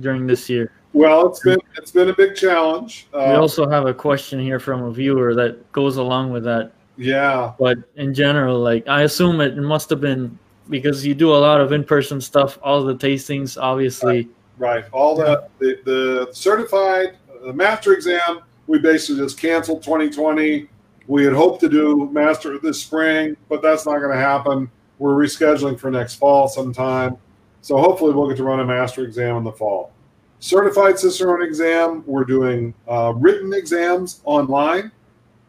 during 0.00 0.26
this 0.26 0.48
year? 0.48 0.72
Well, 0.96 1.26
it's 1.28 1.40
been 1.40 1.58
it's 1.76 1.90
been 1.90 2.08
a 2.08 2.14
big 2.14 2.34
challenge. 2.34 3.06
We 3.12 3.20
Uh, 3.20 3.38
also 3.38 3.68
have 3.68 3.86
a 3.86 3.92
question 3.92 4.40
here 4.40 4.58
from 4.58 4.82
a 4.84 4.90
viewer 4.90 5.34
that 5.34 5.70
goes 5.72 5.98
along 5.98 6.32
with 6.32 6.44
that. 6.44 6.72
yeah, 6.96 7.52
But 7.58 7.76
in 7.96 8.14
general, 8.14 8.58
like 8.58 8.88
I 8.88 9.02
assume 9.02 9.42
it 9.42 9.58
must 9.58 9.90
have 9.90 10.00
been 10.00 10.38
because 10.70 11.04
you 11.06 11.14
do 11.14 11.34
a 11.34 11.36
lot 11.48 11.60
of 11.60 11.70
in-person 11.72 12.22
stuff, 12.22 12.58
all 12.62 12.82
the 12.82 12.94
tastings, 12.94 13.60
obviously. 13.60 14.30
Right. 14.56 14.86
All 14.90 15.14
the, 15.14 15.46
the 15.58 15.78
the 15.84 16.28
certified 16.32 17.18
the 17.44 17.52
master 17.52 17.92
exam, 17.92 18.40
we 18.66 18.78
basically 18.78 19.22
just 19.22 19.38
canceled 19.38 19.82
2020. 19.82 20.66
We 21.08 21.24
had 21.24 21.34
hoped 21.34 21.60
to 21.60 21.68
do 21.68 22.08
master 22.10 22.58
this 22.58 22.80
spring, 22.80 23.36
but 23.50 23.60
that's 23.60 23.84
not 23.84 23.98
going 23.98 24.12
to 24.16 24.18
happen. 24.32 24.70
We're 24.98 25.12
rescheduling 25.14 25.78
for 25.78 25.90
next 25.90 26.14
fall 26.14 26.48
sometime. 26.48 27.18
So 27.60 27.76
hopefully 27.76 28.14
we'll 28.14 28.28
get 28.28 28.38
to 28.38 28.44
run 28.44 28.60
a 28.60 28.64
master 28.64 29.04
exam 29.04 29.36
in 29.36 29.44
the 29.44 29.52
fall. 29.52 29.92
Certified 30.38 30.98
Cicerone 30.98 31.42
exam, 31.42 32.04
we're 32.06 32.24
doing 32.24 32.74
uh, 32.86 33.12
written 33.16 33.52
exams 33.54 34.20
online 34.24 34.90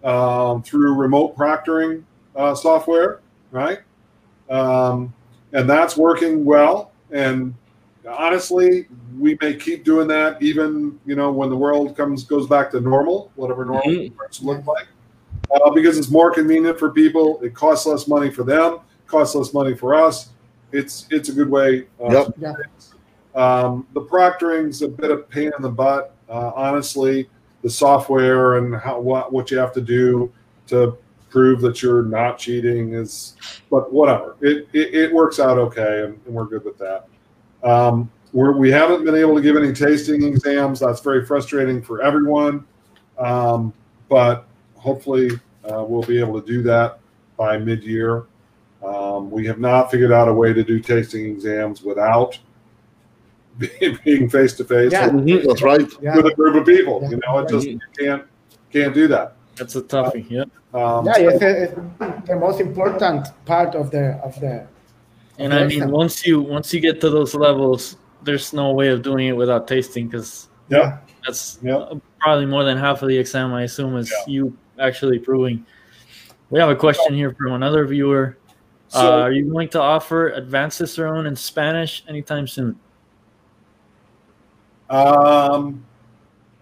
um, 0.04 0.64
through 0.64 0.96
remote 0.96 1.36
proctoring 1.36 2.04
uh, 2.36 2.56
software, 2.56 3.20
right? 3.52 3.80
Um, 4.50 5.14
and 5.54 5.70
that's 5.70 5.98
working 5.98 6.46
well. 6.46 6.92
And 7.12 7.54
honestly, 8.08 8.88
we 9.20 9.38
may 9.42 9.56
keep 9.56 9.84
doing 9.84 10.08
that 10.08 10.42
even 10.42 11.00
you 11.06 11.16
know 11.16 11.32
when 11.32 11.50
the 11.50 11.58
world 11.58 11.98
comes 11.98 12.24
goes 12.24 12.48
back 12.48 12.72
to 12.72 12.80
normal, 12.82 13.32
whatever 13.36 13.66
normal 13.66 13.84
Mhm. 13.92 14.14
look 14.42 14.66
like, 14.66 14.88
uh, 15.54 15.70
because 15.72 15.98
it's 15.98 16.10
more 16.10 16.32
convenient 16.32 16.80
for 16.80 16.92
people. 16.92 17.40
It 17.42 17.54
costs 17.54 17.86
less 17.86 18.08
money 18.08 18.30
for 18.30 18.44
them, 18.44 18.80
costs 19.06 19.36
less 19.36 19.54
money 19.54 19.76
for 19.76 19.94
us. 19.96 20.30
It's 20.72 21.08
it's 21.10 21.28
a 21.30 21.34
good 21.34 21.50
way. 21.50 21.88
Uh, 22.02 22.12
Yep. 22.12 22.26
to 22.28 22.32
do 22.32 22.42
Yeah. 22.42 22.54
things. 22.54 22.94
Um, 23.38 23.88
the 23.94 24.02
proctoring's 24.02 24.82
a 24.82 24.88
bit 24.88 25.12
of 25.12 25.30
pain 25.30 25.52
in 25.56 25.62
the 25.62 25.70
butt, 25.70 26.16
uh, 26.28 26.52
honestly. 26.56 27.30
the 27.62 27.70
software 27.70 28.58
and 28.58 28.76
how 28.76 29.00
what 29.00 29.32
what 29.32 29.52
you 29.52 29.58
have 29.58 29.74
to 29.74 29.82
do 29.82 30.32
to 30.68 30.98
prove 31.30 31.62
that 31.62 31.82
you're 31.82 32.04
not 32.04 32.38
cheating 32.38 32.94
is, 32.94 33.36
but 33.70 33.92
whatever. 33.92 34.36
It 34.42 34.68
it, 34.74 34.94
it 34.94 35.14
works 35.14 35.40
out 35.40 35.58
okay, 35.58 36.04
and, 36.06 36.20
and 36.26 36.34
we're 36.34 36.46
good 36.46 36.64
with 36.64 36.78
that. 36.78 37.08
Um, 37.64 38.10
we're, 38.34 38.52
we 38.58 38.70
haven't 38.72 39.04
been 39.06 39.16
able 39.16 39.36
to 39.36 39.42
give 39.42 39.56
any 39.56 39.74
tasting 39.74 40.24
exams. 40.24 40.80
That's 40.80 41.02
very 41.02 41.26
frustrating 41.26 41.82
for 41.82 42.02
everyone. 42.02 42.66
Um, 43.18 43.74
but 44.10 44.46
hopefully, 44.76 45.32
uh, 45.70 45.84
we'll 45.84 46.04
be 46.04 46.20
able 46.20 46.40
to 46.40 46.46
do 46.46 46.62
that 46.64 47.00
by 47.36 47.58
mid 47.58 47.84
year. 47.84 48.26
Um, 48.86 49.32
we 49.32 49.46
have 49.48 49.60
not 49.60 49.90
figured 49.90 50.12
out 50.12 50.28
a 50.28 50.34
way 50.34 50.54
to 50.54 50.64
do 50.64 50.80
tasting 50.80 51.26
exams 51.26 51.82
without 51.82 52.38
being 54.06 54.30
face 54.30 54.54
to 54.54 54.64
face 54.64 54.92
Yeah. 54.92 55.10
Mhm, 55.10 55.46
That's 55.48 55.62
right. 55.62 55.88
Yeah. 56.02 56.16
with 56.16 56.26
a 56.28 56.36
group 56.36 56.56
of 56.56 56.66
people. 56.66 57.00
Yeah. 57.04 57.10
You 57.12 57.20
know, 57.26 57.40
it 57.40 57.50
just 57.50 57.68
you 57.68 57.80
can't 57.98 58.24
can't 58.72 58.94
do 58.94 59.08
that. 59.08 59.36
That's 59.56 59.76
a 59.76 59.82
toughie. 59.82 60.26
Yeah. 60.30 60.44
Um, 60.74 61.06
Yeah, 61.06 61.14
it's, 61.18 61.42
it's 61.42 62.28
the 62.28 62.36
most 62.36 62.60
important 62.62 63.28
part 63.46 63.74
of 63.76 63.90
the 63.92 64.20
of 64.24 64.40
the. 64.40 64.68
And 65.40 65.54
I 65.54 65.66
mean, 65.68 65.90
once 65.92 66.26
you 66.26 66.42
once 66.42 66.74
you 66.74 66.80
get 66.80 67.02
to 67.02 67.10
those 67.10 67.34
levels, 67.36 67.98
there's 68.24 68.54
no 68.54 68.72
way 68.74 68.90
of 68.90 69.02
doing 69.02 69.28
it 69.28 69.36
without 69.38 69.68
tasting 69.68 70.08
because 70.08 70.50
yeah, 70.70 70.98
that's 71.26 71.60
Yeah. 71.64 71.94
probably 72.20 72.46
more 72.46 72.64
than 72.64 72.78
half 72.78 73.02
of 73.02 73.08
the 73.08 73.18
exam. 73.18 73.54
I 73.54 73.64
assume 73.64 73.96
is 73.98 74.10
Yeah. 74.12 74.34
you 74.34 74.58
actually 74.80 75.20
proving. 75.20 75.66
We 76.50 76.60
have 76.60 76.70
a 76.70 76.76
question 76.76 77.14
here 77.16 77.32
from 77.34 77.54
another 77.54 77.86
viewer. 77.86 78.38
So- 78.90 79.00
uh, 79.00 79.22
are 79.24 79.32
you 79.32 79.52
going 79.52 79.70
to 79.70 79.82
offer 79.82 80.30
advanced 80.30 80.78
Cicerone 80.78 81.26
in 81.28 81.36
Spanish 81.36 82.04
anytime 82.08 82.48
soon? 82.48 82.80
Um, 84.90 85.84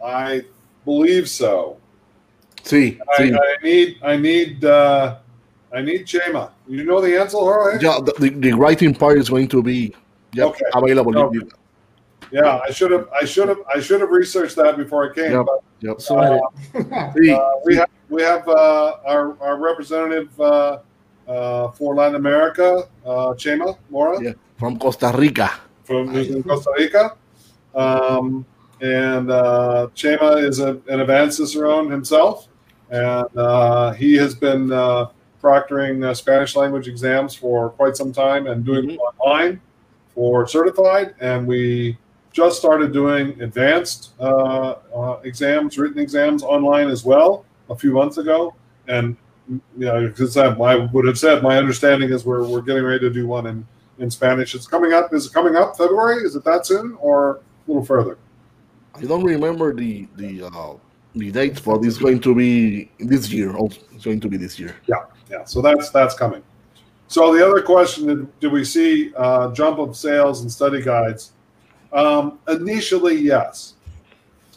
I 0.03 0.43
believe 0.85 1.29
so. 1.29 1.77
Sí, 2.63 2.99
I, 3.17 3.21
sí. 3.21 3.33
I 3.37 3.63
need 3.63 3.97
I 4.03 4.17
need 4.17 4.65
uh, 4.65 5.17
I 5.73 5.81
need 5.81 6.05
Chema. 6.05 6.49
You 6.67 6.83
know 6.83 6.99
the 7.01 7.19
answer, 7.19 7.37
Jorge? 7.37 7.77
Yeah, 7.83 7.99
the, 8.03 8.13
the, 8.17 8.29
the 8.29 8.53
writing 8.53 8.93
part 8.95 9.17
is 9.19 9.29
going 9.29 9.47
to 9.49 9.61
be 9.61 9.93
yep, 10.33 10.47
Okay. 10.47 10.65
available. 10.73 11.15
Okay. 11.17 11.39
Yeah, 12.31 12.59
I 12.67 12.71
should 12.71 12.91
have 12.91 13.07
I 13.13 13.25
should 13.25 13.49
have 13.49 13.59
I 13.73 13.79
should 13.79 14.01
have 14.01 14.09
researched 14.09 14.55
that 14.55 14.77
before 14.77 15.11
I 15.11 15.13
came. 15.13 15.31
Yep. 15.31 15.45
But 15.45 15.61
Yep. 15.81 16.01
So 16.01 16.17
I- 16.17 16.39
Sí, 17.13 17.29
uh, 17.31 17.51
we 17.65 17.75
have 17.75 17.89
we 18.09 18.21
have 18.23 18.47
uh, 18.47 18.97
our 19.05 19.37
our 19.41 19.57
representative 19.59 20.29
uh, 20.39 20.79
uh, 21.27 21.69
for 21.71 21.93
Latin 21.95 22.15
America, 22.15 22.89
uh, 23.05 23.33
Chema 23.37 23.77
Mora. 23.89 24.17
Yeah. 24.23 24.33
from 24.57 24.79
Costa 24.79 25.11
Rica. 25.15 25.51
from 25.83 26.07
who's 26.07 26.33
Costa 26.43 26.71
Rica. 26.77 27.13
Um, 27.75 28.45
and 28.81 29.29
uh, 29.29 29.87
Chema 29.95 30.43
is 30.43 30.59
a, 30.59 30.79
an 30.87 31.01
advanced 31.01 31.37
Cicerone 31.37 31.89
himself, 31.89 32.47
and 32.89 33.37
uh, 33.37 33.93
he 33.93 34.15
has 34.15 34.35
been 34.35 34.71
uh, 34.71 35.07
proctoring 35.41 36.03
uh, 36.03 36.13
Spanish 36.13 36.55
language 36.55 36.87
exams 36.87 37.35
for 37.35 37.69
quite 37.71 37.95
some 37.95 38.11
time 38.11 38.47
and 38.47 38.65
doing 38.65 38.87
them 38.87 38.97
online 38.97 39.61
for 40.13 40.47
certified. 40.47 41.13
And 41.19 41.47
we 41.47 41.97
just 42.31 42.57
started 42.57 42.91
doing 42.91 43.39
advanced 43.41 44.13
uh, 44.19 44.75
uh, 44.93 45.19
exams, 45.23 45.77
written 45.77 45.99
exams 45.99 46.43
online 46.43 46.89
as 46.89 47.05
well 47.05 47.45
a 47.69 47.75
few 47.75 47.93
months 47.93 48.17
ago. 48.17 48.55
And 48.87 49.15
you 49.47 49.59
know, 49.85 50.07
because 50.07 50.35
I, 50.37 50.47
I 50.47 50.75
would 50.75 51.05
have 51.05 51.19
said 51.19 51.43
my 51.43 51.57
understanding 51.57 52.11
is 52.11 52.25
we're, 52.25 52.45
we're 52.47 52.61
getting 52.61 52.83
ready 52.83 52.99
to 52.99 53.09
do 53.09 53.27
one 53.27 53.45
in 53.47 53.65
in 53.99 54.11
Spanish. 54.11 54.55
It's 54.55 54.67
coming 54.67 54.93
up. 54.93 55.13
Is 55.13 55.27
it 55.27 55.33
coming 55.33 55.55
up 55.55 55.77
February? 55.77 56.23
Is 56.23 56.35
it 56.35 56.43
that 56.43 56.65
soon 56.65 56.97
or 56.99 57.39
a 57.67 57.71
little 57.71 57.85
further? 57.85 58.17
I 58.95 59.01
don't 59.01 59.23
remember 59.23 59.73
the 59.73 60.07
the 60.15 60.43
uh, 60.43 60.73
the 61.15 61.31
dates, 61.31 61.59
but 61.59 61.83
it's 61.83 61.97
going 61.97 62.21
to 62.21 62.35
be 62.35 62.89
this 62.99 63.29
year. 63.29 63.55
Also, 63.55 63.81
it's 63.93 64.05
going 64.05 64.19
to 64.21 64.29
be 64.29 64.37
this 64.37 64.59
year. 64.59 64.75
Yeah. 64.87 65.05
Yeah. 65.29 65.43
So 65.45 65.61
that's 65.61 65.89
that's 65.89 66.15
coming. 66.15 66.43
So 67.07 67.35
the 67.35 67.45
other 67.45 67.61
question: 67.61 68.07
Did, 68.07 68.39
did 68.39 68.51
we 68.51 68.63
see 68.63 69.13
uh, 69.15 69.51
jump 69.51 69.79
of 69.79 69.95
sales 69.95 70.41
and 70.41 70.51
study 70.51 70.81
guides? 70.81 71.33
Um, 71.91 72.39
initially, 72.47 73.15
yes. 73.15 73.75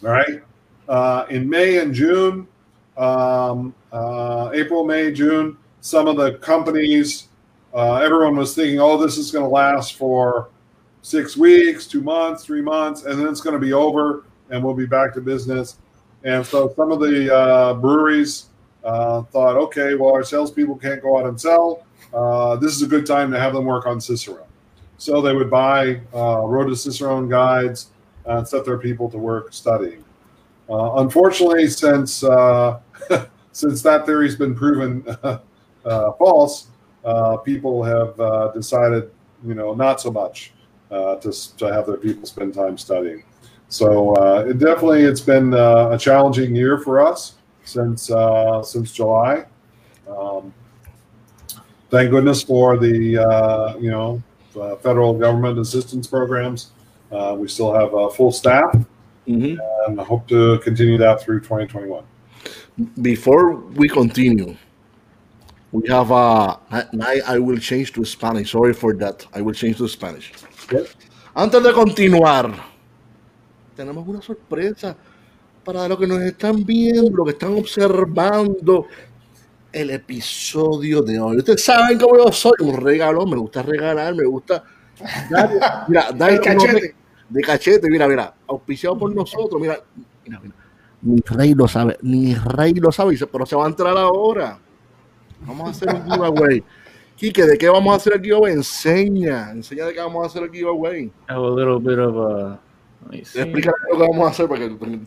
All 0.03 0.11
right. 0.11 0.43
Uh, 0.89 1.27
in 1.29 1.49
May 1.49 1.79
and 1.79 1.93
June, 1.93 2.49
um, 2.97 3.75
uh, 3.93 4.51
April, 4.55 4.85
May, 4.85 5.13
June, 5.13 5.57
some 5.81 6.09
of 6.09 6.17
the 6.17 6.39
companies, 6.39 7.29
uh, 7.75 7.97
everyone 7.97 8.37
was 8.37 8.55
thinking, 8.55 8.81
"Oh, 8.81 8.97
this 8.97 9.19
is 9.19 9.31
going 9.31 9.45
to 9.45 9.49
last 9.49 9.95
for 9.95 10.49
six 11.09 11.37
weeks, 11.37 11.87
two 11.87 12.03
months, 12.03 12.45
three 12.45 12.61
months, 12.61 13.05
and 13.05 13.19
then 13.19 13.29
it's 13.29 13.41
going 13.41 13.55
to 13.55 13.65
be 13.65 13.73
over, 13.73 14.25
and 14.51 14.63
we'll 14.63 14.75
be 14.75 14.87
back 14.87 15.15
to 15.15 15.21
business." 15.21 15.79
And 16.25 16.45
so 16.45 16.73
some 16.75 16.93
of 16.93 17.01
the 17.01 17.35
uh, 17.35 17.75
breweries 17.75 18.47
uh, 18.85 19.23
thought, 19.23 19.57
okay, 19.57 19.95
well, 19.95 20.13
our 20.13 20.25
salespeople 20.25 20.77
can't 20.77 21.01
go 21.01 21.19
out 21.19 21.27
and 21.27 21.41
sell. 21.41 21.85
Uh, 22.13 22.57
this 22.57 22.75
is 22.75 22.83
a 22.83 22.87
good 22.87 23.07
time 23.07 23.31
to 23.31 23.39
have 23.39 23.53
them 23.53 23.65
work 23.65 23.87
on 23.87 24.01
Cicerone. 24.01 24.47
So 24.99 25.21
they 25.21 25.35
would 25.35 25.51
buy 25.51 26.01
uh, 26.15 26.43
Road 26.45 26.69
to 26.69 26.77
Cicerone 26.77 27.29
guides 27.29 27.91
and 28.25 28.47
set 28.47 28.65
their 28.65 28.79
people 28.79 29.09
to 29.11 29.19
work 29.19 29.53
studying. 29.53 30.05
Uh, 30.69 30.97
unfortunately, 30.97 31.69
since 31.69 32.23
uh, 32.23 32.81
since 33.53 33.81
that 33.83 34.05
theory's 34.05 34.37
been 34.37 34.55
proven 34.55 35.03
false, 36.19 36.69
people 37.45 37.83
have 37.83 38.53
decided, 38.53 39.11
you 39.47 39.55
know, 39.55 39.73
not 39.73 40.01
so 40.01 40.11
much 40.11 40.53
uh, 40.91 41.17
to, 41.17 41.57
to 41.57 41.67
have 41.73 41.87
their 41.87 41.97
people 41.97 42.27
spend 42.27 42.55
time 42.55 42.79
studying. 42.79 43.23
So 43.69 44.15
uh, 44.15 44.47
it 44.49 44.59
definitely 44.59 45.03
it's 45.03 45.21
been 45.21 45.53
uh, 45.53 45.91
a 45.91 45.99
challenging 45.99 46.55
year 46.57 46.79
for 46.79 47.01
us 47.01 47.35
since 47.65 48.11
uh, 48.11 48.63
since 48.63 48.93
July. 48.93 49.45
Um, 50.09 50.55
thank 51.91 52.11
goodness 52.11 52.43
for 52.43 52.79
the 52.79 53.19
uh, 53.19 53.77
you 53.79 53.91
know 53.91 54.23
uh, 54.59 54.77
federal 54.77 55.13
government 55.13 55.59
assistance 55.59 56.07
programs. 56.07 56.71
Uh, 57.13 57.35
we 57.39 57.49
still 57.49 57.73
have 57.73 57.93
a 57.95 58.11
full 58.11 58.33
staff 58.33 58.75
Mhm. 59.27 59.59
and 59.87 60.01
hope 60.01 60.27
to 60.29 60.59
continue 60.61 60.97
that 60.97 61.21
through 61.21 61.41
2021. 61.41 62.03
Before 63.03 63.57
we 63.77 63.87
continue, 63.89 64.57
we 65.73 65.87
have 65.89 66.11
a. 66.11 66.59
Now 66.95 67.13
I 67.27 67.39
will 67.39 67.59
change 67.59 67.93
to 67.95 68.05
Spanish. 68.07 68.53
Sorry 68.53 68.73
for 68.73 68.95
that. 68.95 69.27
I 69.35 69.43
will 69.43 69.53
change 69.53 69.77
to 69.79 69.89
Spanish. 69.89 70.33
Antes 71.35 71.63
de 71.63 71.73
continuar, 71.73 72.53
tenemos 73.77 74.07
una 74.07 74.21
sorpresa 74.21 74.97
para 75.65 75.89
los 75.89 75.99
que 75.99 76.07
nos 76.07 76.21
están 76.21 76.65
viendo, 76.65 77.11
los 77.17 77.27
que 77.27 77.33
están 77.33 77.57
observando 77.57 78.87
el 79.73 79.91
episodio 79.91 81.03
de 81.03 81.21
hoy. 81.21 81.39
Ustedes 81.39 81.63
saben 81.63 81.99
cómo 81.99 82.17
yo 82.17 82.33
soy, 82.33 82.55
un 82.61 82.77
regalo, 82.77 83.27
me 83.27 83.37
gusta 83.37 83.63
regalar, 83.63 84.15
me 84.15 84.25
gusta 84.25 84.65
dar, 85.31 85.87
mira, 85.89 86.11
dar 86.17 86.31
El 86.31 86.41
cachete. 86.41 86.95
de, 87.29 87.41
cachete, 87.43 87.91
mira, 87.91 88.09
mira, 88.09 88.35
auspiciado 88.47 88.99
por 88.99 89.15
nosotros, 89.15 89.61
mira, 89.61 89.79
mira, 90.25 90.41
mira. 90.41 90.55
Ni 91.01 91.21
Rey 91.21 91.55
lo 91.55 91.69
sabe, 91.69 91.97
ni 92.03 92.35
Rey 92.35 92.75
lo 92.75 92.91
sabe, 92.91 93.17
pero 93.31 93.47
se 93.47 93.55
va 93.55 93.65
a 93.67 93.69
entrar 93.69 93.97
ahora. 93.97 94.59
Vamos 95.47 95.69
a 95.69 95.71
hacer 95.71 95.95
un 95.95 96.11
giveaway. 96.11 96.65
Quique, 97.19 97.45
¿de 97.45 97.59
qué 97.59 97.69
vamos 97.69 97.93
a 97.93 97.97
hacer 97.97 98.13
el 98.15 98.23
giveaway? 98.23 98.53
Enseña, 98.53 99.51
enseña 99.51 99.87
de 99.87 99.93
qué 99.93 99.99
vamos 100.01 100.23
a 100.23 100.27
hacer 100.29 100.45
el 100.45 100.51
giveaway. 100.51 101.11
have 101.29 101.43
a 101.43 101.51
little 101.51 101.81
bit 101.81 101.99
of 101.99 102.17
a. 102.17 102.61
Let 103.03 103.11
me 103.11 103.25
see. 103.25 103.41
Explica 103.41 103.73
lo 103.91 103.99
que 103.99 104.07
vamos 104.07 104.27
a 104.27 104.31
hacer 104.31 104.49
para 104.49 104.61
que 104.61 105.01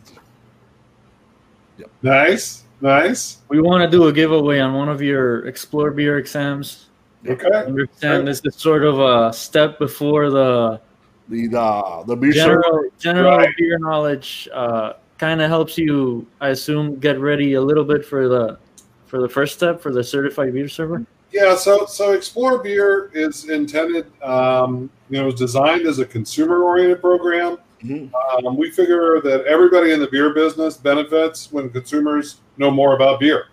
Nice, 2.02 2.64
nice. 2.82 3.38
We 3.48 3.60
want 3.60 3.82
to 3.82 3.90
do 3.90 4.08
a 4.08 4.12
giveaway 4.12 4.60
on 4.60 4.74
one 4.74 4.90
of 4.90 5.00
your 5.00 5.46
Explore 5.46 5.90
Beer 5.90 6.18
exams. 6.18 6.90
Okay. 7.26 7.48
Understand 7.48 8.28
this 8.28 8.42
is 8.44 8.56
sort 8.56 8.84
of 8.84 8.98
a 9.00 9.32
step 9.32 9.78
before 9.78 10.28
the 10.28 10.80
the 11.28 11.46
the, 11.46 12.04
the 12.08 12.16
beer 12.16 12.32
general 12.32 12.84
general 12.98 13.38
Right. 13.38 13.56
beer 13.56 13.78
knowledge. 13.78 14.48
Uh, 14.52 14.94
kind 15.18 15.40
of 15.40 15.48
helps 15.48 15.78
you, 15.78 16.26
I 16.40 16.48
assume, 16.48 16.98
get 16.98 17.18
ready 17.20 17.54
a 17.54 17.60
little 17.62 17.84
bit 17.84 18.04
for 18.04 18.28
the 18.28 18.58
for 19.06 19.20
the 19.20 19.28
first 19.28 19.54
step 19.54 19.80
for 19.80 19.92
the 19.92 20.02
certified 20.04 20.52
beer 20.52 20.68
server. 20.68 21.06
Yeah, 21.32 21.54
so 21.56 21.86
so 21.86 22.12
Explore 22.12 22.58
Beer 22.62 23.10
is 23.14 23.48
intended, 23.48 24.06
um, 24.22 24.90
you 25.08 25.16
know, 25.18 25.22
it 25.22 25.26
was 25.26 25.34
designed 25.36 25.86
as 25.86 25.98
a 25.98 26.04
consumer-oriented 26.04 27.00
program. 27.00 27.56
Mhm. 27.82 28.10
Um, 28.46 28.56
we 28.56 28.70
figure 28.70 29.20
that 29.22 29.44
everybody 29.46 29.92
in 29.92 29.98
the 30.00 30.06
beer 30.08 30.32
business 30.34 30.76
benefits 30.76 31.50
when 31.50 31.70
consumers 31.70 32.36
know 32.58 32.70
more 32.70 32.94
about 32.94 33.18
beer, 33.18 33.46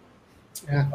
Yeah. 0.71 0.85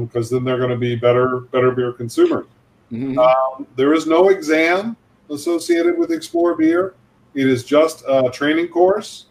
because 0.00 0.30
then 0.30 0.42
they're 0.44 0.56
going 0.58 0.70
to 0.70 0.76
be 0.76 0.96
better 0.96 1.40
better 1.52 1.70
beer 1.72 1.92
consumers. 1.92 2.46
Mhm. 2.90 3.18
Um, 3.18 3.66
there 3.76 3.92
is 3.92 4.06
no 4.06 4.28
exam 4.30 4.96
associated 5.30 5.96
with 5.98 6.10
Explore 6.10 6.54
Beer. 6.56 6.94
It 7.34 7.46
is 7.46 7.62
just 7.64 8.02
a 8.08 8.28
training 8.30 8.68
course. 8.68 9.26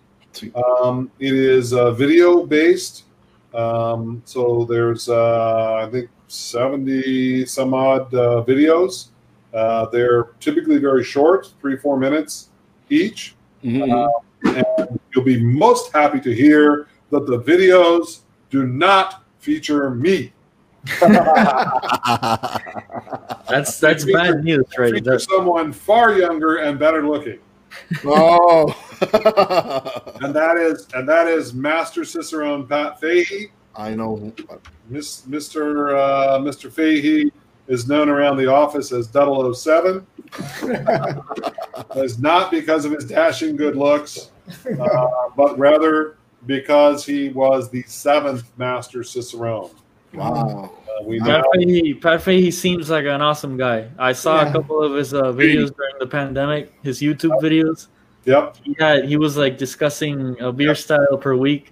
Um, 0.55 1.11
it 1.19 1.33
is 1.33 1.73
uh, 1.73 1.91
video 1.91 2.45
based. 2.45 3.03
Um, 3.53 4.21
so 4.25 4.63
there's, 4.69 5.09
uh, 5.09 5.83
I 5.85 5.89
think, 5.89 6.07
70 6.31 7.45
some 7.45 7.73
odd 7.73 8.13
uh, 8.13 8.43
videos. 8.47 9.09
Uh, 9.53 9.87
they're 9.87 10.25
typically 10.39 10.77
very 10.77 11.03
short, 11.03 11.51
three, 11.59 11.75
four 11.77 11.97
minutes 11.97 12.49
each. 12.89 13.35
Mhm. 13.63 14.09
And 14.43 14.99
you'll 15.13 15.23
be 15.25 15.41
most 15.43 15.91
happy 15.91 16.19
to 16.21 16.33
hear 16.33 16.87
that 17.11 17.25
the 17.25 17.39
videos 17.41 18.19
do 18.49 18.65
not 18.67 19.23
feature 19.39 19.89
me. 19.89 20.31
That's 23.49 23.79
that's 23.79 24.03
Feature- 24.05 24.17
bad 24.17 24.43
news, 24.43 24.65
right? 24.77 24.93
Feature 24.93 25.11
That's, 25.11 25.25
someone 25.25 25.73
far 25.73 26.13
younger 26.17 26.57
and 26.57 26.77
better 26.79 27.05
looking. 27.05 27.39
oh. 28.05 28.73
And 30.21 30.33
that 30.35 30.57
is 30.57 30.87
and 30.93 31.07
that 31.09 31.27
is 31.27 31.53
Master 31.53 32.03
Cicerone 32.05 32.67
Pat 32.67 32.99
Fahey. 33.01 33.51
I 33.79 33.95
know. 33.95 34.33
Miss, 34.89 35.21
Mr. 35.21 35.95
Uh, 35.97 36.37
Mr. 36.39 36.69
Fahey 36.71 37.31
is 37.69 37.87
known 37.87 38.09
around 38.09 38.35
the 38.37 38.47
office 38.47 38.91
as 38.91 39.07
007. 39.07 40.05
It's 41.95 42.17
not 42.19 42.51
because 42.51 42.83
of 42.85 42.91
his 42.91 43.05
dashing 43.05 43.55
good 43.55 43.75
looks, 43.75 44.31
uh, 44.81 45.07
but 45.37 45.57
rather 45.57 46.17
because 46.45 47.05
he 47.05 47.29
was 47.29 47.69
the 47.69 47.81
seventh 47.83 48.51
Master 48.57 48.99
Cicerone. 49.03 49.71
Wow. 50.13 50.71
Uh, 50.87 51.03
we 51.05 51.19
Pat 51.19 51.27
now, 51.27 51.43
Fahey, 51.53 51.93
Pat 51.93 52.21
Fahey 52.21 52.51
seems 52.51 52.89
like 52.89 53.05
an 53.05 53.21
awesome 53.21 53.55
guy. 53.57 53.87
I 53.97 54.11
saw 54.11 54.41
Yeah. 54.41 54.49
a 54.49 54.51
couple 54.51 54.81
of 54.83 54.93
his 54.95 55.13
uh, 55.13 55.23
videos 55.31 55.73
during 55.75 55.95
the 55.99 56.07
pandemic, 56.07 56.73
his 56.83 56.99
YouTube 56.99 57.39
videos. 57.41 57.87
yep, 58.25 58.57
He 58.63 58.75
had 58.79 59.05
he 59.05 59.15
was 59.15 59.37
like 59.37 59.57
discussing 59.57 60.35
a 60.41 60.51
beer 60.51 60.75
style 60.75 61.17
per 61.19 61.35
week, 61.35 61.71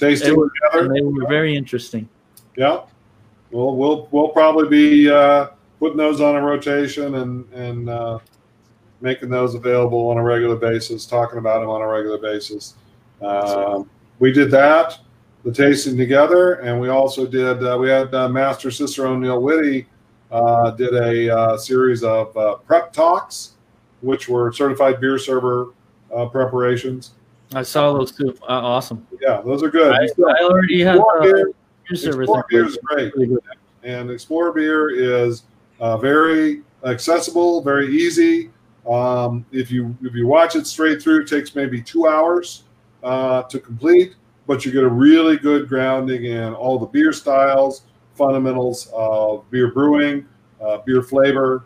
tasting 0.00 0.32
It 0.32 0.38
and 0.38 0.50
together. 0.72 0.92
they 0.92 1.02
were 1.02 1.28
very 1.28 1.54
interesting. 1.54 2.08
Yep. 2.56 2.88
Well, 3.50 3.76
we'll 3.76 4.08
we'll 4.10 4.28
probably 4.28 4.68
be 4.68 5.10
uh, 5.10 5.48
putting 5.78 5.96
those 5.96 6.20
on 6.20 6.36
a 6.36 6.40
rotation 6.40 7.16
and 7.16 7.52
and 7.52 7.88
uh, 7.88 8.18
making 9.00 9.28
those 9.30 9.54
available 9.54 10.08
on 10.08 10.18
a 10.18 10.22
regular 10.22 10.56
basis, 10.56 11.06
talking 11.06 11.38
about 11.38 11.60
them 11.60 11.68
on 11.70 11.82
a 11.82 11.86
regular 11.86 12.18
basis. 12.18 12.74
Um, 13.22 13.88
we 14.18 14.32
did 14.32 14.50
that, 14.50 14.98
the 15.44 15.52
tasting 15.52 15.96
together, 15.96 16.54
and 16.54 16.80
we 16.80 16.88
also 16.88 17.26
did. 17.26 17.62
Uh, 17.62 17.76
we 17.80 17.88
had 17.88 18.14
uh, 18.14 18.28
Master 18.28 18.70
Cicerone 18.70 19.20
Neil 19.20 19.40
Witte 19.42 19.86
uh, 20.30 20.70
did 20.72 20.94
a 20.94 21.36
uh, 21.36 21.56
series 21.56 22.04
of 22.04 22.36
uh, 22.36 22.56
prep 22.56 22.92
talks, 22.92 23.52
which 24.00 24.28
were 24.28 24.52
certified 24.52 25.00
beer 25.00 25.18
server 25.18 25.72
uh, 26.14 26.26
preparations. 26.26 27.12
I 27.54 27.62
saw 27.62 27.92
those 27.92 28.12
two. 28.12 28.36
Uh, 28.42 28.52
awesome. 28.52 29.06
Yeah, 29.20 29.40
those 29.44 29.62
are 29.62 29.70
good. 29.70 29.92
I, 29.92 30.04
I 30.04 30.44
already 30.44 30.80
had 30.82 30.96
Explore 30.96 31.18
uh, 31.18 31.22
beer, 31.22 31.52
beer 31.88 31.96
service. 31.96 32.20
Explore 32.20 32.46
beer 32.48 32.66
is 32.66 32.78
great. 32.84 33.14
Really 33.16 33.36
and 33.82 34.10
Explorer 34.10 34.52
beer 34.52 34.90
is 34.90 35.44
uh, 35.80 35.96
very 35.96 36.62
accessible, 36.84 37.62
very 37.62 37.88
easy. 37.88 38.50
Um, 38.88 39.44
if 39.52 39.70
you 39.70 39.96
if 40.02 40.14
you 40.14 40.26
watch 40.26 40.56
it 40.56 40.66
straight 40.66 41.02
through, 41.02 41.22
it 41.22 41.28
takes 41.28 41.54
maybe 41.54 41.82
two 41.82 42.06
hours 42.06 42.64
uh, 43.02 43.42
to 43.42 43.58
complete, 43.58 44.14
but 44.46 44.64
you 44.64 44.72
get 44.72 44.84
a 44.84 44.88
really 44.88 45.36
good 45.36 45.68
grounding 45.68 46.24
in 46.24 46.54
all 46.54 46.78
the 46.78 46.86
beer 46.86 47.12
styles, 47.12 47.82
fundamentals 48.14 48.90
of 48.94 49.48
beer 49.50 49.72
brewing, 49.72 50.26
uh, 50.60 50.78
beer 50.78 51.02
flavor, 51.02 51.64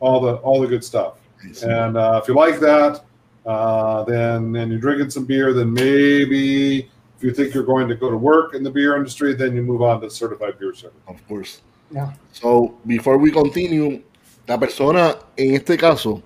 all 0.00 0.20
the 0.20 0.34
all 0.36 0.60
the 0.60 0.66
good 0.66 0.84
stuff. 0.84 1.18
And 1.62 1.96
uh, 1.96 2.20
if 2.22 2.28
you 2.28 2.34
like 2.34 2.60
that, 2.60 3.04
uh, 3.48 4.04
then 4.04 4.54
and 4.56 4.70
you're 4.70 4.80
drinking 4.80 5.10
some 5.10 5.24
beer, 5.24 5.52
then 5.52 5.72
maybe 5.72 6.80
if 7.16 7.22
you 7.22 7.32
think 7.32 7.54
you're 7.54 7.64
going 7.64 7.88
to 7.88 7.96
go 7.96 8.10
to 8.10 8.16
work 8.16 8.54
in 8.54 8.62
the 8.62 8.70
beer 8.70 8.94
industry, 8.96 9.34
then 9.34 9.56
you 9.56 9.62
move 9.62 9.82
on 9.82 10.00
to 10.02 10.10
certified 10.10 10.58
beer 10.58 10.74
server. 10.74 10.94
Of 11.08 11.26
course. 11.26 11.62
Yeah. 11.90 12.12
So, 12.32 12.76
before 12.86 13.16
we 13.16 13.32
continue, 13.32 14.02
la 14.46 14.58
persona 14.58 15.16
en 15.34 15.54
este 15.54 15.78
caso, 15.78 16.22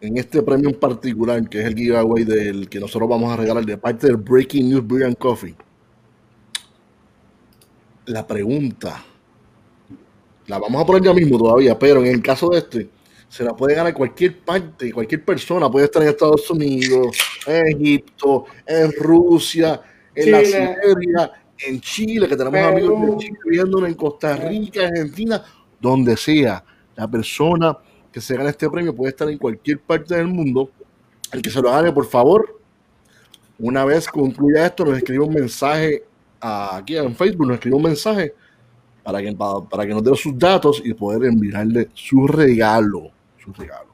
en 0.00 0.16
este 0.16 0.42
premio 0.42 0.70
en 0.70 0.80
particular, 0.80 1.46
que 1.48 1.60
es 1.60 1.66
el 1.66 1.74
giveaway 1.74 2.24
del 2.24 2.68
que 2.68 2.80
nosotros 2.80 3.08
vamos 3.08 3.30
a 3.30 3.36
regalar 3.36 3.66
de 3.66 3.76
parte 3.76 4.06
del 4.06 4.16
Breaking 4.16 4.70
News 4.70 4.86
Beer 4.86 5.04
and 5.04 5.18
Coffee, 5.18 5.54
la 8.06 8.26
pregunta 8.26 9.04
la 10.46 10.58
vamos 10.58 10.82
a 10.82 10.86
poner 10.86 11.02
ya 11.02 11.12
mismo 11.12 11.36
todavía, 11.36 11.78
pero 11.78 12.00
en 12.00 12.06
el 12.06 12.22
caso 12.22 12.48
de 12.48 12.58
este, 12.58 12.88
se 13.28 13.44
la 13.44 13.54
puede 13.54 13.74
ganar 13.74 13.92
cualquier 13.94 14.38
parte, 14.38 14.92
cualquier 14.92 15.24
persona, 15.24 15.70
puede 15.70 15.84
estar 15.86 16.02
en 16.02 16.08
Estados 16.08 16.50
Unidos, 16.50 17.16
en 17.46 17.66
Egipto, 17.68 18.46
en 18.66 18.92
Rusia, 18.92 19.80
en 20.14 20.30
la. 20.32 20.44
Siberia, 20.44 21.32
en 21.66 21.80
Chile, 21.80 22.28
que 22.28 22.36
tenemos 22.36 22.72
Perú. 22.72 22.96
amigos 22.96 23.10
de 23.18 23.24
Chile 23.24 23.38
viéndonos 23.44 23.88
en 23.88 23.94
Costa 23.94 24.36
Rica, 24.36 24.86
Argentina, 24.86 25.42
donde 25.80 26.16
sea. 26.16 26.64
La 26.96 27.06
persona 27.08 27.76
que 28.12 28.20
se 28.20 28.36
gane 28.36 28.50
este 28.50 28.68
premio 28.70 28.94
puede 28.94 29.10
estar 29.10 29.28
en 29.28 29.38
cualquier 29.38 29.78
parte 29.80 30.14
del 30.16 30.26
mundo. 30.28 30.70
El 31.32 31.42
que 31.42 31.50
se 31.50 31.60
lo 31.60 31.70
gane, 31.70 31.92
por 31.92 32.06
favor, 32.06 32.60
una 33.58 33.84
vez 33.84 34.06
concluya 34.08 34.66
esto, 34.66 34.84
nos 34.84 34.96
escribe 34.98 35.24
un 35.24 35.34
mensaje 35.34 36.04
a- 36.40 36.76
aquí 36.76 36.96
en 36.96 37.14
Facebook, 37.14 37.46
nos 37.46 37.54
escribe 37.56 37.76
un 37.76 37.82
mensaje 37.82 38.32
para 39.02 39.20
que, 39.20 39.32
para, 39.32 39.60
para 39.60 39.86
que 39.86 39.92
nos 39.92 40.02
dé 40.04 40.14
sus 40.16 40.38
datos 40.38 40.80
y 40.84 40.94
poder 40.94 41.24
enviarle 41.24 41.88
su 41.94 42.26
regalo. 42.26 43.10
Regalo. 43.54 43.90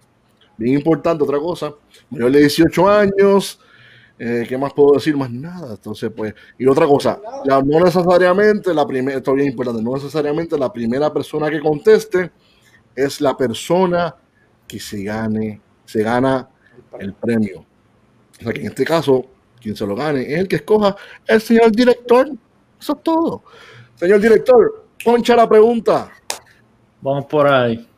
Bien 0.57 0.75
importante, 0.79 1.25
otra 1.25 1.39
cosa, 1.39 1.75
mayor 2.11 2.31
de 2.31 2.41
18 2.41 2.89
años, 2.89 3.61
eh, 4.19 4.47
¿qué 4.49 4.57
más 4.57 4.73
puedo 4.73 4.95
decir? 4.95 5.17
Más 5.17 5.31
nada. 5.31 5.73
Entonces, 5.73 6.11
pues, 6.15 6.35
y 6.59 6.67
otra 6.67 6.87
cosa, 6.87 7.21
no 7.45 7.85
necesariamente 7.85 8.73
la 8.73 8.87
primera, 8.87 9.19
esto 9.19 9.33
es 9.33 9.37
bien 9.37 9.49
importante, 9.49 9.83
no 9.83 9.95
necesariamente 9.95 10.57
la 10.57 10.73
primera 10.73 11.13
persona 11.13 11.51
que 11.51 11.61
conteste 11.61 12.31
es 12.95 13.21
la 13.21 13.37
persona 13.37 14.15
que 14.67 14.79
se 14.79 15.03
gane, 15.03 15.61
se 15.85 16.03
gana 16.03 16.49
el 16.99 17.13
premio. 17.15 17.67
O 18.41 18.43
sea 18.43 18.53
que 18.53 18.61
en 18.61 18.67
este 18.67 18.85
caso, 18.85 19.27
quien 19.61 19.75
se 19.75 19.87
lo 19.87 19.97
gane 19.97 20.23
es 20.23 20.39
el 20.39 20.49
que 20.49 20.57
escoja 20.57 20.97
el 21.27 21.41
señor 21.41 21.73
director. 21.73 22.29
Eso 22.81 22.93
es 22.93 23.03
todo. 23.03 23.43
Señor 23.97 24.21
director, 24.21 24.87
poncha 25.05 25.35
la 25.35 25.49
pregunta. 25.49 26.11
Vamos 27.01 27.27
por 27.27 27.47
ahí. 27.47 27.89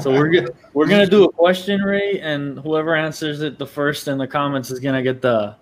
So 0.00 0.10
we're 0.12 0.28
gonna 0.28 0.48
we're 0.74 0.86
gonna 0.86 1.06
do 1.06 1.24
a 1.24 1.32
question, 1.32 1.80
Ray, 1.80 2.20
and 2.20 2.58
whoever 2.58 2.94
answers 2.94 3.40
it 3.40 3.58
the 3.58 3.66
first 3.66 4.06
in 4.06 4.18
the 4.18 4.26
comments 4.26 4.70
is 4.70 4.80
gonna 4.80 5.02
get 5.02 5.22
the 5.22 5.56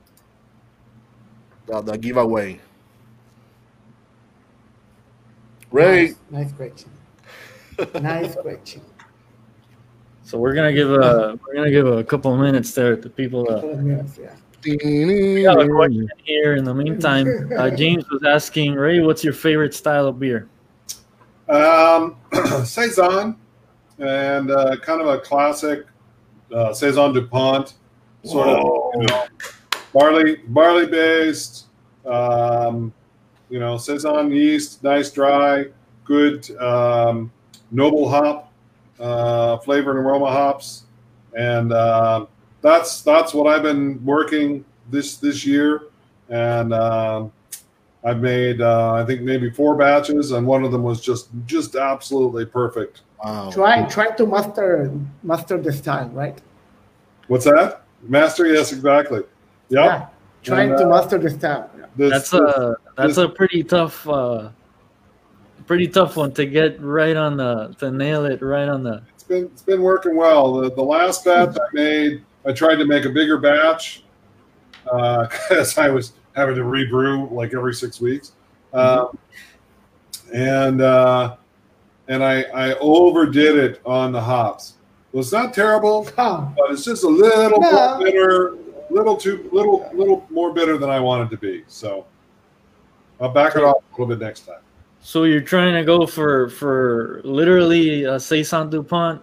The, 1.66 1.80
the 1.82 1.96
giveaway. 1.96 2.60
Ray, 5.70 6.08
Nice, 6.08 6.16
nice 6.30 6.52
question. 6.52 6.90
nice 8.02 8.34
question. 8.42 8.82
So 10.24 10.38
we're 10.38 10.54
gonna 10.54 10.72
give 10.72 10.90
a 10.90 11.38
we're 11.46 11.54
gonna 11.54 11.70
give 11.70 11.86
a 11.86 12.02
couple 12.02 12.34
of 12.34 12.40
minutes 12.40 12.74
there 12.74 12.96
to 12.96 13.08
people. 13.08 13.46
Uh, 13.48 13.62
Yeah. 14.18 14.34
we 14.64 15.42
got 15.44 15.60
a 15.60 15.68
question 15.68 16.08
here. 16.24 16.56
In 16.56 16.64
the 16.64 16.74
meantime, 16.74 17.52
uh, 17.56 17.70
James 17.70 18.04
was 18.10 18.24
asking 18.24 18.74
Ray, 18.74 18.98
"What's 19.00 19.22
your 19.22 19.34
favorite 19.34 19.72
style 19.74 20.08
of 20.08 20.18
beer?" 20.18 20.48
Um, 21.48 22.16
saison 22.64 23.36
and 23.98 24.50
uh, 24.50 24.76
kind 24.78 25.00
of 25.00 25.08
a 25.08 25.18
classic 25.20 25.86
uh, 26.52 26.72
saison 26.72 27.12
Dupont, 27.12 27.74
sort 28.24 28.48
of 28.48 28.64
you 29.00 29.06
know, 29.06 29.26
barley 29.92 30.36
barley 30.48 30.86
based. 30.86 31.66
Um, 32.04 32.92
you 33.48 33.58
know, 33.60 33.76
saison 33.76 34.30
yeast, 34.30 34.82
nice 34.82 35.10
dry, 35.10 35.66
good 36.04 36.50
um, 36.58 37.32
noble 37.70 38.08
hop 38.08 38.52
uh, 38.98 39.56
flavor 39.58 39.90
and 39.90 40.00
aroma 40.00 40.30
hops, 40.30 40.84
and 41.36 41.72
uh, 41.72 42.26
that's 42.62 43.02
that's 43.02 43.34
what 43.34 43.46
I've 43.46 43.62
been 43.62 44.04
working 44.04 44.64
this 44.90 45.16
this 45.16 45.44
year, 45.44 45.82
and. 46.28 46.72
Um, 46.72 47.32
I've 48.06 48.20
made 48.20 48.60
uh, 48.60 48.92
I 48.94 49.04
think 49.04 49.22
maybe 49.22 49.50
four 49.50 49.74
batches, 49.74 50.30
and 50.30 50.46
one 50.46 50.62
of 50.62 50.70
them 50.70 50.84
was 50.84 51.00
just 51.00 51.28
just 51.44 51.74
absolutely 51.74 52.46
perfect. 52.46 53.02
Wow. 53.22 53.50
Try 53.50 53.82
try 53.86 54.10
to 54.12 54.24
master 54.26 54.92
master 55.24 55.60
the 55.60 55.72
style, 55.72 56.08
right? 56.10 56.40
What's 57.26 57.46
that? 57.46 57.82
Master? 58.02 58.46
Yes, 58.46 58.72
exactly. 58.72 59.22
Yep. 59.70 59.84
Yeah. 59.84 60.06
Trying 60.44 60.70
And, 60.70 60.78
to 60.78 60.84
uh, 60.86 60.90
master 60.90 61.18
the 61.18 61.30
style. 61.30 61.68
This, 61.96 62.12
That's 62.12 62.30
this- 62.30 62.40
a 62.40 62.76
that's 62.96 63.16
a 63.16 63.28
pretty 63.28 63.64
tough, 63.64 64.08
uh, 64.08 64.50
pretty 65.66 65.88
tough 65.88 66.16
one 66.16 66.30
to 66.34 66.46
get 66.46 66.80
right 66.80 67.16
on 67.16 67.36
the 67.36 67.74
to 67.80 67.90
nail 67.90 68.24
it 68.26 68.40
right 68.40 68.68
on 68.68 68.84
the. 68.84 69.02
it's 69.14 69.24
been 69.24 69.46
it's 69.46 69.62
been 69.62 69.82
working 69.82 70.14
well. 70.16 70.52
The, 70.60 70.70
the 70.70 70.82
last 70.82 71.24
batch 71.24 71.56
I 71.56 71.68
made, 71.72 72.22
I 72.46 72.52
tried 72.52 72.76
to 72.76 72.84
make 72.84 73.04
a 73.04 73.10
bigger 73.10 73.38
batch 73.38 74.04
because 74.84 75.76
I 75.76 75.88
was 75.88 76.12
having 76.36 76.54
to 76.54 76.64
rebrew 76.64 77.28
like 77.30 77.54
every 77.54 77.74
six 77.74 78.00
weeks, 78.00 78.32
um, 78.72 79.16
and 80.32 80.80
uh, 80.82 81.36
and 82.08 82.22
I 82.22 82.42
I 82.54 82.74
overdid 82.78 83.56
it 83.56 83.80
on 83.84 84.12
the 84.12 84.20
hops. 84.20 84.74
Well, 85.12 85.22
it's 85.22 85.32
not 85.32 85.54
terrible. 85.54 86.04
But 86.16 86.70
it's 86.70 86.84
just 86.84 87.04
a 87.04 87.08
little 87.08 87.60
No. 87.60 87.72
more 87.72 88.04
bitter, 88.04 88.54
little 88.90 89.16
too 89.16 89.48
little 89.52 89.90
little 89.94 90.26
more 90.30 90.52
bitter 90.52 90.76
than 90.78 90.90
I 90.90 91.00
wanted 91.00 91.30
to 91.30 91.36
be. 91.38 91.64
So 91.68 92.04
I'll 93.20 93.30
back 93.30 93.56
it 93.56 93.64
off 93.64 93.76
a 93.76 93.92
little 94.00 94.14
bit 94.14 94.22
next 94.22 94.40
time. 94.46 94.60
So 95.00 95.24
you're 95.24 95.40
trying 95.40 95.72
to 95.74 95.84
go 95.84 96.06
for 96.06 96.50
for 96.50 97.20
literally 97.24 98.04
a 98.04 98.20
saison 98.20 98.68
Dupont, 98.68 99.22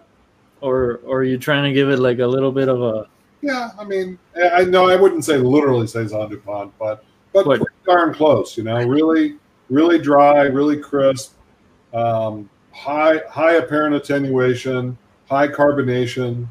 or 0.62 1.00
or 1.06 1.24
you're 1.24 1.34
you 1.34 1.38
trying 1.38 1.64
to 1.66 1.74
give 1.74 1.90
it 1.90 2.00
like 2.00 2.20
a 2.20 2.28
little 2.28 2.52
bit 2.52 2.70
of 2.70 2.82
a 2.82 3.08
yeah, 3.44 3.72
I 3.78 3.84
mean, 3.84 4.18
I 4.54 4.64
know 4.64 4.88
I 4.88 4.96
wouldn't 4.96 5.26
say 5.26 5.38
literally 5.38 5.86
saison 5.86 6.30
Dupont, 6.30 6.74
but 6.80 7.04
but 7.34 7.44
pretty 7.44 7.66
darn 7.86 8.14
close. 8.14 8.58
You 8.58 8.64
know, 8.64 8.78
really, 8.88 9.36
really 9.70 10.00
dry, 10.00 10.44
really 10.44 10.78
crisp, 10.78 11.36
um, 11.94 12.50
high 12.72 13.20
high 13.30 13.56
apparent 13.56 13.96
attenuation, 13.96 14.98
high 15.30 15.50
carbonation, 15.50 16.48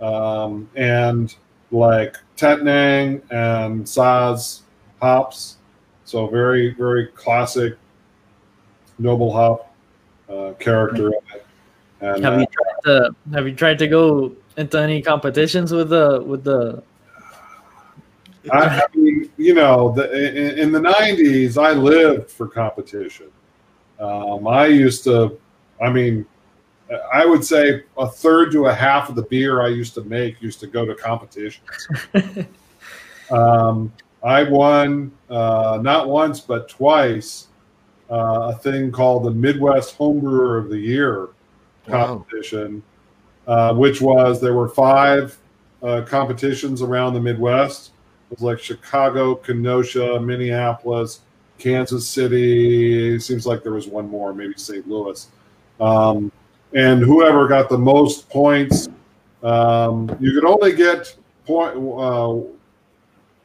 um, 0.00 0.68
and 0.74 1.36
like 1.70 2.16
Tettnang 2.38 3.20
and 3.30 3.84
Saaz 3.84 4.62
hops. 5.02 5.58
So 6.06 6.26
very 6.28 6.72
very 6.72 7.08
classic 7.08 7.76
noble 8.98 9.30
hop 9.30 9.74
uh, 10.30 10.52
character. 10.58 11.10
it. 11.10 11.46
And, 12.00 12.24
Have 12.24 12.34
uh, 12.34 12.38
you 12.38 12.46
tried 12.46 12.74
to 12.84 13.16
Have 13.34 13.48
you 13.48 13.54
tried 13.54 13.78
to 13.80 13.86
go 13.86 14.34
into 14.56 14.80
any 14.80 15.02
competitions 15.02 15.72
with 15.72 15.90
the 15.90 16.22
with 16.24 16.44
the? 16.44 16.82
I, 18.52 18.80
I 18.80 18.82
mean, 18.94 19.30
you 19.36 19.54
know, 19.54 19.92
the, 19.92 20.12
in, 20.12 20.58
in 20.58 20.72
the 20.72 20.80
'90s, 20.80 21.60
I 21.60 21.72
lived 21.72 22.30
for 22.30 22.46
competition. 22.46 23.26
Um, 23.98 24.46
I 24.46 24.66
used 24.66 25.04
to, 25.04 25.38
I 25.82 25.90
mean, 25.90 26.26
I 27.12 27.24
would 27.24 27.44
say 27.44 27.82
a 27.98 28.08
third 28.08 28.52
to 28.52 28.66
a 28.66 28.74
half 28.74 29.08
of 29.08 29.16
the 29.16 29.22
beer 29.22 29.62
I 29.62 29.68
used 29.68 29.94
to 29.94 30.04
make 30.04 30.40
used 30.40 30.60
to 30.60 30.66
go 30.66 30.84
to 30.84 30.94
competitions. 30.94 31.88
um, 33.30 33.92
I 34.22 34.42
won 34.44 35.12
uh, 35.28 35.78
not 35.82 36.08
once 36.08 36.40
but 36.40 36.68
twice 36.68 37.48
uh, 38.10 38.52
a 38.54 38.58
thing 38.58 38.92
called 38.92 39.24
the 39.24 39.30
Midwest 39.30 39.98
Homebrewer 39.98 40.58
of 40.58 40.68
the 40.68 40.78
Year 40.78 41.30
Wow. 41.88 42.26
Uh, 43.46 43.74
which 43.74 44.00
was 44.00 44.40
there 44.40 44.54
were 44.54 44.68
five 44.68 45.36
uh, 45.82 46.02
competitions 46.02 46.82
around 46.82 47.14
the 47.14 47.20
Midwest. 47.20 47.92
It 48.30 48.40
was 48.40 48.42
like 48.42 48.58
Chicago, 48.58 49.36
Kenosha, 49.36 50.18
Minneapolis, 50.20 51.20
Kansas 51.58 52.06
City. 52.06 53.18
Seems 53.20 53.46
like 53.46 53.62
there 53.62 53.72
was 53.72 53.86
one 53.86 54.08
more, 54.08 54.34
maybe 54.34 54.54
St. 54.56 54.86
Louis. 54.88 55.28
Um, 55.80 56.32
and 56.74 57.02
whoever 57.02 57.46
got 57.46 57.68
the 57.68 57.78
most 57.78 58.28
points, 58.28 58.88
um, 59.42 60.14
you 60.18 60.32
could 60.32 60.44
only 60.44 60.72
get 60.72 61.16
point. 61.46 61.76
Uh, 61.76 62.40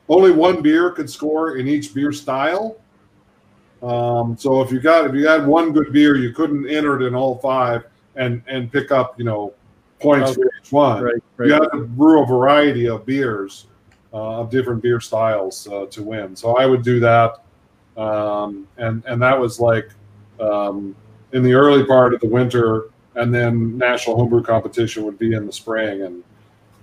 only 0.10 0.32
one 0.32 0.62
beer 0.62 0.92
could 0.92 1.10
score 1.10 1.58
in 1.58 1.68
each 1.68 1.94
beer 1.94 2.12
style. 2.12 2.78
Um, 3.82 4.36
so 4.38 4.62
if 4.62 4.72
you 4.72 4.80
got 4.80 5.06
if 5.06 5.16
you 5.16 5.28
had 5.28 5.46
one 5.46 5.72
good 5.72 5.94
beer, 5.94 6.18
you 6.18 6.34
couldn't 6.34 6.68
enter 6.68 7.00
it 7.00 7.08
in 7.08 7.16
all 7.16 7.38
five 7.38 7.86
and 8.16 8.42
and 8.48 8.72
pick 8.72 8.92
up 8.92 9.18
you 9.18 9.24
know 9.24 9.54
points 10.02 10.34
for 10.34 10.46
each 10.46 10.72
one. 10.72 11.04
Right, 11.04 11.14
You 11.40 11.54
right. 11.54 11.62
had 11.62 11.72
to 11.72 11.86
brew 11.86 12.24
a 12.24 12.26
variety 12.26 12.88
of 12.88 13.06
beers 13.06 13.68
uh, 14.14 14.42
of 14.42 14.50
different 14.50 14.82
beer 14.82 15.00
styles 15.00 15.68
uh, 15.68 15.86
to 15.88 16.04
win. 16.04 16.36
So 16.36 16.58
I 16.58 16.66
would 16.66 16.84
do 16.84 17.00
that, 17.00 17.44
um, 17.98 18.68
and 18.78 19.04
and 19.06 19.22
that 19.22 19.40
was 19.40 19.60
like 19.60 19.90
um, 20.40 20.96
in 21.34 21.44
the 21.44 21.54
early 21.54 21.86
part 21.86 22.14
of 22.14 22.20
the 22.20 22.28
winter, 22.28 22.90
and 23.16 23.34
then 23.34 23.78
national 23.78 24.18
homebrew 24.18 24.44
competition 24.44 25.04
would 25.06 25.18
be 25.18 25.34
in 25.34 25.46
the 25.46 25.54
spring, 25.54 26.04
and 26.04 26.24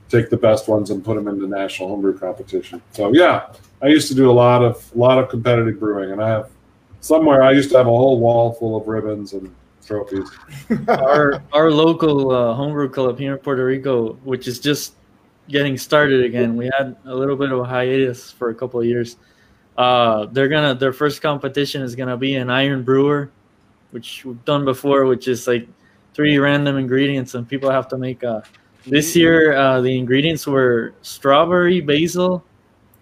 take 0.09 0.31
the 0.31 0.37
best 0.37 0.69
ones 0.69 0.91
and 0.91 1.05
put 1.05 1.17
them 1.17 1.29
into 1.29 1.47
national 1.47 1.89
homebrew 1.89 2.19
competition. 2.19 2.81
So 2.93 3.13
yeah, 3.13 3.53
I 3.83 3.89
used 3.89 4.09
to 4.09 4.15
do 4.15 4.31
a 4.31 4.33
lot 4.33 4.63
of 4.63 4.91
a 4.95 4.99
lot 4.99 5.19
of 5.19 5.29
competitive 5.29 5.79
brewing, 5.79 6.13
and 6.13 6.23
I 6.23 6.29
have 6.29 6.51
somewhere 7.01 7.43
I 7.43 7.53
used 7.53 7.71
to 7.71 7.77
have 7.77 7.87
a 7.87 7.91
whole 7.91 8.19
wall 8.19 8.53
full 8.55 8.77
of 8.77 8.89
ribbons 8.89 9.33
and 9.33 9.55
trophies. 9.87 10.31
our 10.89 11.43
our 11.53 11.71
local 11.71 12.31
uh, 12.31 12.55
homebrew 12.55 12.89
club 12.89 13.19
here 13.19 13.33
in 13.35 13.39
Puerto 13.39 13.65
Rico, 13.65 14.15
which 14.25 14.49
is 14.49 14.61
just 14.61 14.95
getting 15.49 15.77
started 15.79 16.25
again. 16.25 16.57
We 16.57 16.71
had 16.79 16.97
a 17.07 17.15
little 17.15 17.37
bit 17.37 17.53
of 17.53 17.61
a 17.61 17.65
hiatus 17.65 18.31
for 18.31 18.51
a 18.51 18.55
couple 18.55 18.81
of 18.81 18.87
years. 18.87 19.17
Uh, 19.77 20.27
they're 20.27 20.49
gonna 20.49 20.75
their 20.75 20.93
first 20.93 21.23
competition 21.23 21.83
is 21.83 21.95
gonna 21.95 22.17
be 22.17 22.37
an 22.37 22.51
iron 22.51 22.83
brewer, 22.83 23.31
which 23.91 24.25
we've 24.25 24.45
done 24.45 24.65
before, 24.65 25.07
which 25.07 25.29
is 25.29 25.47
like 25.47 25.69
three 26.15 26.39
random 26.39 26.77
ingredients 26.77 27.35
and 27.35 27.49
people 27.49 27.71
have 27.71 27.89
to 27.89 27.97
make. 27.97 28.23
Uh, 28.25 28.41
this 28.87 29.15
year, 29.15 29.55
uh, 29.55 29.81
the 29.81 29.99
ingredients 29.99 30.47
were 30.47 30.95
strawberry, 31.03 31.81
basil, 31.81 32.45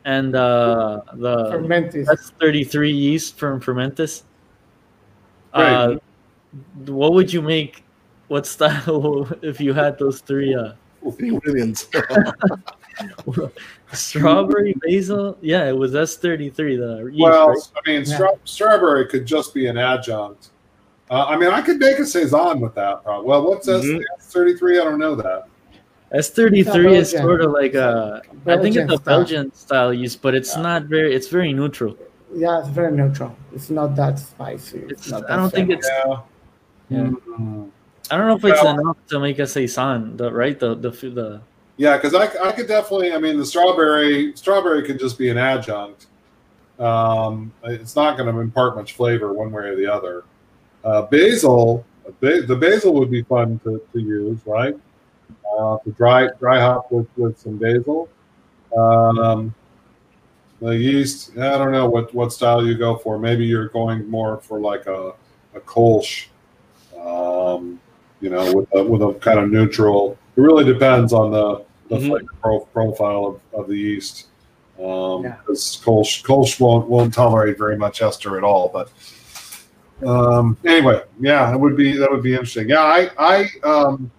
and 0.04 0.34
uh, 0.34 1.00
the 1.14 1.50
Fermentis. 1.50 2.06
that's 2.06 2.30
33 2.30 2.92
yeast 2.92 3.38
from 3.38 3.60
Fermentis. 3.60 4.22
Right. 5.54 5.98
What 6.86 7.12
would 7.14 7.32
you 7.32 7.42
make? 7.42 7.84
What 8.28 8.47
style 8.47 9.28
if 9.42 9.61
you 9.61 9.72
had 9.72 9.99
those 9.99 10.20
three? 10.20 10.55
Uh, 10.55 10.72
Ingredients. 11.18 11.86
strawberry, 13.92 14.74
basil. 14.80 15.38
Yeah, 15.40 15.68
it 15.68 15.76
was 15.76 15.92
S33. 15.92 16.57
The 16.57 17.11
yeast, 17.12 17.22
Well, 17.22 17.49
right? 17.51 17.59
I 17.76 17.90
mean, 17.90 18.01
Yeah. 18.01 18.14
stra- 18.16 18.38
strawberry 18.44 19.07
could 19.07 19.26
just 19.26 19.55
be 19.55 19.66
an 19.66 19.78
adjunct. 19.78 20.49
Uh, 21.11 21.24
I 21.26 21.36
mean, 21.36 21.51
I 21.51 21.62
could 21.62 21.78
make 21.78 21.99
a 22.01 22.07
saison 22.07 22.59
with 22.61 22.74
that. 22.74 23.05
Probably. 23.05 23.28
Well, 23.28 23.49
what's 23.49 23.68
Mhm. 23.68 24.03
S 24.18 24.26
thirty 24.32 24.57
three? 24.57 24.80
I 24.80 24.84
don't 24.84 24.99
know 24.99 25.14
that. 25.14 25.47
S33 26.12 26.94
is 26.97 27.11
sort 27.11 27.40
of 27.42 27.51
like 27.53 27.74
a. 27.74 28.22
I 28.47 28.57
think 28.59 28.76
it's 28.76 28.92
a. 28.92 28.99
Belgian 28.99 29.53
style 29.55 29.92
yeast, 29.92 30.22
but 30.22 30.34
it's 30.34 30.57
not 30.57 30.84
very. 30.84 31.14
It's 31.14 31.28
very 31.28 31.53
neutral. 31.53 31.97
Yeah, 32.34 32.59
it's 32.61 32.68
very 32.68 32.97
neutral. 32.97 33.36
It's 33.53 33.70
not 33.70 33.94
that 33.97 34.18
spicy. 34.18 34.78
It's, 34.78 34.92
It's. 35.03 35.11
not 35.11 35.30
I 35.30 35.36
don't 35.36 35.51
think 35.51 35.70
it's. 35.70 35.88
Yeah. 35.88 36.18
Yeah. 36.89 37.11
Mm. 37.39 37.70
I 38.11 38.16
don't 38.16 38.28
know 38.28 38.37
if 38.37 38.45
it's 38.45 38.62
Well- 38.62 38.78
enough 38.78 38.97
to 39.09 39.18
make 39.20 39.39
a 39.39 39.47
saison. 39.47 40.16
The 40.16 40.32
right 40.32 40.59
the 40.59 40.74
the 40.74 40.91
the. 40.91 41.41
Yeah, 41.78 41.97
because 41.99 42.14
I, 42.14 42.24
I 42.43 42.53
could 42.53 42.68
definitely. 42.68 43.12
I 43.12 43.18
mean, 43.18 43.37
the 43.37 43.45
strawberry 43.45 44.32
strawberry 44.37 44.82
could 44.84 44.99
just 44.99 45.18
be 45.18 45.28
an 45.28 45.37
adjunct. 45.39 46.07
Um, 46.78 47.53
it's 47.64 47.97
not 47.97 48.16
going 48.16 48.32
to 48.32 48.41
impart 48.41 48.76
much 48.76 48.95
flavor 48.95 49.32
one 49.32 49.51
way 49.51 49.64
or 49.64 49.76
the 49.76 49.87
other. 49.87 50.24
Uh, 50.84 51.03
basil, 51.03 51.84
ba- 52.20 52.43
the 52.43 52.55
basil 52.57 52.93
would 52.95 53.11
be 53.11 53.22
fun 53.22 53.59
to, 53.64 53.82
to 53.93 53.99
use, 54.01 54.39
right? 54.47 54.76
Uh, 55.59 55.78
to 55.78 55.91
dry 55.93 56.28
dry 56.39 56.61
hop 56.61 56.91
with, 56.93 57.09
with 57.16 57.39
some 57.39 57.57
basil. 57.57 58.09
Um, 58.76 59.55
the 60.61 60.76
yeast, 60.76 61.37
I 61.37 61.59
don't 61.59 61.72
know 61.72 61.89
what, 61.89 62.14
what 62.14 62.32
style 62.32 62.64
you 62.66 62.76
go 62.76 62.97
for. 62.97 63.18
Maybe 63.18 63.45
you're 63.45 63.68
going 63.68 64.09
more 64.09 64.39
for 64.39 64.61
like 64.61 64.87
a 64.87 65.12
a 65.55 65.61
Kolsch, 65.61 66.26
um, 67.07 67.80
you 68.20 68.30
know, 68.30 68.52
with 68.54 68.68
a, 68.74 68.82
with 68.82 69.02
a 69.02 69.14
kind 69.20 69.38
of 69.38 69.50
neutral. 69.50 70.18
It 70.36 70.40
really 70.40 70.64
depends 70.64 71.12
on 71.12 71.30
the, 71.30 71.64
the 71.88 71.96
Mhm. 71.96 72.09
flavor 72.09 72.26
pro, 72.42 72.61
profile 72.61 73.26
of, 73.54 73.61
of 73.61 73.68
the 73.68 73.76
yeast. 73.76 74.26
Um, 74.78 75.24
Yeah. 75.24 75.36
because 75.40 75.80
Kolsch, 75.82 76.22
Kolsch 76.24 76.61
won't 76.61 76.88
won't 76.88 77.14
tolerate 77.14 77.57
very 77.57 77.78
much 77.78 78.02
ester 78.02 78.36
at 78.36 78.44
all. 78.44 78.68
But 78.72 78.90
um, 80.07 80.57
anyway, 80.64 81.02
yeah, 81.20 81.52
it 81.54 81.59
would 81.59 81.76
be 81.76 81.96
that 81.96 82.11
would 82.11 82.22
be 82.22 82.32
interesting. 82.32 82.68
Yeah, 82.68 82.82
I 82.82 83.11
I 83.18 83.48
um, 83.62 84.11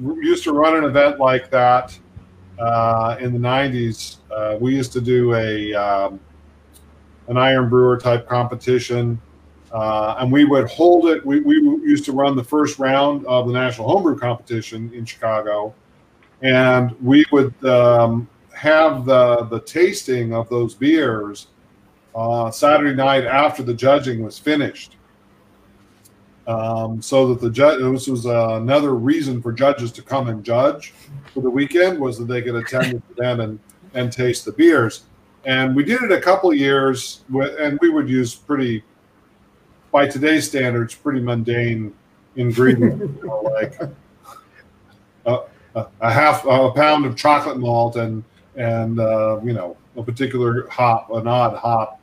used 0.00 0.44
to 0.44 0.52
run 0.52 0.76
an 0.76 0.84
event 0.84 1.18
like 1.18 1.50
that 1.50 1.98
uh, 2.60 3.16
in 3.18 3.32
the 3.32 3.38
'90s. 3.40 4.18
Uh, 4.30 4.56
we 4.60 4.76
used 4.76 4.92
to 4.92 5.00
do 5.00 5.34
a 5.34 5.74
um, 5.74 6.20
an 7.26 7.36
iron 7.36 7.68
brewer 7.68 7.98
type 7.98 8.28
competition, 8.28 9.20
uh, 9.72 10.16
and 10.18 10.30
we 10.30 10.44
would 10.44 10.68
hold 10.68 11.08
it. 11.08 11.24
We, 11.24 11.40
we 11.40 11.56
used 11.56 12.04
to 12.06 12.12
run 12.12 12.36
the 12.36 12.44
first 12.44 12.78
round 12.78 13.26
of 13.26 13.46
the 13.46 13.52
national 13.52 13.88
homebrew 13.88 14.18
competition 14.18 14.92
in 14.92 15.04
Chicago, 15.04 15.74
and 16.42 16.94
we 17.00 17.24
would 17.32 17.54
um, 17.64 18.28
have 18.54 19.04
the 19.04 19.44
the 19.44 19.60
tasting 19.60 20.34
of 20.34 20.48
those 20.48 20.74
beers 20.74 21.48
uh, 22.14 22.50
Saturday 22.50 22.94
night 22.94 23.24
after 23.24 23.62
the 23.62 23.74
judging 23.74 24.22
was 24.22 24.38
finished. 24.38 24.96
Um, 26.48 27.00
so 27.00 27.28
that 27.28 27.40
the 27.40 27.50
judge, 27.50 27.80
this 27.80 28.08
was 28.08 28.26
uh, 28.26 28.56
another 28.60 28.96
reason 28.96 29.40
for 29.40 29.52
judges 29.52 29.92
to 29.92 30.02
come 30.02 30.28
and 30.28 30.44
judge 30.44 30.92
for 31.32 31.40
the 31.40 31.48
weekend 31.48 32.00
was 32.00 32.18
that 32.18 32.24
they 32.24 32.42
could 32.42 32.56
attend 32.56 33.00
the 33.00 33.22
event 33.22 33.40
and, 33.40 33.60
and 33.94 34.12
taste 34.12 34.44
the 34.44 34.50
beers. 34.50 35.04
And 35.44 35.76
we 35.76 35.84
did 35.84 36.02
it 36.02 36.10
a 36.10 36.20
couple 36.20 36.52
years, 36.52 37.22
with, 37.30 37.56
and 37.60 37.78
we 37.80 37.90
would 37.90 38.08
use 38.08 38.34
pretty, 38.34 38.82
by 39.92 40.06
today's 40.08 40.48
standards, 40.48 40.94
pretty 40.94 41.20
mundane 41.20 41.94
ingredient, 42.34 42.98
you 43.00 43.26
know, 43.26 43.40
like 43.42 43.78
a, 45.26 45.38
a, 45.76 45.86
a 46.00 46.10
half 46.12 46.44
a 46.46 46.72
pound 46.72 47.04
of 47.04 47.14
chocolate 47.16 47.58
malt 47.58 47.96
and 47.96 48.24
and 48.56 48.98
uh, 48.98 49.38
you 49.44 49.52
know 49.52 49.76
a 49.96 50.02
particular 50.02 50.66
hop, 50.68 51.10
an 51.12 51.28
odd 51.28 51.56
hop, 51.56 52.00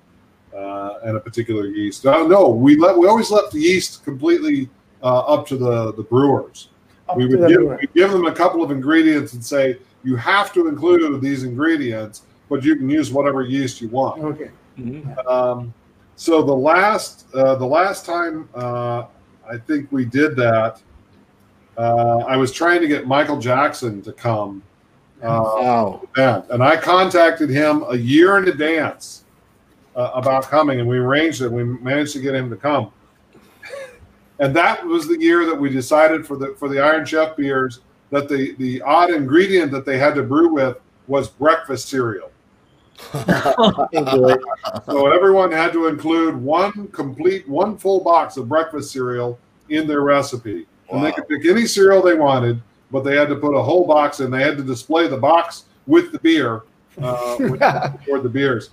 uh, 0.55 0.99
and 1.03 1.17
a 1.17 1.19
particular 1.19 1.65
yeast. 1.65 2.05
No, 2.05 2.25
no, 2.25 2.47
we 2.49 2.77
let 2.77 2.97
we 2.97 3.07
always 3.07 3.31
left 3.31 3.51
the 3.51 3.59
yeast 3.59 4.05
completely 4.05 4.69
uh, 5.03 5.19
up 5.21 5.47
to 5.47 5.57
the 5.57 5.91
the 5.93 6.03
brewers. 6.03 6.69
Up 7.09 7.17
we 7.17 7.25
would 7.25 7.41
the 7.41 7.47
give, 7.47 7.57
brewer. 7.57 7.77
we'd 7.81 7.93
give 7.93 8.11
them 8.11 8.25
a 8.25 8.31
couple 8.31 8.63
of 8.63 8.69
ingredients 8.69 9.33
and 9.33 9.43
say 9.43 9.77
you 10.03 10.15
have 10.15 10.53
to 10.53 10.67
include 10.67 11.19
these 11.21 11.43
ingredients, 11.43 12.21
but 12.49 12.63
you 12.63 12.75
can 12.75 12.87
use 12.87 13.11
whatever 13.11 13.41
yeast 13.41 13.81
you 13.81 13.89
want. 13.89 14.21
Okay. 14.23 14.51
Mhm. 14.77 15.25
Um, 15.27 15.73
so 16.19 16.41
the 16.41 16.53
last 16.53 17.25
uh, 17.33 17.55
the 17.55 17.65
last 17.65 18.05
time 18.05 18.49
uh, 18.53 19.05
I 19.49 19.57
think 19.65 19.89
we 19.89 20.03
did 20.03 20.35
that, 20.35 20.81
uh, 21.77 22.17
I 22.27 22.35
was 22.35 22.51
trying 22.51 22.81
to 22.81 22.87
get 22.89 23.07
Michael 23.07 23.39
Jackson 23.39 24.01
to 24.01 24.11
come 24.11 24.61
Uh, 25.23 25.43
Wow. 25.43 26.01
event. 26.15 26.45
And 26.49 26.61
I 26.61 26.75
contacted 26.75 27.49
him 27.49 27.83
a 27.89 27.95
year 27.95 28.37
in 28.37 28.49
advance 28.49 29.23
uh, 29.95 30.11
about 30.13 30.43
coming, 30.43 30.79
and 30.81 30.87
we 30.89 30.97
arranged 30.97 31.41
it. 31.41 31.49
We 31.51 31.63
managed 31.63 32.13
to 32.13 32.19
get 32.21 32.35
him 32.35 32.49
to 32.49 32.57
come. 32.57 32.91
And 34.39 34.53
that 34.55 34.85
was 34.85 35.07
the 35.07 35.19
year 35.19 35.45
that 35.45 35.55
we 35.57 35.69
decided 35.69 36.25
for 36.27 36.35
the 36.37 36.53
for 36.59 36.67
the 36.69 36.79
Iron 36.81 37.05
Chef 37.05 37.35
beers 37.37 37.79
that 38.11 38.27
the 38.27 38.55
the 38.59 38.81
odd 38.81 39.09
ingredient 39.09 39.71
that 39.71 39.85
they 39.85 39.97
had 39.97 40.15
to 40.15 40.23
brew 40.23 40.49
with 40.53 40.77
was 41.07 41.29
breakfast 41.29 41.87
cereal. 41.89 42.29
So 44.85 45.11
everyone 45.11 45.51
had 45.51 45.73
to 45.73 45.87
include 45.87 46.35
one 46.35 46.87
complete, 46.89 47.47
one 47.47 47.77
full 47.77 48.03
box 48.03 48.37
of 48.37 48.49
breakfast 48.49 48.91
cereal 48.91 49.39
in 49.69 49.87
their 49.87 50.01
recipe. 50.01 50.67
And 50.91 51.03
they 51.03 51.11
could 51.11 51.27
pick 51.27 51.45
any 51.45 51.65
cereal 51.65 52.01
they 52.01 52.15
wanted, 52.15 52.61
but 52.91 53.03
they 53.03 53.15
had 53.15 53.29
to 53.29 53.35
put 53.35 53.53
a 53.53 53.61
whole 53.61 53.85
box 53.85 54.19
in. 54.19 54.31
They 54.31 54.41
had 54.41 54.57
to 54.57 54.63
display 54.63 55.07
the 55.07 55.17
box 55.17 55.65
with 55.85 56.11
the 56.11 56.19
beer, 56.19 56.63
uh, 57.01 57.35
with, 57.39 58.23
the 58.23 58.29
beers. 58.31 58.71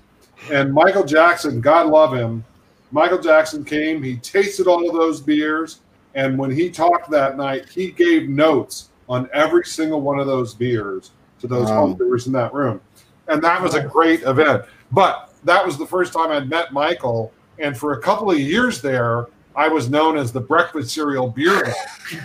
And 0.50 0.72
Michael 0.72 1.04
Jackson, 1.04 1.60
God 1.60 1.86
love 1.86 2.14
him, 2.14 2.44
Michael 2.90 3.18
Jackson 3.18 3.64
came, 3.64 4.02
he 4.02 4.16
tasted 4.18 4.66
all 4.66 4.88
of 4.88 4.94
those 4.94 5.20
beers. 5.20 5.80
And 6.14 6.38
when 6.38 6.50
he 6.50 6.70
talked 6.70 7.10
that 7.10 7.36
night, 7.36 7.68
he 7.68 7.90
gave 7.90 8.28
notes 8.28 8.88
on 9.08 9.28
every 9.32 9.64
single 9.64 10.00
one 10.00 10.18
of 10.18 10.26
those 10.26 10.54
beers 10.54 11.10
to 11.40 11.46
those 11.46 11.68
Wow. 11.68 11.88
homebrewers 11.88 12.26
in 12.26 12.32
that 12.32 12.54
room. 12.54 12.80
And 13.28 13.42
that 13.42 13.60
was 13.60 13.74
a 13.74 13.82
great 13.82 14.22
event. 14.22 14.64
But 14.92 15.32
that 15.44 15.64
was 15.64 15.78
the 15.78 15.86
first 15.86 16.12
time 16.12 16.30
I'd 16.30 16.48
met 16.48 16.72
Michael. 16.72 17.32
And 17.58 17.76
for 17.76 17.92
a 17.92 18.00
couple 18.00 18.30
of 18.30 18.38
years 18.38 18.80
there, 18.80 19.26
I 19.56 19.68
was 19.68 19.88
known 19.88 20.18
as 20.18 20.32
the 20.32 20.40
breakfast 20.40 20.90
cereal 20.90 21.30
beer 21.30 21.74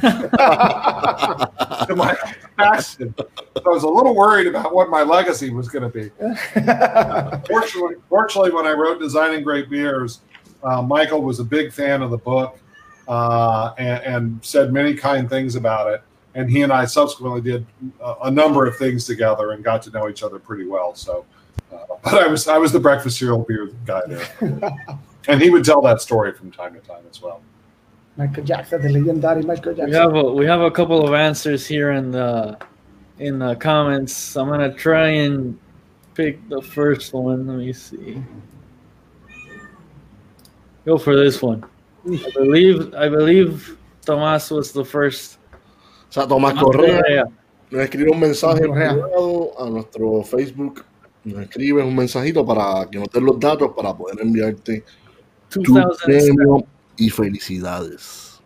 man 0.04 0.30
to 1.88 1.94
Michael 1.96 2.30
Jackson. 2.60 3.16
So 3.18 3.64
I 3.66 3.70
was 3.70 3.84
a 3.84 3.88
little 3.88 4.14
worried 4.14 4.48
about 4.48 4.76
what 4.76 4.90
my 4.90 5.04
legacy 5.04 5.50
was 5.50 5.70
going 5.70 5.90
to 5.90 5.98
be. 5.98 6.10
Fortunately, 7.48 7.96
fortunately, 8.10 8.52
when 8.52 8.68
I 8.68 8.74
wrote 8.74 9.00
Designing 9.00 9.44
Great 9.44 9.70
Beers, 9.70 10.20
uh, 10.62 10.82
Michael 10.82 11.22
was 11.22 11.40
a 11.40 11.44
big 11.46 11.72
fan 11.72 12.02
of 12.02 12.12
the 12.12 12.18
book 12.18 12.60
uh, 13.08 13.74
and, 13.78 14.04
and 14.04 14.46
said 14.46 14.74
many 14.74 14.94
kind 14.94 15.30
things 15.30 15.56
about 15.56 15.92
it. 15.92 16.04
And 16.34 16.50
he 16.50 16.62
and 16.62 16.72
I 16.72 16.86
subsequently 16.86 17.42
did 17.42 17.66
a, 18.00 18.16
a 18.24 18.32
number 18.32 18.66
of 18.66 18.78
things 18.78 19.06
together 19.06 19.52
and 19.52 19.64
got 19.64 19.82
to 19.84 19.90
know 19.92 20.08
each 20.10 20.24
other 20.24 20.40
pretty 20.40 20.66
well. 20.66 20.96
So, 20.96 21.26
uh, 21.74 21.78
but 22.04 22.14
I 22.14 22.28
was 22.28 22.48
I 22.48 22.58
was 22.58 22.72
the 22.72 22.80
breakfast 22.80 23.20
cereal 23.20 23.40
beer 23.40 23.70
guy 23.86 24.02
there, 24.08 24.28
and 25.28 25.42
he 25.42 25.50
would 25.50 25.66
tell 25.66 25.82
that 25.82 26.02
story 26.02 26.32
from 26.34 26.52
time 26.52 26.74
to 26.74 26.80
time 26.80 27.04
as 27.10 27.22
well. 27.22 27.42
Michael 28.18 28.44
Jackson, 28.44 28.82
the 28.82 28.90
legendary 28.90 29.42
Michael 29.44 29.74
Jackson. 29.74 29.90
We 29.90 29.96
have 29.96 30.16
a 30.16 30.24
we 30.24 30.46
have 30.46 30.62
a 30.62 30.72
couple 30.72 31.08
of 31.08 31.14
answers 31.14 31.68
here 31.68 31.92
in 31.92 32.12
the 32.12 32.58
in 33.20 33.40
the 33.40 33.56
comments. 33.56 34.36
I'm 34.36 34.50
gonna 34.50 34.74
try 34.74 35.08
and 35.08 35.58
pick 36.14 36.48
the 36.50 36.62
first 36.62 37.14
one. 37.14 37.48
Let 37.48 37.58
me 37.58 37.74
see. 37.74 38.22
Go 40.86 40.98
for 40.98 41.16
this 41.16 41.42
one. 41.42 41.64
I 42.06 42.32
believe 42.34 42.94
I 42.96 43.08
believe 43.10 43.78
Tomas 44.06 44.50
was 44.50 44.72
the 44.72 44.84
first. 44.84 45.38
O 46.12 46.14
sea, 46.14 46.28
Tomás 46.28 46.54
Correa 46.62 47.02
Yeah. 47.10 47.24
nos 47.72 47.82
escribe 47.84 48.12
un 48.12 48.20
mensaje 48.20 48.68
Correa. 48.68 48.92
privado 48.92 49.52
a 49.58 49.70
nuestro 49.70 50.22
Facebook. 50.24 50.84
Nos 51.24 51.42
escribe 51.44 51.82
un 51.84 51.96
mensajito 51.96 52.46
para 52.46 52.86
que 52.92 53.00
nos 53.00 53.08
den 53.10 53.24
los 53.26 53.40
datos 53.40 53.72
para 53.76 53.96
poder 53.96 54.20
enviarte 54.22 54.84
tu 55.50 55.62
2007. 55.64 56.34
premio 56.36 56.66
y 56.98 57.10
felicidades. 57.10 58.42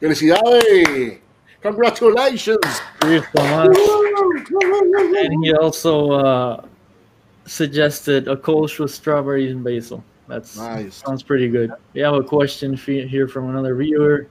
¡Felicidades! 0.00 1.20
Congratulations! 1.62 2.58
Tomas. 3.34 3.78
And 5.22 5.44
he 5.44 5.52
also 5.54 6.10
uh, 6.12 6.62
suggested 7.46 8.28
a 8.28 8.36
Kolsch 8.36 8.78
with 8.78 8.90
strawberries 8.90 9.52
and 9.52 9.62
basil. 9.64 10.02
That's 10.28 10.56
Nice. 10.56 11.02
sounds 11.04 11.22
pretty 11.22 11.48
good. 11.48 11.70
We 11.94 12.00
have 12.02 12.14
a 12.14 12.22
question 12.22 12.74
here 12.76 13.26
from 13.28 13.50
another 13.50 13.74
viewer. 13.74 14.26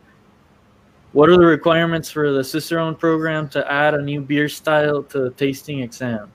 What 1.11 1.29
are 1.29 1.37
the 1.37 1.45
requirements 1.45 2.11
for 2.11 2.31
the 2.31 2.43
Cicerone 2.43 2.95
program 2.95 3.49
to 3.49 3.71
add 3.71 3.95
a 3.95 4.01
new 4.01 4.21
beer 4.21 4.47
style 4.47 5.01
to 5.03 5.21
the 5.21 5.29
tasting 5.31 5.79
exam? 5.79 6.31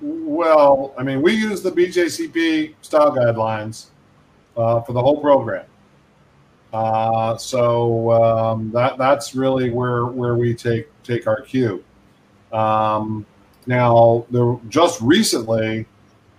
Well, 0.00 0.92
I 0.98 1.04
mean, 1.04 1.22
we 1.22 1.34
use 1.34 1.62
the 1.62 1.70
BJCP 1.70 2.74
style 2.82 3.12
guidelines 3.12 3.86
uh, 4.56 4.80
for 4.80 4.92
the 4.92 5.00
whole 5.00 5.20
program. 5.20 5.66
Uh, 6.72 7.36
so 7.36 8.10
um, 8.10 8.70
that 8.72 8.98
that's 8.98 9.34
really 9.34 9.70
where 9.70 10.06
where 10.06 10.34
we 10.34 10.52
take 10.52 10.88
take 11.04 11.28
our 11.28 11.40
cue. 11.40 11.84
Um, 12.52 13.24
now, 13.66 14.26
just 14.68 15.00
recently, 15.00 15.86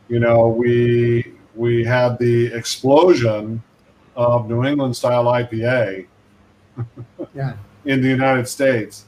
you 0.09 0.19
know, 0.19 0.49
we 0.49 1.33
we 1.55 1.85
had 1.85 2.19
the 2.19 2.47
explosion 2.53 3.63
of 4.17 4.49
New 4.49 4.65
England 4.65 4.95
style 4.95 5.25
IPA 5.25 6.05
Yeah. 7.33 7.53
in 7.85 8.01
the 8.01 8.07
United 8.07 8.47
States. 8.47 9.05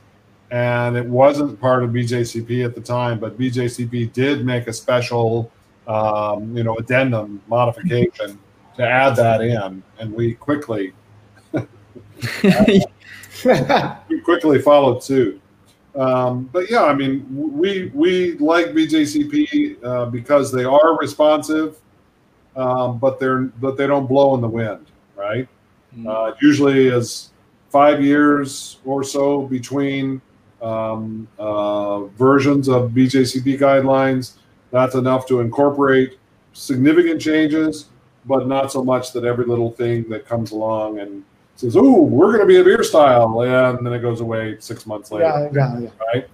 And 0.52 0.98
it 0.98 1.06
wasn't 1.06 1.60
part 1.60 1.84
of 1.84 1.92
BJCP 1.92 2.66
at 2.66 2.74
the 2.76 2.82
time, 2.82 3.20
but 3.20 3.38
BJCP 3.38 4.14
did 4.14 4.46
make 4.46 4.68
a 4.68 4.74
special, 4.74 5.52
um, 5.88 6.56
you 6.58 6.64
know, 6.64 6.76
addendum 6.78 7.42
modification 7.48 8.40
to 8.76 8.88
add 8.88 9.16
that 9.18 9.42
in, 9.42 9.84
and 10.00 10.14
we 10.14 10.34
quickly 10.34 10.94
we 13.44 14.22
quickly 14.24 14.60
followed 14.60 15.04
suit. 15.04 15.42
Um, 15.96 16.50
but 16.52 16.70
yeah, 16.70 16.84
I 16.84 16.94
mean, 16.94 17.26
we 17.30 17.92
we 17.94 18.38
like 18.38 18.68
BJCP 18.68 19.84
uh, 19.84 20.06
because 20.06 20.52
they 20.52 20.64
are 20.64 20.98
responsive, 20.98 21.78
um, 22.56 23.00
but 23.00 23.20
they're 23.20 23.42
but 23.60 23.78
they 23.78 23.88
don't 23.88 24.08
blow 24.08 24.36
in 24.36 24.42
the 24.42 24.48
wind, 24.48 24.88
right? 25.16 25.48
Uh, 26.08 26.32
usually 26.42 26.88
is 26.88 27.32
five 27.70 28.04
years 28.04 28.78
or 28.86 29.04
so 29.04 29.44
between 29.44 30.22
um, 30.62 31.28
uh, 31.38 32.06
versions 32.06 32.68
of 32.68 32.92
BJCP 32.92 33.60
guidelines. 33.60 34.34
That's 34.72 34.96
enough 34.96 35.28
to 35.28 35.40
incorporate 35.40 36.18
significant 36.54 37.22
changes, 37.22 37.86
but 38.26 38.48
not 38.48 38.72
so 38.72 38.84
much 38.84 39.14
that 39.14 39.24
every 39.24 39.46
little 39.46 39.72
thing 39.72 40.08
that 40.10 40.26
comes 40.26 40.52
along 40.52 41.00
and 41.00 41.24
says, 41.56 41.76
"Oh, 41.76 42.02
we're 42.04 42.28
going 42.28 42.42
to 42.42 42.46
be 42.46 42.60
a 42.60 42.64
beer 42.64 42.84
style," 42.84 43.42
and 43.42 43.86
then 43.86 43.94
it 43.94 44.00
goes 44.00 44.22
away 44.22 44.58
six 44.60 44.86
months 44.86 45.12
later. 45.12 45.26
yeah, 45.26 45.50
yeah, 45.54 45.80
yeah. 45.80 45.90
Right? 46.14 46.28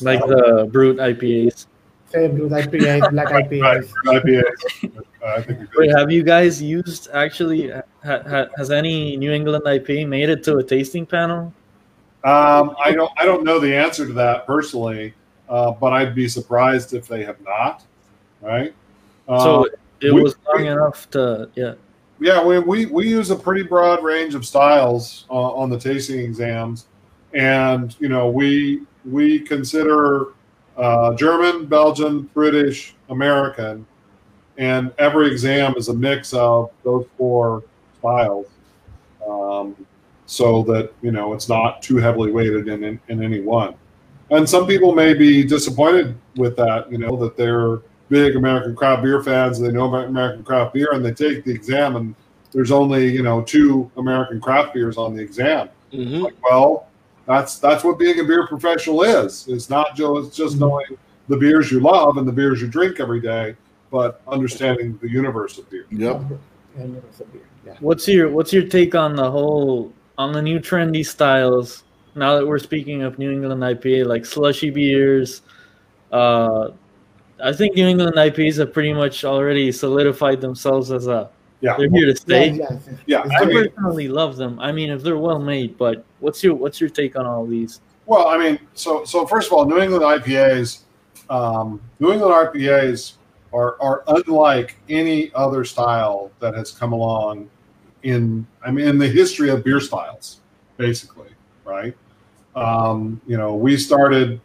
Like 0.00 0.20
the 0.26 0.68
brut 0.72 0.96
IPAs. 0.96 1.66
Same 2.10 2.36
blue 2.36 2.48
IPAs, 2.48 3.10
black 3.10 3.30
Right. 3.30 3.50
IPAs. 3.50 3.92
IPAs. 4.06 5.02
I 5.26 5.42
think 5.42 5.68
Wait, 5.76 5.90
have 5.96 6.10
you 6.10 6.22
guys 6.22 6.62
used 6.62 7.08
actually? 7.12 7.70
Ha, 7.70 7.82
ha, 8.02 8.46
has 8.56 8.70
any 8.70 9.16
New 9.16 9.30
England 9.32 9.64
IPA 9.66 10.08
made 10.08 10.30
it 10.30 10.42
to 10.44 10.56
a 10.56 10.62
tasting 10.64 11.04
panel? 11.04 11.52
Um, 12.24 12.74
I 12.82 12.92
don't. 12.92 13.10
I 13.18 13.24
don't 13.26 13.44
know 13.44 13.58
the 13.58 13.74
answer 13.74 14.06
to 14.06 14.12
that 14.14 14.46
personally, 14.46 15.12
uh, 15.48 15.72
but 15.72 15.92
I'd 15.92 16.14
be 16.14 16.28
surprised 16.28 16.94
if 16.94 17.06
they 17.08 17.24
have 17.24 17.40
not. 17.42 17.84
Right. 18.40 18.74
Uh, 19.28 19.42
So 19.42 19.66
it 20.00 20.12
we- 20.14 20.22
was 20.22 20.34
long 20.48 20.66
enough 20.66 21.10
to 21.10 21.50
yeah. 21.56 21.74
Yeah, 22.20 22.42
we, 22.44 22.58
we, 22.58 22.86
we 22.86 23.08
use 23.08 23.30
a 23.30 23.36
pretty 23.36 23.62
broad 23.62 24.02
range 24.02 24.34
of 24.34 24.44
styles 24.44 25.24
uh, 25.30 25.34
on 25.34 25.70
the 25.70 25.78
tasting 25.78 26.18
exams, 26.18 26.86
and 27.32 27.94
you 28.00 28.08
know 28.08 28.28
we 28.30 28.82
we 29.04 29.38
consider 29.40 30.28
uh, 30.78 31.14
German, 31.14 31.66
Belgian, 31.66 32.22
British, 32.34 32.94
American, 33.10 33.86
and 34.56 34.92
every 34.98 35.30
exam 35.30 35.74
is 35.76 35.88
a 35.88 35.94
mix 35.94 36.32
of 36.32 36.70
those 36.84 37.06
four 37.16 37.62
styles, 37.98 38.46
um, 39.28 39.76
so 40.26 40.62
that 40.62 40.92
you 41.02 41.10
know 41.10 41.32
it's 41.34 41.48
not 41.48 41.82
too 41.82 41.96
heavily 41.96 42.30
weighted 42.30 42.68
in, 42.68 42.84
in 42.84 43.00
in 43.08 43.22
any 43.22 43.40
one. 43.40 43.74
And 44.30 44.48
some 44.48 44.66
people 44.66 44.94
may 44.94 45.14
be 45.14 45.42
disappointed 45.42 46.14
with 46.36 46.54
that, 46.56 46.92
you 46.92 46.98
know, 46.98 47.16
that 47.16 47.36
they're 47.36 47.78
big 48.10 48.36
American 48.36 48.76
craft 48.76 49.02
beer 49.02 49.22
fans. 49.22 49.58
They 49.58 49.72
know 49.72 49.88
about 49.88 50.06
American 50.06 50.44
craft 50.44 50.74
beer, 50.74 50.90
and 50.92 51.04
they 51.04 51.12
take 51.12 51.44
the 51.44 51.52
exam, 51.52 51.96
and 51.96 52.14
there's 52.52 52.70
only 52.70 53.10
you 53.10 53.22
know 53.22 53.42
two 53.42 53.90
American 53.96 54.40
craft 54.40 54.74
beers 54.74 54.96
on 54.96 55.14
the 55.14 55.22
exam. 55.22 55.68
Mhm. 55.92 56.22
Like, 56.22 56.34
well, 56.42 56.87
that's 57.28 57.58
that's 57.58 57.84
what 57.84 57.98
being 57.98 58.18
a 58.20 58.24
beer 58.24 58.46
professional 58.46 59.02
is. 59.02 59.46
It's 59.48 59.68
not 59.68 59.94
just 59.94 60.34
just 60.34 60.58
knowing 60.58 60.86
the 61.28 61.36
beers 61.36 61.70
you 61.70 61.78
love 61.78 62.16
and 62.16 62.26
the 62.26 62.32
beers 62.32 62.60
you 62.62 62.68
drink 62.68 63.00
every 63.00 63.20
day, 63.20 63.54
but 63.90 64.22
understanding 64.26 64.98
the 65.02 65.10
universe 65.10 65.58
of 65.58 65.68
beer. 65.70 65.84
Yep. 65.90 66.22
And 66.76 66.96
it 66.96 67.32
beer, 67.32 67.42
Yeah. 67.66 67.74
What's 67.80 68.08
your 68.08 68.30
What's 68.30 68.52
your 68.52 68.66
take 68.66 68.94
on 68.94 69.14
the 69.14 69.30
whole 69.30 69.92
on 70.16 70.32
the 70.32 70.40
new 70.40 70.58
trendy 70.58 71.04
styles? 71.04 71.84
Now 72.14 72.34
that 72.38 72.46
we're 72.46 72.58
speaking 72.58 73.02
of 73.02 73.18
New 73.18 73.30
England 73.30 73.62
IPA, 73.62 74.06
like 74.06 74.24
slushy 74.24 74.70
beers, 74.70 75.42
uh, 76.10 76.70
I 77.44 77.52
think 77.52 77.76
New 77.76 77.86
England 77.86 78.16
IPAs 78.16 78.56
have 78.58 78.72
pretty 78.72 78.94
much 78.94 79.24
already 79.24 79.70
solidified 79.70 80.40
themselves 80.40 80.90
as 80.90 81.06
a 81.08 81.28
Yeah, 81.60 81.76
they're 81.76 81.90
here 81.90 82.06
to 82.06 82.12
Yeah, 82.12 82.14
stay. 82.14 82.50
yeah, 82.52 82.78
yeah. 83.06 83.22
I 83.38 83.42
I 83.42 83.44
mean, 83.44 83.68
personally 83.68 84.08
love 84.08 84.36
them. 84.36 84.58
I 84.58 84.72
mean, 84.72 84.88
if 84.90 85.02
they're 85.02 85.18
well 85.18 85.38
made, 85.38 85.76
but 85.76 86.04
what's 86.20 86.42
your 86.42 86.54
What's 86.54 86.80
your 86.80 86.90
take 86.90 87.16
on 87.16 87.26
all 87.26 87.46
these? 87.46 87.80
Well, 88.06 88.28
I 88.28 88.38
mean, 88.38 88.58
so 88.74 89.04
so 89.04 89.26
first 89.26 89.48
of 89.48 89.52
all, 89.52 89.66
New 89.66 89.80
England 89.80 90.02
IPAs, 90.04 90.80
um, 91.30 91.80
New 92.00 92.12
England 92.12 92.32
IPAs 92.34 93.14
are 93.52 93.76
are 93.80 94.04
unlike 94.08 94.76
any 94.88 95.30
other 95.34 95.64
style 95.64 96.30
that 96.40 96.54
has 96.54 96.70
come 96.70 96.92
along 96.92 97.48
in 98.02 98.46
I 98.64 98.70
mean 98.70 98.86
in 98.88 98.98
the 98.98 99.08
history 99.08 99.50
of 99.50 99.64
beer 99.64 99.80
styles, 99.80 100.40
basically, 100.76 101.28
right? 101.64 101.96
Um, 102.56 103.20
you 103.26 103.36
know, 103.36 103.54
we 103.54 103.76
started 103.76 104.40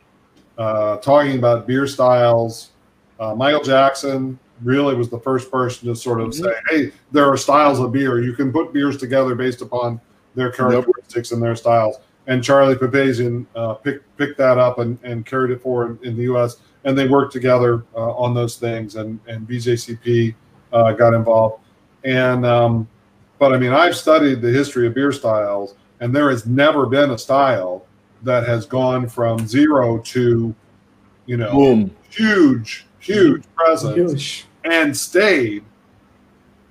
uh, 0.57 0.97
talking 0.97 1.37
about 1.39 1.65
beer 1.65 1.87
styles. 1.87 2.71
Uh, 3.19 3.33
Michael 3.33 3.63
Jackson 3.63 4.37
really 4.61 4.93
was 4.95 5.09
the 5.09 5.19
first 5.19 5.49
person 5.49 5.87
to 5.87 5.95
sort 5.95 6.21
of 6.21 6.29
Mhm. 6.29 6.43
say, 6.43 6.53
"Hey, 6.69 6.91
there 7.11 7.25
are 7.31 7.37
styles 7.37 7.79
of 7.79 7.91
beer. 7.91 8.21
You 8.21 8.33
can 8.33 8.51
put 8.51 8.71
beers 8.73 8.97
together 8.97 9.35
based 9.35 9.61
upon 9.61 9.99
their 10.35 10.51
characteristics 10.51 11.31
and 11.31 11.41
their 11.41 11.55
styles." 11.55 11.97
And 12.27 12.43
Charlie 12.43 12.75
Papazian 12.75 13.45
uh, 13.55 13.73
picked 13.73 14.17
picked 14.17 14.37
that 14.37 14.57
up 14.57 14.79
and, 14.79 14.97
and 15.03 15.25
carried 15.25 15.51
it 15.51 15.61
forward 15.61 16.01
in 16.03 16.15
the 16.15 16.23
U.S. 16.23 16.57
And 16.85 16.97
they 16.97 17.07
worked 17.07 17.33
together 17.33 17.83
uh, 17.95 18.11
on 18.11 18.33
those 18.33 18.57
things. 18.57 18.95
And 18.95 19.19
and 19.27 19.47
BJCP 19.47 20.35
uh, 20.71 20.93
got 20.93 21.13
involved. 21.13 21.63
And 22.03 22.45
um, 22.45 22.87
but 23.39 23.53
I 23.53 23.57
mean, 23.57 23.71
I've 23.71 23.95
studied 23.95 24.41
the 24.41 24.51
history 24.51 24.87
of 24.87 24.93
beer 24.93 25.11
styles, 25.11 25.75
and 25.99 26.15
there 26.15 26.29
has 26.29 26.45
never 26.45 26.85
been 26.85 27.11
a 27.11 27.17
style 27.17 27.85
that 28.23 28.47
has 28.47 28.65
gone 28.65 29.07
from 29.07 29.45
zero 29.47 29.99
to, 29.99 30.55
you 31.25 31.37
know, 31.37 31.51
Boom. 31.51 31.95
huge, 32.09 32.85
huge 32.99 33.43
presence 33.55 33.95
Huge. 33.95 34.45
and 34.63 34.95
stayed 34.95 35.63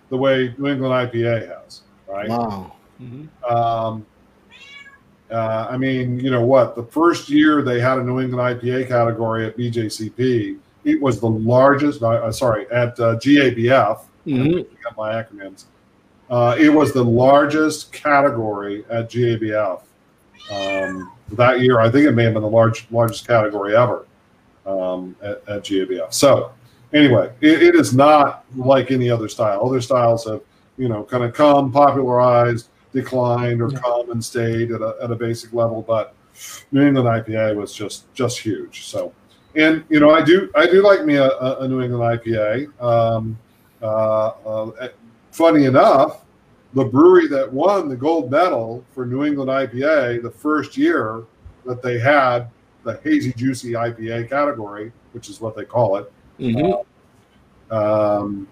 the 0.08 0.16
way 0.16 0.54
New 0.58 0.68
England 0.68 1.12
IPA 1.12 1.48
has, 1.48 1.82
right? 2.08 2.28
Wow. 2.28 2.72
Um, 3.48 4.06
uh, 5.30 5.68
I 5.70 5.76
mean, 5.76 6.20
you 6.20 6.30
know 6.30 6.44
what? 6.44 6.76
The 6.76 6.82
first 6.82 7.28
year 7.28 7.62
they 7.62 7.80
had 7.80 7.98
a 7.98 8.04
New 8.04 8.20
England 8.20 8.60
IPA 8.60 8.88
category 8.88 9.46
at 9.46 9.56
BJCP, 9.56 10.58
it 10.84 11.00
was 11.00 11.20
the 11.20 11.28
largest. 11.28 12.02
Uh, 12.02 12.30
sorry, 12.32 12.66
at 12.70 12.98
uh, 13.00 13.16
GABF. 13.16 14.00
Mhm. 14.26 14.66
Got 14.82 14.96
my 14.96 15.22
acronyms. 15.22 15.64
Uh, 16.30 16.56
it 16.58 16.68
was 16.68 16.92
the 16.92 17.04
largest 17.04 17.92
category 17.92 18.84
at 18.88 19.10
GABF 19.10 19.82
um, 20.50 21.12
that 21.32 21.60
year. 21.60 21.80
I 21.80 21.90
think 21.90 22.06
it 22.06 22.12
may 22.12 22.24
have 22.24 22.32
been 22.32 22.42
the 22.42 22.48
large, 22.48 22.86
largest 22.90 23.26
category 23.26 23.76
ever 23.76 24.06
um, 24.64 25.14
at, 25.22 25.42
at 25.48 25.62
GABF. 25.64 26.12
So, 26.12 26.52
anyway, 26.94 27.32
it, 27.40 27.62
it 27.62 27.74
is 27.74 27.94
not 27.94 28.44
like 28.56 28.90
any 28.90 29.10
other 29.10 29.28
style. 29.28 29.66
Other 29.66 29.80
styles 29.80 30.24
have, 30.26 30.40
you 30.78 30.88
know, 30.88 31.04
kind 31.04 31.22
of 31.22 31.34
come, 31.34 31.70
popularized, 31.70 32.68
declined, 32.92 33.60
or 33.62 33.70
Yeah. 33.70 33.78
come 33.80 34.10
and 34.10 34.24
stayed 34.24 34.70
at 34.72 34.80
a, 34.80 34.96
at 35.02 35.10
a 35.10 35.16
basic 35.16 35.52
level. 35.52 35.82
But 35.82 36.14
New 36.72 36.82
England 36.86 37.08
IPA 37.08 37.56
was 37.56 37.72
just 37.74 38.12
just 38.14 38.38
huge. 38.38 38.84
So, 38.86 39.12
and 39.56 39.84
you 39.88 40.00
know, 40.00 40.10
I 40.10 40.22
do 40.22 40.50
I 40.54 40.66
do 40.66 40.82
like 40.82 41.04
me 41.04 41.16
a, 41.16 41.30
a 41.30 41.68
New 41.68 41.80
England 41.82 42.20
IPA. 42.20 42.82
Um, 42.82 43.38
uh, 43.82 44.28
uh, 44.46 44.88
funny 45.32 45.64
enough, 45.64 46.22
the 46.74 46.84
brewery 46.84 47.26
that 47.28 47.52
won 47.52 47.88
the 47.88 47.96
gold 47.96 48.30
medal 48.30 48.84
for 48.92 49.04
New 49.04 49.24
England 49.24 49.50
IPA 49.50 50.22
the 50.22 50.30
first 50.30 50.76
year 50.76 51.24
that 51.66 51.82
they 51.82 51.98
had 51.98 52.48
the 52.84 52.98
hazy 53.04 53.32
juicy 53.34 53.72
IPA 53.72 54.28
category, 54.28 54.90
which 55.12 55.28
is 55.28 55.40
what 55.40 55.54
they 55.56 55.64
call 55.64 55.96
it, 55.98 56.12
Mhm. 56.40 56.84
um, 57.70 58.48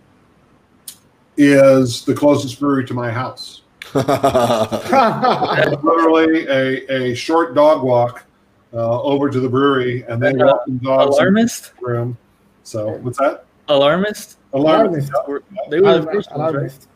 is 1.36 2.04
the 2.04 2.14
closest 2.14 2.60
brewery 2.60 2.84
to 2.86 2.94
my 2.94 3.10
house. 3.10 3.59
Literally 5.82 6.46
a, 6.46 7.10
a 7.10 7.14
short 7.14 7.54
dog 7.54 7.82
walk 7.82 8.24
uh, 8.72 9.02
over 9.02 9.28
to 9.30 9.40
the 9.40 9.48
brewery, 9.48 10.04
and 10.08 10.22
then 10.22 10.40
Uh, 10.40 10.46
welcome 10.46 10.78
dogs 10.78 11.16
in 11.16 11.22
Alarmist? 11.22 11.72
the 11.80 11.86
room. 11.86 12.18
So 12.62 12.90
what's 13.02 13.18
that? 13.18 13.44
Alarmist? 13.68 14.38
Alarmist. 14.52 15.10
Alarmist. 15.12 15.28
Were- 15.28 15.42
They 15.70 15.80
were 15.80 15.98
the 15.98 16.00
Alarmist. 16.02 16.12
first 16.12 16.30
ones. 16.36 16.88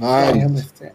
Alarmist. 0.00 0.82
nice. 0.82 0.92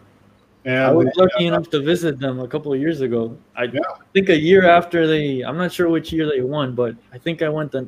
And 0.64 0.78
I 0.78 0.90
was 0.92 1.06
the- 1.14 1.22
lucky 1.22 1.46
enough 1.46 1.68
to 1.70 1.80
visit 1.80 2.18
them 2.20 2.40
a 2.40 2.46
couple 2.48 2.72
of 2.72 2.78
years 2.80 3.00
ago. 3.00 3.36
I 3.56 3.64
Yeah. 3.64 3.80
think 4.12 4.28
a 4.28 4.38
year 4.38 4.64
after 4.68 5.06
they, 5.06 5.40
I'm 5.42 5.56
not 5.56 5.72
sure 5.72 5.88
which 5.88 6.12
year 6.12 6.26
they 6.28 6.40
won, 6.40 6.74
but 6.74 6.94
I 7.12 7.18
think 7.18 7.42
I 7.42 7.48
went 7.48 7.72
the, 7.72 7.86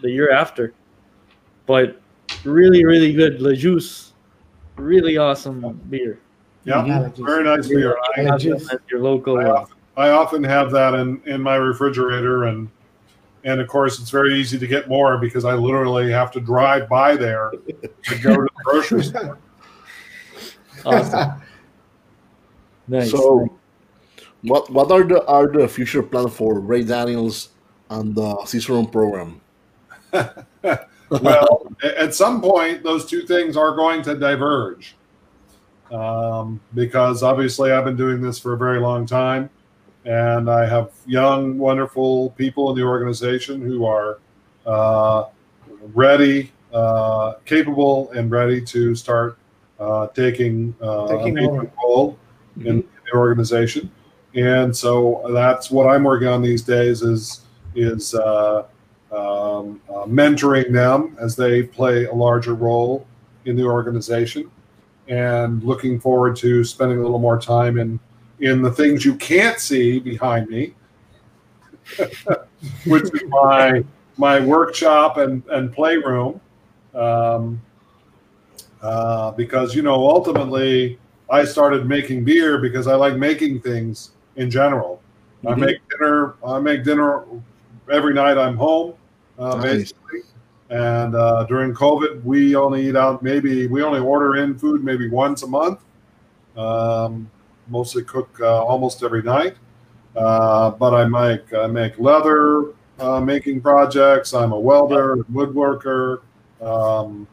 the 0.00 0.10
year 0.10 0.30
after. 0.30 0.72
But 1.66 1.98
really, 2.44 2.84
really 2.84 3.12
good. 3.12 3.40
Le 3.40 3.54
Juice, 3.56 4.12
really 4.76 5.16
awesome 5.16 5.80
beer. 5.88 6.18
Yeah, 6.64 6.82
Mhm. 6.82 7.24
very 7.26 7.44
nice 7.44 7.68
beer. 7.68 7.96
I, 8.16 8.22
Have 8.22 8.42
them 8.42 8.60
at 8.72 8.80
your 8.90 9.00
local. 9.00 9.38
I 9.38 9.44
often, 9.44 9.76
I 9.96 10.10
often 10.10 10.44
have 10.44 10.70
that 10.72 10.94
in, 10.94 11.20
in 11.26 11.40
my 11.40 11.56
refrigerator, 11.56 12.44
and 12.44 12.68
and 13.44 13.60
of 13.60 13.68
course 13.68 13.98
it's 14.00 14.10
very 14.10 14.34
easy 14.34 14.58
to 14.58 14.66
get 14.66 14.88
more 14.88 15.16
because 15.18 15.44
I 15.44 15.54
literally 15.54 16.10
have 16.12 16.30
to 16.32 16.40
drive 16.40 16.88
by 16.88 17.16
there 17.16 17.50
to 18.04 18.18
go 18.18 18.34
to 18.36 18.42
the 18.42 18.50
grocery 18.64 19.02
store. 19.04 19.38
awesome. 20.84 21.42
Nice. 22.88 23.12
So, 23.12 23.46
what 24.42 24.68
what 24.70 24.90
are 24.90 25.04
the 25.04 25.24
are 25.26 25.46
the 25.46 25.68
future 25.68 26.02
plans 26.02 26.34
for 26.34 26.58
Ray 26.58 26.82
Daniels 26.82 27.50
and 27.88 28.16
the 28.16 28.44
Cicerone 28.46 28.88
program? 28.90 29.40
well, 30.12 31.70
at 31.84 32.14
some 32.14 32.40
point, 32.40 32.82
those 32.82 33.06
two 33.06 33.22
things 33.22 33.56
are 33.56 33.76
going 33.76 34.02
to 34.02 34.16
diverge. 34.16 34.96
Um, 35.90 36.60
because 36.74 37.22
obviously, 37.22 37.72
I've 37.72 37.84
been 37.84 37.96
doing 37.96 38.20
this 38.20 38.38
for 38.38 38.52
a 38.52 38.58
very 38.58 38.80
long 38.80 39.06
time, 39.06 39.50
and 40.04 40.48
I 40.48 40.66
have 40.66 40.92
young, 41.06 41.58
wonderful 41.58 42.30
people 42.30 42.70
in 42.70 42.76
the 42.76 42.84
organization 42.84 43.60
who 43.60 43.84
are 43.84 44.18
uh, 44.66 45.24
ready, 45.94 46.52
uh, 46.72 47.34
capable, 47.44 48.10
and 48.12 48.30
ready 48.30 48.60
to 48.62 48.94
start 48.94 49.36
uh, 49.80 50.06
taking, 50.08 50.74
uh, 50.80 51.08
Taking 51.08 51.38
a 51.38 51.40
major 51.40 51.72
role 51.82 52.18
in 52.64 52.84
the 53.06 53.18
organization. 53.18 53.90
And 54.34 54.76
so 54.76 55.24
that's 55.32 55.70
what 55.70 55.86
I'm 55.86 56.04
working 56.04 56.28
on 56.28 56.42
these 56.42 56.62
days 56.62 57.02
is 57.02 57.40
is 57.74 58.14
uh, 58.14 58.64
um, 59.12 59.80
uh, 59.88 60.04
mentoring 60.06 60.72
them 60.72 61.16
as 61.20 61.36
they 61.36 61.62
play 61.62 62.04
a 62.04 62.12
larger 62.12 62.54
role 62.54 63.06
in 63.44 63.56
the 63.56 63.64
organization, 63.64 64.50
and 65.10 65.62
looking 65.64 65.98
forward 66.00 66.36
to 66.36 66.62
spending 66.64 66.98
a 66.98 67.02
little 67.02 67.18
more 67.18 67.38
time 67.38 67.78
in 67.78 67.98
in 68.38 68.62
the 68.62 68.70
things 68.70 69.04
you 69.04 69.14
can't 69.16 69.58
see 69.58 69.98
behind 69.98 70.48
me, 70.48 70.72
which 72.84 73.02
is 73.02 73.20
my 73.28 73.84
my 74.16 74.40
workshop 74.40 75.18
and 75.18 75.44
and 75.48 75.72
playroom. 75.74 76.40
Um, 76.94 77.60
uh, 78.80 79.32
because 79.32 79.74
you 79.74 79.82
know 79.82 80.08
ultimately 80.08 80.98
I 81.28 81.44
started 81.44 81.86
making 81.86 82.24
beer 82.24 82.58
because 82.58 82.86
I 82.86 82.94
like 82.94 83.16
making 83.16 83.60
things 83.60 84.12
in 84.36 84.50
general. 84.50 85.02
I 85.46 85.52
Mhm. 85.54 85.58
make 85.58 85.76
dinner. 85.90 86.34
I 86.44 86.60
make 86.60 86.84
dinner 86.84 87.24
every 87.90 88.14
night 88.14 88.38
I'm 88.38 88.56
home, 88.56 88.94
uh, 89.38 89.56
Nice. 89.56 89.62
basically. 89.62 90.20
And 90.70 91.16
uh, 91.16 91.44
during 91.44 91.74
COVID, 91.74 92.22
we 92.22 92.54
only 92.54 92.88
eat 92.88 92.96
out. 92.96 93.22
Maybe 93.22 93.66
we 93.66 93.82
only 93.82 93.98
order 94.00 94.36
in 94.36 94.56
food 94.56 94.84
maybe 94.84 95.08
once 95.08 95.42
a 95.42 95.46
month. 95.48 95.80
Um, 96.56 97.28
mostly 97.68 98.04
cook 98.04 98.30
uh, 98.40 98.64
almost 98.64 99.02
every 99.02 99.22
night. 99.22 99.56
Uh, 100.16 100.70
but 100.70 100.94
I 100.94 101.04
make 101.04 101.52
I 101.52 101.66
make 101.66 101.98
leather 101.98 102.72
uh, 103.00 103.20
making 103.20 103.60
projects. 103.60 104.32
I'm 104.32 104.52
a 104.52 104.58
welder, 104.58 105.16
woodworker. 105.32 106.20
Um, 106.60 107.26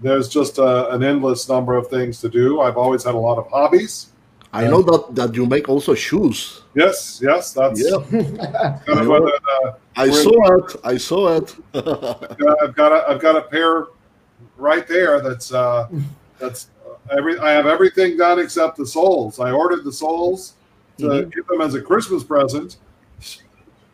there's 0.00 0.28
just 0.28 0.58
a, 0.58 0.90
an 0.90 1.02
endless 1.02 1.48
number 1.48 1.76
of 1.76 1.88
things 1.88 2.20
to 2.20 2.28
do. 2.28 2.60
I've 2.60 2.76
always 2.76 3.04
had 3.04 3.14
a 3.14 3.18
lot 3.18 3.38
of 3.38 3.48
hobbies. 3.48 4.12
I 4.52 4.66
know 4.66 4.82
that 4.82 5.14
that 5.14 5.34
you 5.34 5.46
make 5.46 5.68
also 5.68 5.94
shoes. 5.94 6.62
Yes, 6.74 7.20
yes, 7.22 7.52
that's 7.52 7.80
Yeah, 7.80 7.98
kind 8.86 9.00
of 9.00 9.06
what 9.12 9.22
uh, 9.22 9.72
I 9.96 10.10
saw 10.10 10.56
it. 10.58 10.76
I 10.84 10.96
saw 10.96 11.36
it. 11.36 11.54
I've 11.74 12.74
got 12.74 12.92
a, 12.92 13.08
I've 13.08 13.20
got 13.20 13.36
a 13.36 13.42
pair 13.42 13.86
right 14.56 14.86
there. 14.86 15.20
That's 15.20 15.52
uh, 15.52 15.88
that's 16.38 16.68
every. 17.10 17.38
I 17.38 17.50
have 17.52 17.66
everything 17.66 18.16
done 18.16 18.38
except 18.38 18.76
the 18.76 18.86
soles. 18.86 19.38
I 19.40 19.50
ordered 19.50 19.84
the 19.84 19.92
soles 19.92 20.54
to 20.98 21.04
Mhm. 21.06 21.32
give 21.34 21.46
them 21.46 21.60
as 21.60 21.74
a 21.74 21.80
Christmas 21.82 22.24
present. 22.24 22.78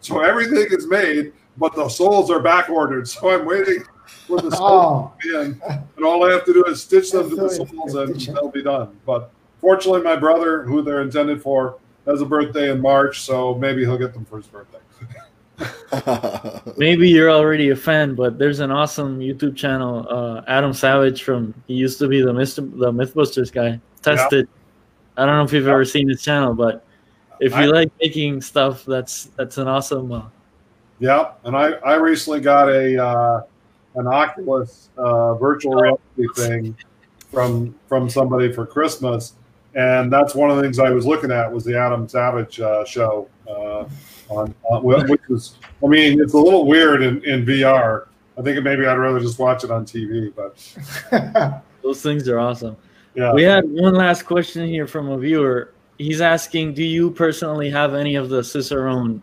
So 0.01 0.21
everything 0.21 0.67
is 0.71 0.87
made, 0.87 1.33
but 1.57 1.75
the 1.75 1.89
soles 1.89 2.31
are 2.31 2.41
back 2.41 2.69
ordered. 2.69 3.09
So 3.09 3.31
I'm 3.31 3.45
waiting 3.47 3.83
for 4.29 4.39
the 4.39 4.51
soles 4.57 5.11
Oh, 5.25 5.41
in, 5.41 5.61
and 5.97 6.05
all 6.05 6.25
I 6.29 6.33
have 6.33 6.45
to 6.45 6.53
do 6.53 6.65
is 6.67 6.83
stitch 6.83 7.11
them 7.11 7.31
to 7.31 7.37
the 7.37 7.49
soles, 7.51 7.95
and 7.95 8.21
they'll 8.21 8.51
be 8.51 8.63
done. 8.63 9.01
But 9.07 9.31
fortunately, 9.65 10.03
my 10.03 10.15
brother, 10.15 10.63
who 10.63 10.83
they're 10.83 11.01
intended 11.01 11.41
for, 11.41 11.79
has 12.07 12.21
a 12.21 12.27
birthday 12.27 12.71
in 12.71 12.83
March, 12.83 13.23
so 13.23 13.55
maybe 13.55 13.81
he'll 13.83 13.97
get 13.97 14.13
them 14.13 14.27
for 14.27 14.37
his 14.37 14.47
birthday. 14.47 14.79
Maybe 16.77 17.09
you're 17.09 17.31
already 17.31 17.71
a 17.71 17.77
fan, 17.77 18.15
but 18.15 18.39
there's 18.39 18.61
an 18.61 18.71
awesome 18.71 19.21
YouTube 19.21 19.57
channel, 19.57 20.07
uh, 20.11 20.43
Adam 20.49 20.75
Savage 20.75 21.23
from 21.23 21.55
he 21.67 21.75
used 21.75 21.99
to 22.01 22.09
be 22.09 22.21
the 22.21 22.33
Mr. 22.33 22.57
the 22.79 22.93
MythBusters 22.93 23.51
guy. 23.53 23.81
Tested. 24.03 24.49
I 25.17 25.25
don't 25.25 25.37
know 25.37 25.45
if 25.45 25.53
you've 25.53 25.69
ever 25.69 25.85
seen 25.85 26.09
his 26.09 26.21
channel, 26.23 26.53
but 26.55 26.85
if 27.41 27.53
you 27.53 27.59
I- 27.59 27.67
like 27.67 27.93
making 28.03 28.43
stuff, 28.43 28.85
that's 28.85 29.27
that's 29.37 29.57
an 29.57 29.69
awesome. 29.69 30.11
Uh, 30.13 30.23
Yeah, 30.99 31.33
and 31.45 31.57
I, 31.57 31.73
I 31.87 31.95
recently 31.95 32.41
got 32.41 32.69
a 32.69 33.03
uh, 33.03 33.43
an 33.95 34.09
Oculus 34.09 34.91
uh, 34.99 35.35
virtual 35.35 35.75
reality 35.77 36.27
thing 36.37 36.77
from 37.33 37.75
from 37.89 38.11
somebody 38.11 38.53
for 38.53 38.67
Christmas, 38.67 39.35
and 39.75 40.13
that's 40.13 40.35
one 40.35 40.51
of 40.51 40.57
the 40.57 40.63
things 40.63 40.79
I 40.79 40.91
was 40.91 41.07
looking 41.07 41.31
at 41.31 41.51
was 41.53 41.65
the 41.65 41.79
Adam 41.79 42.09
Savage 42.09 42.61
uh, 42.61 42.85
show 42.85 43.29
uh, 43.49 43.85
on, 44.29 44.55
on 44.71 44.83
which 44.83 45.21
is 45.31 45.57
I 45.83 45.87
mean 45.89 46.21
it's 46.21 46.35
a 46.35 46.39
little 46.39 46.67
weird 46.67 47.03
in, 47.03 47.23
in 47.25 47.45
VR. 47.45 48.07
I 48.39 48.43
think 48.43 48.63
maybe 48.65 48.85
I'd 48.87 48.99
rather 48.99 49.21
just 49.21 49.39
watch 49.39 49.63
it 49.65 49.71
on 49.71 49.85
TV, 49.87 50.33
but 50.35 51.63
those 51.83 52.03
things 52.03 52.29
are 52.29 52.39
awesome. 52.41 52.77
yeah. 53.15 53.33
We 53.33 53.43
had 53.45 53.65
one 53.71 53.95
last 53.95 54.23
question 54.25 54.67
here 54.67 54.87
from 54.89 55.09
a 55.11 55.19
viewer. 55.19 55.73
He's 55.99 56.21
asking, 56.21 56.75
do 56.75 56.83
you 56.83 57.13
personally 57.13 57.71
have 57.71 57.95
any 57.95 58.17
of 58.17 58.29
the 58.31 58.43
Cicerone 58.43 59.23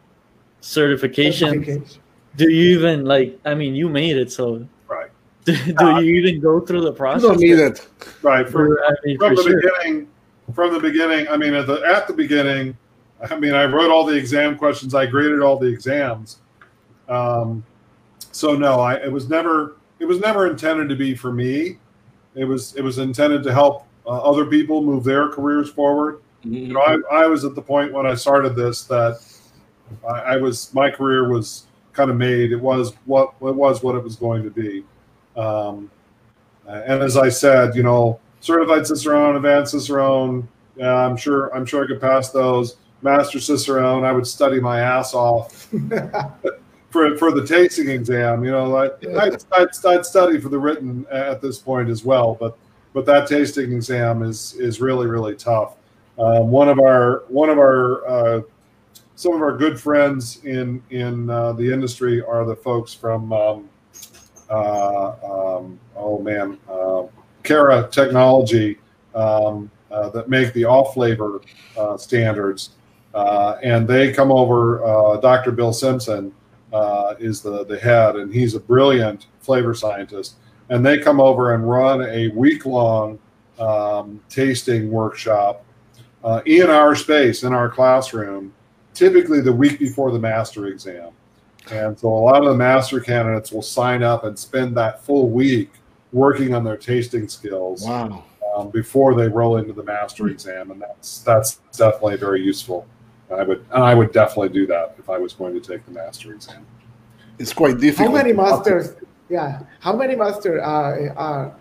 certifications? 0.62 1.40
Certificates. 1.50 2.00
Do 2.38 2.50
you 2.50 2.78
even 2.80 3.04
like? 3.04 3.38
I 3.44 3.54
mean, 3.54 3.76
you 3.76 3.90
made 3.90 4.16
it, 4.16 4.32
so 4.32 4.66
Right. 4.88 5.10
do, 5.44 5.54
do 5.80 5.86
you 6.06 6.22
even 6.24 6.40
go 6.40 6.62
through 6.62 6.82
the 6.82 6.88
You 6.92 6.98
process? 6.98 7.24
don't 7.24 7.40
need 7.40 7.60
it. 7.60 7.86
right 8.22 8.46
for, 8.46 8.52
For, 8.78 8.86
I 8.86 8.92
mean, 9.04 9.18
from 9.18 9.36
for 9.36 9.44
the 9.44 9.50
sure. 9.50 9.62
beginning 9.62 10.08
from 10.54 10.74
the 10.74 10.80
beginning 10.80 11.28
i 11.30 11.38
mean 11.38 11.54
at 11.54 11.68
the 11.68 11.82
at 11.86 12.08
the 12.08 12.14
beginning 12.14 12.76
i 13.30 13.36
mean 13.38 13.54
i 13.54 13.66
wrote 13.66 13.92
all 13.92 14.06
the 14.06 14.16
exam 14.16 14.58
questions 14.58 14.96
i 14.96 15.06
graded 15.06 15.42
all 15.42 15.58
the 15.58 15.68
exams. 15.68 16.38
Um, 17.10 17.64
so 18.32 18.56
no 18.56 18.80
i 18.80 18.96
it 18.96 19.12
was 19.12 19.30
never 19.30 19.76
it 20.00 20.06
was 20.06 20.20
never 20.20 20.50
intended 20.50 20.90
to 20.90 20.96
be 20.96 21.14
for 21.14 21.32
me. 21.32 21.78
It 22.34 22.46
was 22.46 22.76
it 22.76 22.82
was 22.82 22.98
intended 22.98 23.44
to 23.44 23.54
help 23.54 23.86
uh, 24.06 24.10
other 24.10 24.46
people 24.46 24.82
move 24.82 25.04
their 25.04 25.30
careers 25.30 25.70
forward. 25.70 26.22
You 26.44 26.74
know 26.74 26.82
I, 26.82 27.24
I 27.24 27.28
was 27.28 27.46
at 27.46 27.54
the 27.54 27.62
point 27.62 27.94
when 27.94 28.08
i 28.08 28.16
started 28.16 28.56
this 28.56 28.86
that 28.86 29.22
I, 30.08 30.20
I 30.20 30.38
was 30.38 30.74
my 30.74 30.90
career 30.90 31.30
was 31.30 31.68
kind 31.94 32.10
of 32.10 32.18
made. 32.18 32.52
It 32.52 32.62
was 32.62 32.94
what 33.06 33.34
it 33.42 33.56
was 33.56 33.84
what 33.84 33.96
it 33.96 34.04
was 34.04 34.16
going 34.16 34.44
to 34.44 34.50
be. 34.50 34.84
Um, 35.36 35.92
and 36.68 37.02
as 37.02 37.18
I 37.18 37.30
said, 37.30 37.76
you 37.76 37.84
know, 37.84 38.20
certified 38.42 38.86
Cicerone, 38.86 39.38
advanced 39.38 39.72
Cicerone, 39.72 40.48
yeah, 40.76 40.94
I'm 40.94 41.16
sure 41.16 41.54
I'm 41.56 41.66
sure 41.66 41.84
I 41.84 41.88
could 41.88 42.02
pass 42.02 42.32
those. 42.32 42.76
Master 43.02 43.40
Cicerone, 43.40 44.04
I 44.04 44.12
would 44.12 44.28
study 44.28 44.60
my 44.60 44.82
ass 44.82 45.14
off 45.14 45.54
for 46.90 47.18
for 47.18 47.32
the 47.32 47.46
tasting 47.48 47.90
exam. 47.90 48.44
You 48.44 48.52
know, 48.52 48.76
I, 48.76 48.86
I'd, 49.20 49.44
I'd, 49.54 49.86
I'd 49.86 50.06
study 50.06 50.40
for 50.40 50.50
the 50.50 50.60
written 50.60 51.06
at 51.12 51.42
this 51.42 51.58
point 51.58 51.90
as 51.90 52.04
well, 52.04 52.36
but 52.40 52.58
but 52.94 53.06
that 53.06 53.28
tasting 53.28 53.72
exam 53.74 54.24
is 54.24 54.54
is 54.56 54.82
really 54.82 55.08
really 55.08 55.36
tough. 55.36 55.78
Um, 56.20 56.52
one 56.52 56.70
of 56.70 56.80
our 56.80 57.24
one 57.28 57.50
of 57.50 57.58
our 57.58 58.08
uh, 58.08 58.42
some 59.16 59.34
of 59.34 59.42
our 59.42 59.56
good 59.56 59.80
friends 59.80 60.44
in 60.44 60.82
in 60.90 61.30
uh, 61.30 61.54
the 61.54 61.72
industry 61.72 62.22
are 62.22 62.46
the 62.46 62.56
folks 62.56 62.94
from 62.94 63.32
um, 63.34 63.70
uh, 64.50 65.58
um, 65.58 65.80
oh 65.96 66.20
man, 66.20 66.58
uh, 66.70 67.04
Cara 67.44 67.88
Technology 67.92 68.78
um, 69.16 69.70
uh, 69.90 70.10
that 70.10 70.30
make 70.30 70.54
the 70.54 70.66
off 70.66 70.94
flavor 70.94 71.42
uh, 71.78 71.98
standards, 71.98 72.72
uh, 73.14 73.58
and 73.64 73.88
they 73.88 74.14
come 74.14 74.32
over. 74.32 74.84
Uh, 74.86 75.18
Dr. 75.18 75.52
Bill 75.52 75.74
Simpson 75.74 76.34
uh, 76.72 77.16
is 77.20 77.42
the 77.42 77.66
the 77.66 77.78
head, 77.78 78.16
and 78.16 78.34
he's 78.34 78.56
a 78.56 78.60
brilliant 78.60 79.28
flavor 79.40 79.74
scientist. 79.74 80.36
And 80.70 80.86
they 80.86 81.00
come 81.00 81.20
over 81.20 81.54
and 81.54 81.70
run 81.70 82.02
a 82.02 82.30
week 82.30 82.66
long 82.66 83.20
um, 83.60 84.22
tasting 84.30 84.90
workshop 84.90 85.66
uh, 86.24 86.42
in 86.46 86.70
our 86.70 86.96
space 86.96 87.44
in 87.44 87.54
our 87.54 87.70
classroom, 87.70 88.54
typically 88.94 89.42
the 89.42 89.52
week 89.52 89.80
before 89.80 90.12
the 90.12 90.20
master 90.20 90.68
exam. 90.68 91.12
And 91.72 91.98
so 91.98 92.08
a 92.08 92.10
lot 92.10 92.44
of 92.44 92.50
the 92.50 92.58
master 92.58 93.00
candidates 93.00 93.52
will 93.52 93.62
sign 93.62 94.04
up 94.04 94.24
and 94.24 94.38
spend 94.38 94.76
that 94.78 95.04
full 95.04 95.30
week 95.30 95.72
working 96.12 96.54
on 96.54 96.64
their 96.64 96.78
tasting 96.78 97.28
skills 97.28 97.86
Wow. 97.86 98.24
um, 98.56 98.70
before 98.70 99.16
they 99.16 99.28
roll 99.28 99.58
into 99.58 99.74
the 99.74 99.84
master 99.84 100.28
exam, 100.28 100.72
and 100.72 100.82
that's 100.82 101.20
that's 101.22 101.60
definitely 101.78 102.18
very 102.18 102.42
useful. 102.42 102.86
And 103.30 103.40
I 103.40 103.44
would 103.44 103.66
and 103.72 103.84
I 103.84 103.94
would 103.94 104.12
definitely 104.12 104.50
do 104.50 104.68
that 104.68 104.96
if 105.00 105.10
I 105.10 105.18
was 105.18 105.34
going 105.34 105.54
to 105.54 105.62
take 105.62 105.86
the 105.86 105.92
master 105.92 106.34
exam. 106.34 106.66
It's 107.40 107.54
quite 107.54 107.80
difficult. 107.80 108.10
How 108.10 108.14
many 108.16 108.34
masters? 108.34 108.96
Yeah. 109.30 109.62
How 109.80 109.96
many 109.96 110.16
masters 110.16 110.62
are, 110.62 111.10
are 111.18 111.56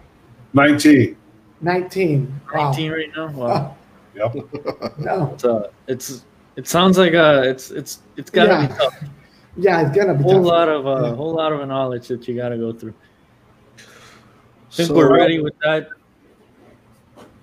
Nineteen. 0.52 1.16
19? 1.62 2.40
Wow. 2.52 2.70
19 2.70 2.92
right 2.92 3.10
now. 3.16 3.28
Wow. 3.30 3.76
Yep. 4.16 4.34
No. 4.98 5.30
It's, 5.34 5.44
uh, 5.44 5.70
it's 5.86 6.24
it 6.56 6.66
sounds 6.66 6.98
like 6.98 7.14
uh 7.14 7.42
it's 7.44 7.70
it's 7.70 8.00
it's 8.16 8.28
gotta 8.30 8.50
Yeah. 8.50 8.66
be 8.66 8.74
tough. 8.74 9.04
Yeah, 9.56 9.86
it's 9.86 9.96
gonna 9.96 10.14
be 10.14 10.24
A 10.24 10.26
be 10.26 10.32
whole 10.32 10.42
tough. 10.42 10.50
lot 10.52 10.68
of 10.68 10.86
uh, 10.88 11.06
Yeah. 11.06 11.14
whole 11.14 11.32
lot 11.32 11.52
of 11.52 11.66
knowledge 11.68 12.08
that 12.08 12.26
you 12.26 12.34
gotta 12.34 12.56
go 12.58 12.72
through. 12.72 12.92
I 14.70 14.74
think 14.74 14.88
So- 14.88 14.94
we're 14.94 15.14
ready 15.16 15.40
with 15.40 15.54
that. 15.64 15.88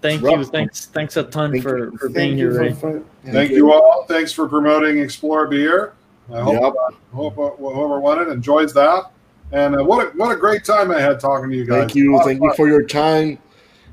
Thank 0.01 0.21
you. 0.21 0.43
Thanks. 0.45 0.85
Thanks 0.85 1.17
a 1.17 1.23
ton 1.23 1.51
Thank 1.51 1.63
for, 1.63 1.91
for 1.97 2.07
being 2.09 2.29
Thank 2.29 2.37
here, 2.37 2.51
you 2.53 2.59
Ray. 2.59 2.73
for, 2.73 2.99
for 2.99 3.31
Thank 3.31 3.51
you 3.51 3.73
all. 3.73 4.05
Thanks 4.07 4.31
for 4.31 4.47
promoting 4.47 4.99
Explore 4.99 5.47
Beer. 5.47 5.93
I 6.33 6.41
hope, 6.41 6.53
Yep. 6.53 6.73
hope 7.13 7.39
uh, 7.39 7.49
whoever 7.57 7.99
won 7.99 8.21
it 8.21 8.27
enjoys 8.27 8.73
that. 8.73 9.11
And 9.51 9.75
uh, 9.79 9.83
what 9.83 10.07
a, 10.07 10.09
what 10.17 10.31
a 10.31 10.35
great 10.35 10.63
time 10.65 10.91
I 10.91 10.99
had 11.01 11.19
talking 11.19 11.49
to 11.49 11.55
you 11.55 11.65
guys. 11.65 11.79
Thank 11.79 11.95
you. 11.95 12.19
Thank 12.23 12.41
you 12.41 12.53
for 12.55 12.67
your 12.67 12.83
time. 12.85 13.39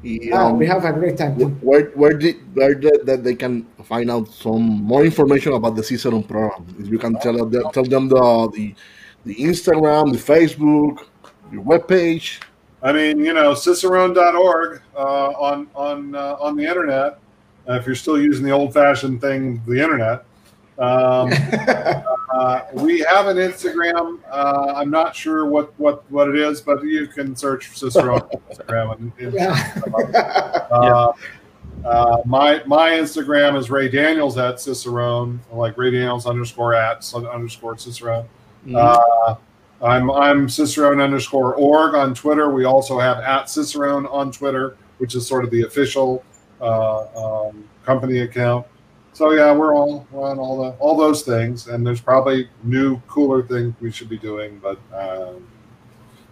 Yeah, 0.02 0.44
Um, 0.44 0.58
we 0.58 0.66
have 0.66 0.84
a 0.84 0.92
great 0.92 1.16
time. 1.16 1.38
too. 1.38 1.46
where 1.62 1.86
where 1.94 2.12
did 2.12 2.36
where 2.54 2.74
did, 2.74 3.06
that 3.06 3.24
they 3.24 3.34
can 3.34 3.64
find 3.84 4.10
out 4.10 4.28
some 4.28 4.62
more 4.84 5.02
information 5.04 5.54
about 5.54 5.76
the 5.76 5.82
Cicerone 5.82 6.24
program? 6.24 6.66
If 6.78 6.88
you 6.88 6.98
can 6.98 7.14
tell 7.20 7.32
them 7.46 7.50
tell 7.72 7.84
them 7.84 8.08
the 8.08 8.50
the, 8.52 8.74
the 9.24 9.34
Instagram, 9.36 10.12
the 10.12 10.18
Facebook, 10.18 11.06
your 11.50 11.62
webpage. 11.64 12.40
I 12.84 12.92
mean, 12.92 13.24
you 13.24 13.32
know, 13.32 13.52
Cicerone.org 13.52 14.82
uh, 14.94 14.98
on 14.98 15.68
on 15.74 16.14
uh, 16.14 16.36
on 16.38 16.54
the 16.54 16.64
internet. 16.64 17.18
Uh, 17.66 17.74
if 17.74 17.86
you're 17.86 17.94
still 17.94 18.20
using 18.20 18.44
the 18.44 18.50
old-fashioned 18.50 19.22
thing, 19.22 19.62
the 19.66 19.82
internet. 19.82 20.26
Um, 20.78 21.32
uh, 22.34 22.60
we 22.74 23.00
have 23.00 23.26
an 23.26 23.38
Instagram. 23.38 24.20
Uh, 24.30 24.74
I'm 24.76 24.90
not 24.90 25.16
sure 25.16 25.46
what, 25.46 25.72
what, 25.80 26.10
what 26.10 26.28
it 26.28 26.36
is, 26.36 26.60
but 26.60 26.84
you 26.84 27.06
can 27.06 27.34
search 27.34 27.70
Cicerone 27.70 28.20
on 28.20 28.40
Instagram. 28.50 28.98
And, 28.98 29.12
and, 29.18 29.32
yeah. 29.32 30.66
uh, 30.70 31.12
uh, 31.84 32.18
my 32.24 32.62
my 32.64 32.90
Instagram 32.90 33.58
is 33.58 33.70
Ray 33.70 33.88
Daniels 33.88 34.38
at 34.38 34.56
Cicerone, 34.56 35.38
like 35.52 35.76
Ray 35.76 35.90
Daniels 35.90 36.26
underscore 36.26 36.74
at 36.74 37.12
underscore 37.14 37.76
Cicerone. 37.76 38.26
Uh, 38.74 39.36
I'm 39.84 40.10
I'm 40.10 40.48
Cicerone 40.48 41.00
underscore 41.00 41.54
org 41.56 41.94
on 41.94 42.14
Twitter. 42.14 42.48
We 42.48 42.64
also 42.64 42.98
have 42.98 43.18
at 43.18 43.50
Cicerone 43.50 44.06
on 44.06 44.32
Twitter, 44.32 44.76
which 44.98 45.14
is 45.14 45.26
sort 45.26 45.44
of 45.44 45.50
the 45.50 45.62
official 45.62 46.24
uh, 46.60 47.48
um, 47.48 47.68
company 47.84 48.20
account. 48.20 48.66
So 49.12 49.32
yeah, 49.32 49.52
we're 49.52 49.74
all 49.76 50.06
we're 50.10 50.28
on 50.28 50.38
all 50.38 50.62
the 50.64 50.70
all 50.78 50.96
those 50.96 51.22
things, 51.22 51.68
and 51.68 51.86
there's 51.86 52.00
probably 52.00 52.48
new 52.62 52.98
cooler 53.08 53.42
things 53.46 53.74
we 53.80 53.90
should 53.90 54.08
be 54.08 54.18
doing, 54.18 54.58
but 54.58 54.78
um, 54.94 55.46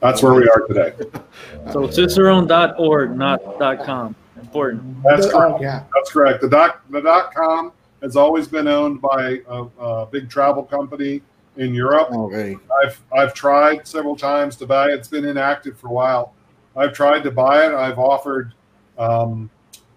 that's 0.01 0.23
where 0.23 0.33
we 0.33 0.49
are 0.49 0.66
today. 0.66 0.95
So 1.73 1.87
cicerone.org, 1.87 3.16
not 3.16 3.41
.com. 3.85 4.16
Important. 4.41 5.03
That's 5.05 5.31
correct. 5.31 5.55
Oh, 5.59 5.62
yeah. 5.62 5.85
That's 5.95 6.11
correct. 6.11 6.41
The 6.41 6.49
dot 6.49 6.81
the 6.91 7.01
dot 7.01 7.35
com 7.35 7.73
has 8.03 8.16
always 8.16 8.49
been 8.49 8.66
owned 8.66 9.01
by 9.01 9.43
a, 9.47 9.65
a 9.79 10.07
big 10.07 10.29
travel 10.29 10.65
company 10.65 11.23
in 11.57 11.74
Europe. 11.74 12.11
Okay. 12.11 12.57
I've 12.83 13.01
I've 13.12 13.35
tried 13.35 13.87
several 13.87 14.16
times 14.16 14.57
to 14.57 14.66
buy 14.66 14.91
it. 14.91 14.95
It's 14.95 15.09
been 15.09 15.24
inactive 15.24 15.79
for 15.79 15.89
a 15.89 15.93
while. 15.93 16.35
I've 16.77 16.93
tried 16.93 17.23
to 17.24 17.31
buy 17.31 17.66
it. 17.66 17.74
I've 17.74 17.99
offered 17.99 18.55
um, 18.99 19.51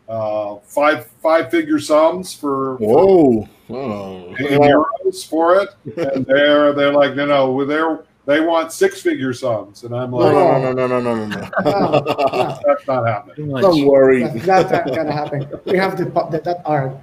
uh, 0.10 0.57
five 0.64 1.07
five 1.22 1.49
figure 1.49 1.80
sums 1.80 2.34
for, 2.34 2.77
for 2.77 2.84
Whoa. 2.84 3.49
Oh. 3.68 4.36
in 4.36 4.60
euros 4.61 5.27
for 5.27 5.56
it, 5.56 5.69
and 5.98 6.26
they're 6.27 6.73
they're 6.73 6.94
like 6.94 7.15
no 7.15 7.26
no 7.26 7.65
they're 7.65 8.03
they 8.26 8.40
want 8.40 8.72
six 8.72 9.02
figure 9.02 9.34
sums, 9.34 9.84
and 9.84 9.95
I'm 9.95 10.11
like 10.11 10.34
no, 10.34 10.60
no, 10.60 10.73
no, 10.73 10.88
no, 10.88 10.99
no, 10.99 11.15
no, 11.15 11.26
No, 11.26 11.45
no. 11.64 12.60
that's 12.65 12.88
not 12.88 13.07
happening. 13.07 13.49
Don't 13.49 13.86
worry. 13.86 14.23
That's, 14.23 14.45
that's 14.45 14.72
not 14.72 14.95
gonna 14.95 15.11
happen. 15.11 15.48
We 15.65 15.77
have 15.77 15.98
the, 15.98 16.06
the 16.06 16.41
that 16.44 16.61
art. 16.65 16.98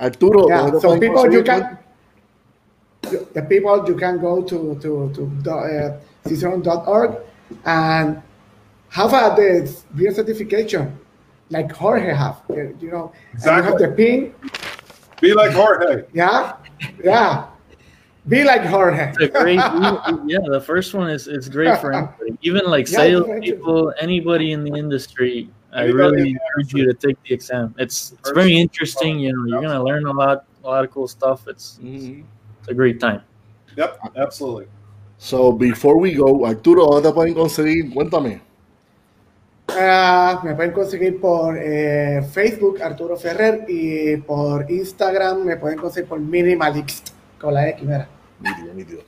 Arturo, 0.00 0.48
Yeah. 0.48 0.78
So 0.80 0.98
people, 0.98 1.30
you 1.30 1.42
conseguirte? 1.42 1.46
can 1.46 1.78
the 3.10 3.42
people 3.42 3.84
you 3.88 3.96
can 3.96 4.20
go 4.20 4.42
to 4.42 4.78
to 4.80 5.10
to 5.14 5.30
the, 5.42 5.54
uh, 5.54 6.28
cicerone.org 6.28 7.16
and 7.64 8.22
have 8.90 9.12
a 9.12 9.34
the 9.36 9.76
beer 9.94 10.12
certification 10.14 10.98
like 11.50 11.70
Jorge 11.72 12.12
have. 12.12 12.42
You 12.48 12.74
know, 12.82 13.12
and 13.32 13.42
you 13.42 13.62
have 13.62 13.78
the 13.78 13.88
pin. 13.88 14.34
Be 15.20 15.32
like 15.34 15.52
Jorge. 15.52 16.04
Yeah, 16.12 16.56
yeah. 17.02 17.46
Be 18.26 18.42
like 18.42 18.64
Jorge. 18.64 19.10
It's 19.10 19.20
a 19.20 19.28
great, 19.28 19.56
yeah. 20.26 20.38
The 20.48 20.62
first 20.64 20.94
one 20.94 21.10
is 21.10 21.28
is 21.28 21.48
great 21.48 21.78
for 21.80 21.92
anybody, 21.92 22.38
even 22.42 22.64
like 22.66 22.88
Yeah, 22.90 22.98
sales 22.98 23.26
it's 23.28 23.46
people, 23.50 23.92
anybody 24.00 24.52
in 24.52 24.64
the 24.64 24.74
industry. 24.74 25.50
I 25.72 25.84
Anybody 25.84 25.98
really 25.98 26.20
in 26.30 26.38
encourage 26.38 26.72
you 26.72 26.84
to 26.86 26.94
take 26.94 27.22
the 27.24 27.34
exam. 27.34 27.74
It's 27.78 28.12
it's 28.12 28.30
very 28.30 28.56
interesting. 28.56 29.18
You 29.18 29.32
know, 29.34 29.44
you're 29.46 29.62
gonna 29.62 29.82
learn 29.82 30.06
a 30.06 30.12
lot 30.12 30.46
a 30.62 30.66
lot 30.66 30.84
of 30.84 30.90
cool 30.90 31.08
stuff. 31.08 31.46
It's, 31.48 31.78
Mhm. 31.82 32.24
It's 32.64 32.70
a 32.70 32.74
great 32.74 32.98
time. 32.98 33.20
Yep, 33.76 33.98
absolutely. 34.16 34.66
So, 35.18 35.52
before 35.52 35.98
we 35.98 36.14
go, 36.14 36.46
Arturo, 36.46 36.86
¿dónde 36.86 37.08
te 37.08 37.14
pueden 37.14 37.34
conseguir? 37.34 37.92
Cuéntame. 37.92 38.40
Ah, 39.68 40.40
me 40.44 40.54
pueden 40.54 40.72
conseguir 40.72 41.20
por 41.20 41.56
eh, 41.58 42.22
Facebook, 42.32 42.80
Arturo 42.82 43.16
Ferrer, 43.16 43.64
y 43.68 44.16
por 44.18 44.70
Instagram 44.70 45.44
me 45.44 45.56
pueden 45.56 45.78
conseguir 45.78 46.08
por 46.08 46.20
Minimalix, 46.20 47.02
con 47.38 47.54
la 47.54 47.68
X, 47.70 47.84
mira. 47.84 48.08
Nítido, 48.40 48.74
nítido. 48.74 49.00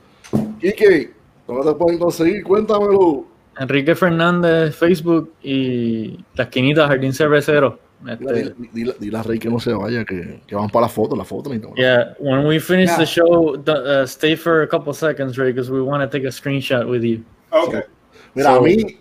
Quique, 0.60 1.12
¿dónde 1.46 1.72
te 1.72 1.78
pueden 1.78 1.98
conseguir? 1.98 2.42
Cuéntamelo. 2.42 3.26
Enrique 3.58 3.94
Fernández, 3.94 4.74
Facebook 4.74 5.32
y 5.42 6.24
la 6.34 6.44
esquinita 6.44 6.88
Jardín 6.88 7.12
Cervecero. 7.12 7.78
Dile, 8.00 8.40
Este, 8.40 8.54
dile- 9.00 9.18
a 9.18 9.22
Rey 9.22 9.38
que 9.38 9.48
no 9.48 9.58
se 9.58 9.72
vaya, 9.72 10.04
que, 10.04 10.40
que 10.46 10.54
vamos 10.54 10.70
para 10.70 10.86
la 10.86 10.88
foto, 10.88 11.16
la 11.16 11.24
foto. 11.24 11.50
ni 11.52 11.60
yeah, 11.76 12.14
when 12.20 12.46
we 12.46 12.60
finish 12.60 12.88
Yeah. 12.90 12.98
the 12.98 13.06
show, 13.06 13.56
uh, 13.56 14.06
stay 14.06 14.36
for 14.36 14.62
a 14.62 14.68
couple 14.68 14.92
seconds, 14.92 15.36
Ray, 15.36 15.52
because 15.52 15.70
we 15.70 15.80
want 15.80 16.02
to 16.02 16.08
take 16.08 16.26
a 16.26 16.30
screenshot 16.30 16.86
with 16.88 17.02
you. 17.02 17.22
Okay. 17.50 17.82
Mira, 18.34 18.50
So- 18.50 18.58
a 18.58 18.62
mí 18.62 18.98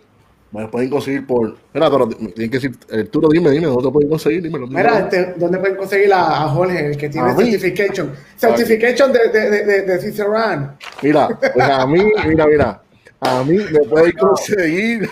me 0.52 0.66
pueden 0.68 0.88
conseguir 0.88 1.26
por. 1.26 1.56
Mira, 1.74 1.90
pero 1.90 2.08
tienen 2.08 2.50
que 2.50 2.58
decir, 2.58 2.72
Arturo, 2.90 3.28
dime, 3.28 3.50
dime, 3.50 3.66
¿dónde 3.66 3.82
te 3.84 3.90
pueden 3.92 4.08
conseguir? 4.08 4.42
Dímelo. 4.42 4.66
dímelo. 4.66 4.88
Mira, 4.88 4.98
este, 5.00 5.34
¿dónde 5.38 5.58
pueden 5.58 5.76
conseguir 5.76 6.12
a, 6.14 6.44
a 6.44 6.48
Jorge, 6.48 6.86
el 6.86 6.96
que 6.96 7.08
tiene 7.10 7.34
certification? 7.34 8.12
Certification 8.36 9.12
de, 9.12 9.28
de, 9.28 9.50
de, 9.50 9.82
de. 9.82 10.68
Mira, 11.02 11.28
pues 11.52 11.68
a 11.68 11.86
mí, 11.86 12.00
mira, 12.26 12.46
mira, 12.46 12.82
a 13.20 13.44
mí 13.44 13.58
me 13.58 13.80
pueden 13.80 14.12
conseguir 14.12 15.08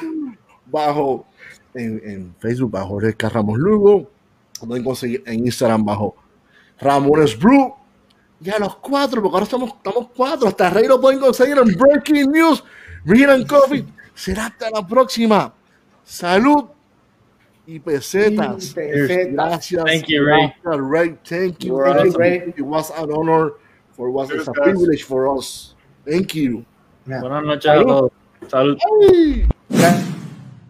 bajo 0.67 1.27
en, 1.75 2.01
en 2.05 2.35
Facebook 2.39 2.71
bajo 2.71 2.89
Jorge 2.89 3.15
Ramos 3.29 3.59
Lugo, 3.59 4.11
pueden 4.67 4.85
conseguir 4.85 5.23
en 5.27 5.41
Instagram 5.47 5.85
bajo 5.85 6.15
Ramones 6.81 7.39
Brew 7.39 7.75
y 8.41 8.51
a 8.51 8.59
los 8.59 8.77
cuatro, 8.77 9.23
porque 9.23 9.35
ahora 9.35 9.45
estamos, 9.45 9.71
estamos 9.71 10.09
cuatro, 10.15 10.49
hasta 10.49 10.71
Rey 10.71 10.87
lo 10.87 11.01
pueden 11.01 11.21
conseguir 11.21 11.57
en 11.59 11.77
Breaking 11.77 12.31
News, 12.31 12.63
Beer 13.05 13.31
and 13.31 13.47
Coffee. 13.47 13.85
Será 14.15 14.47
hasta 14.47 14.71
la 14.71 14.87
próxima. 14.87 15.53
Salud 16.05 16.65
y 17.67 17.79
pesetas. 17.79 18.71
Y 18.71 18.75
pesetas. 18.75 19.33
Gracias. 19.33 19.85
Thank 19.85 20.07
you, 20.07 20.25
Ray. 20.25 20.53
Gracias, 20.63 20.91
Ray. 20.91 21.19
Thank 21.25 21.59
you. 21.65 21.79
Thank 21.83 22.05
you, 22.05 22.11
It 22.11 22.17
Ray. 22.17 22.55
was 22.63 22.91
an 22.91 23.11
honor 23.11 23.53
for 23.97 24.11
was 24.11 24.29
Cheers, 24.29 24.49
a 24.49 24.53
privilege 24.53 25.05
for 25.05 25.37
us. 25.37 25.75
Thank 26.05 26.35
you. 26.35 26.65
Yeah. 27.07 27.21
Buenas 27.21 27.45
noches 27.45 27.65
a 27.67 27.75
Salud. 27.75 27.87
todos. 27.87 28.13
Salud. 28.51 28.79
Hey. 29.71 30.14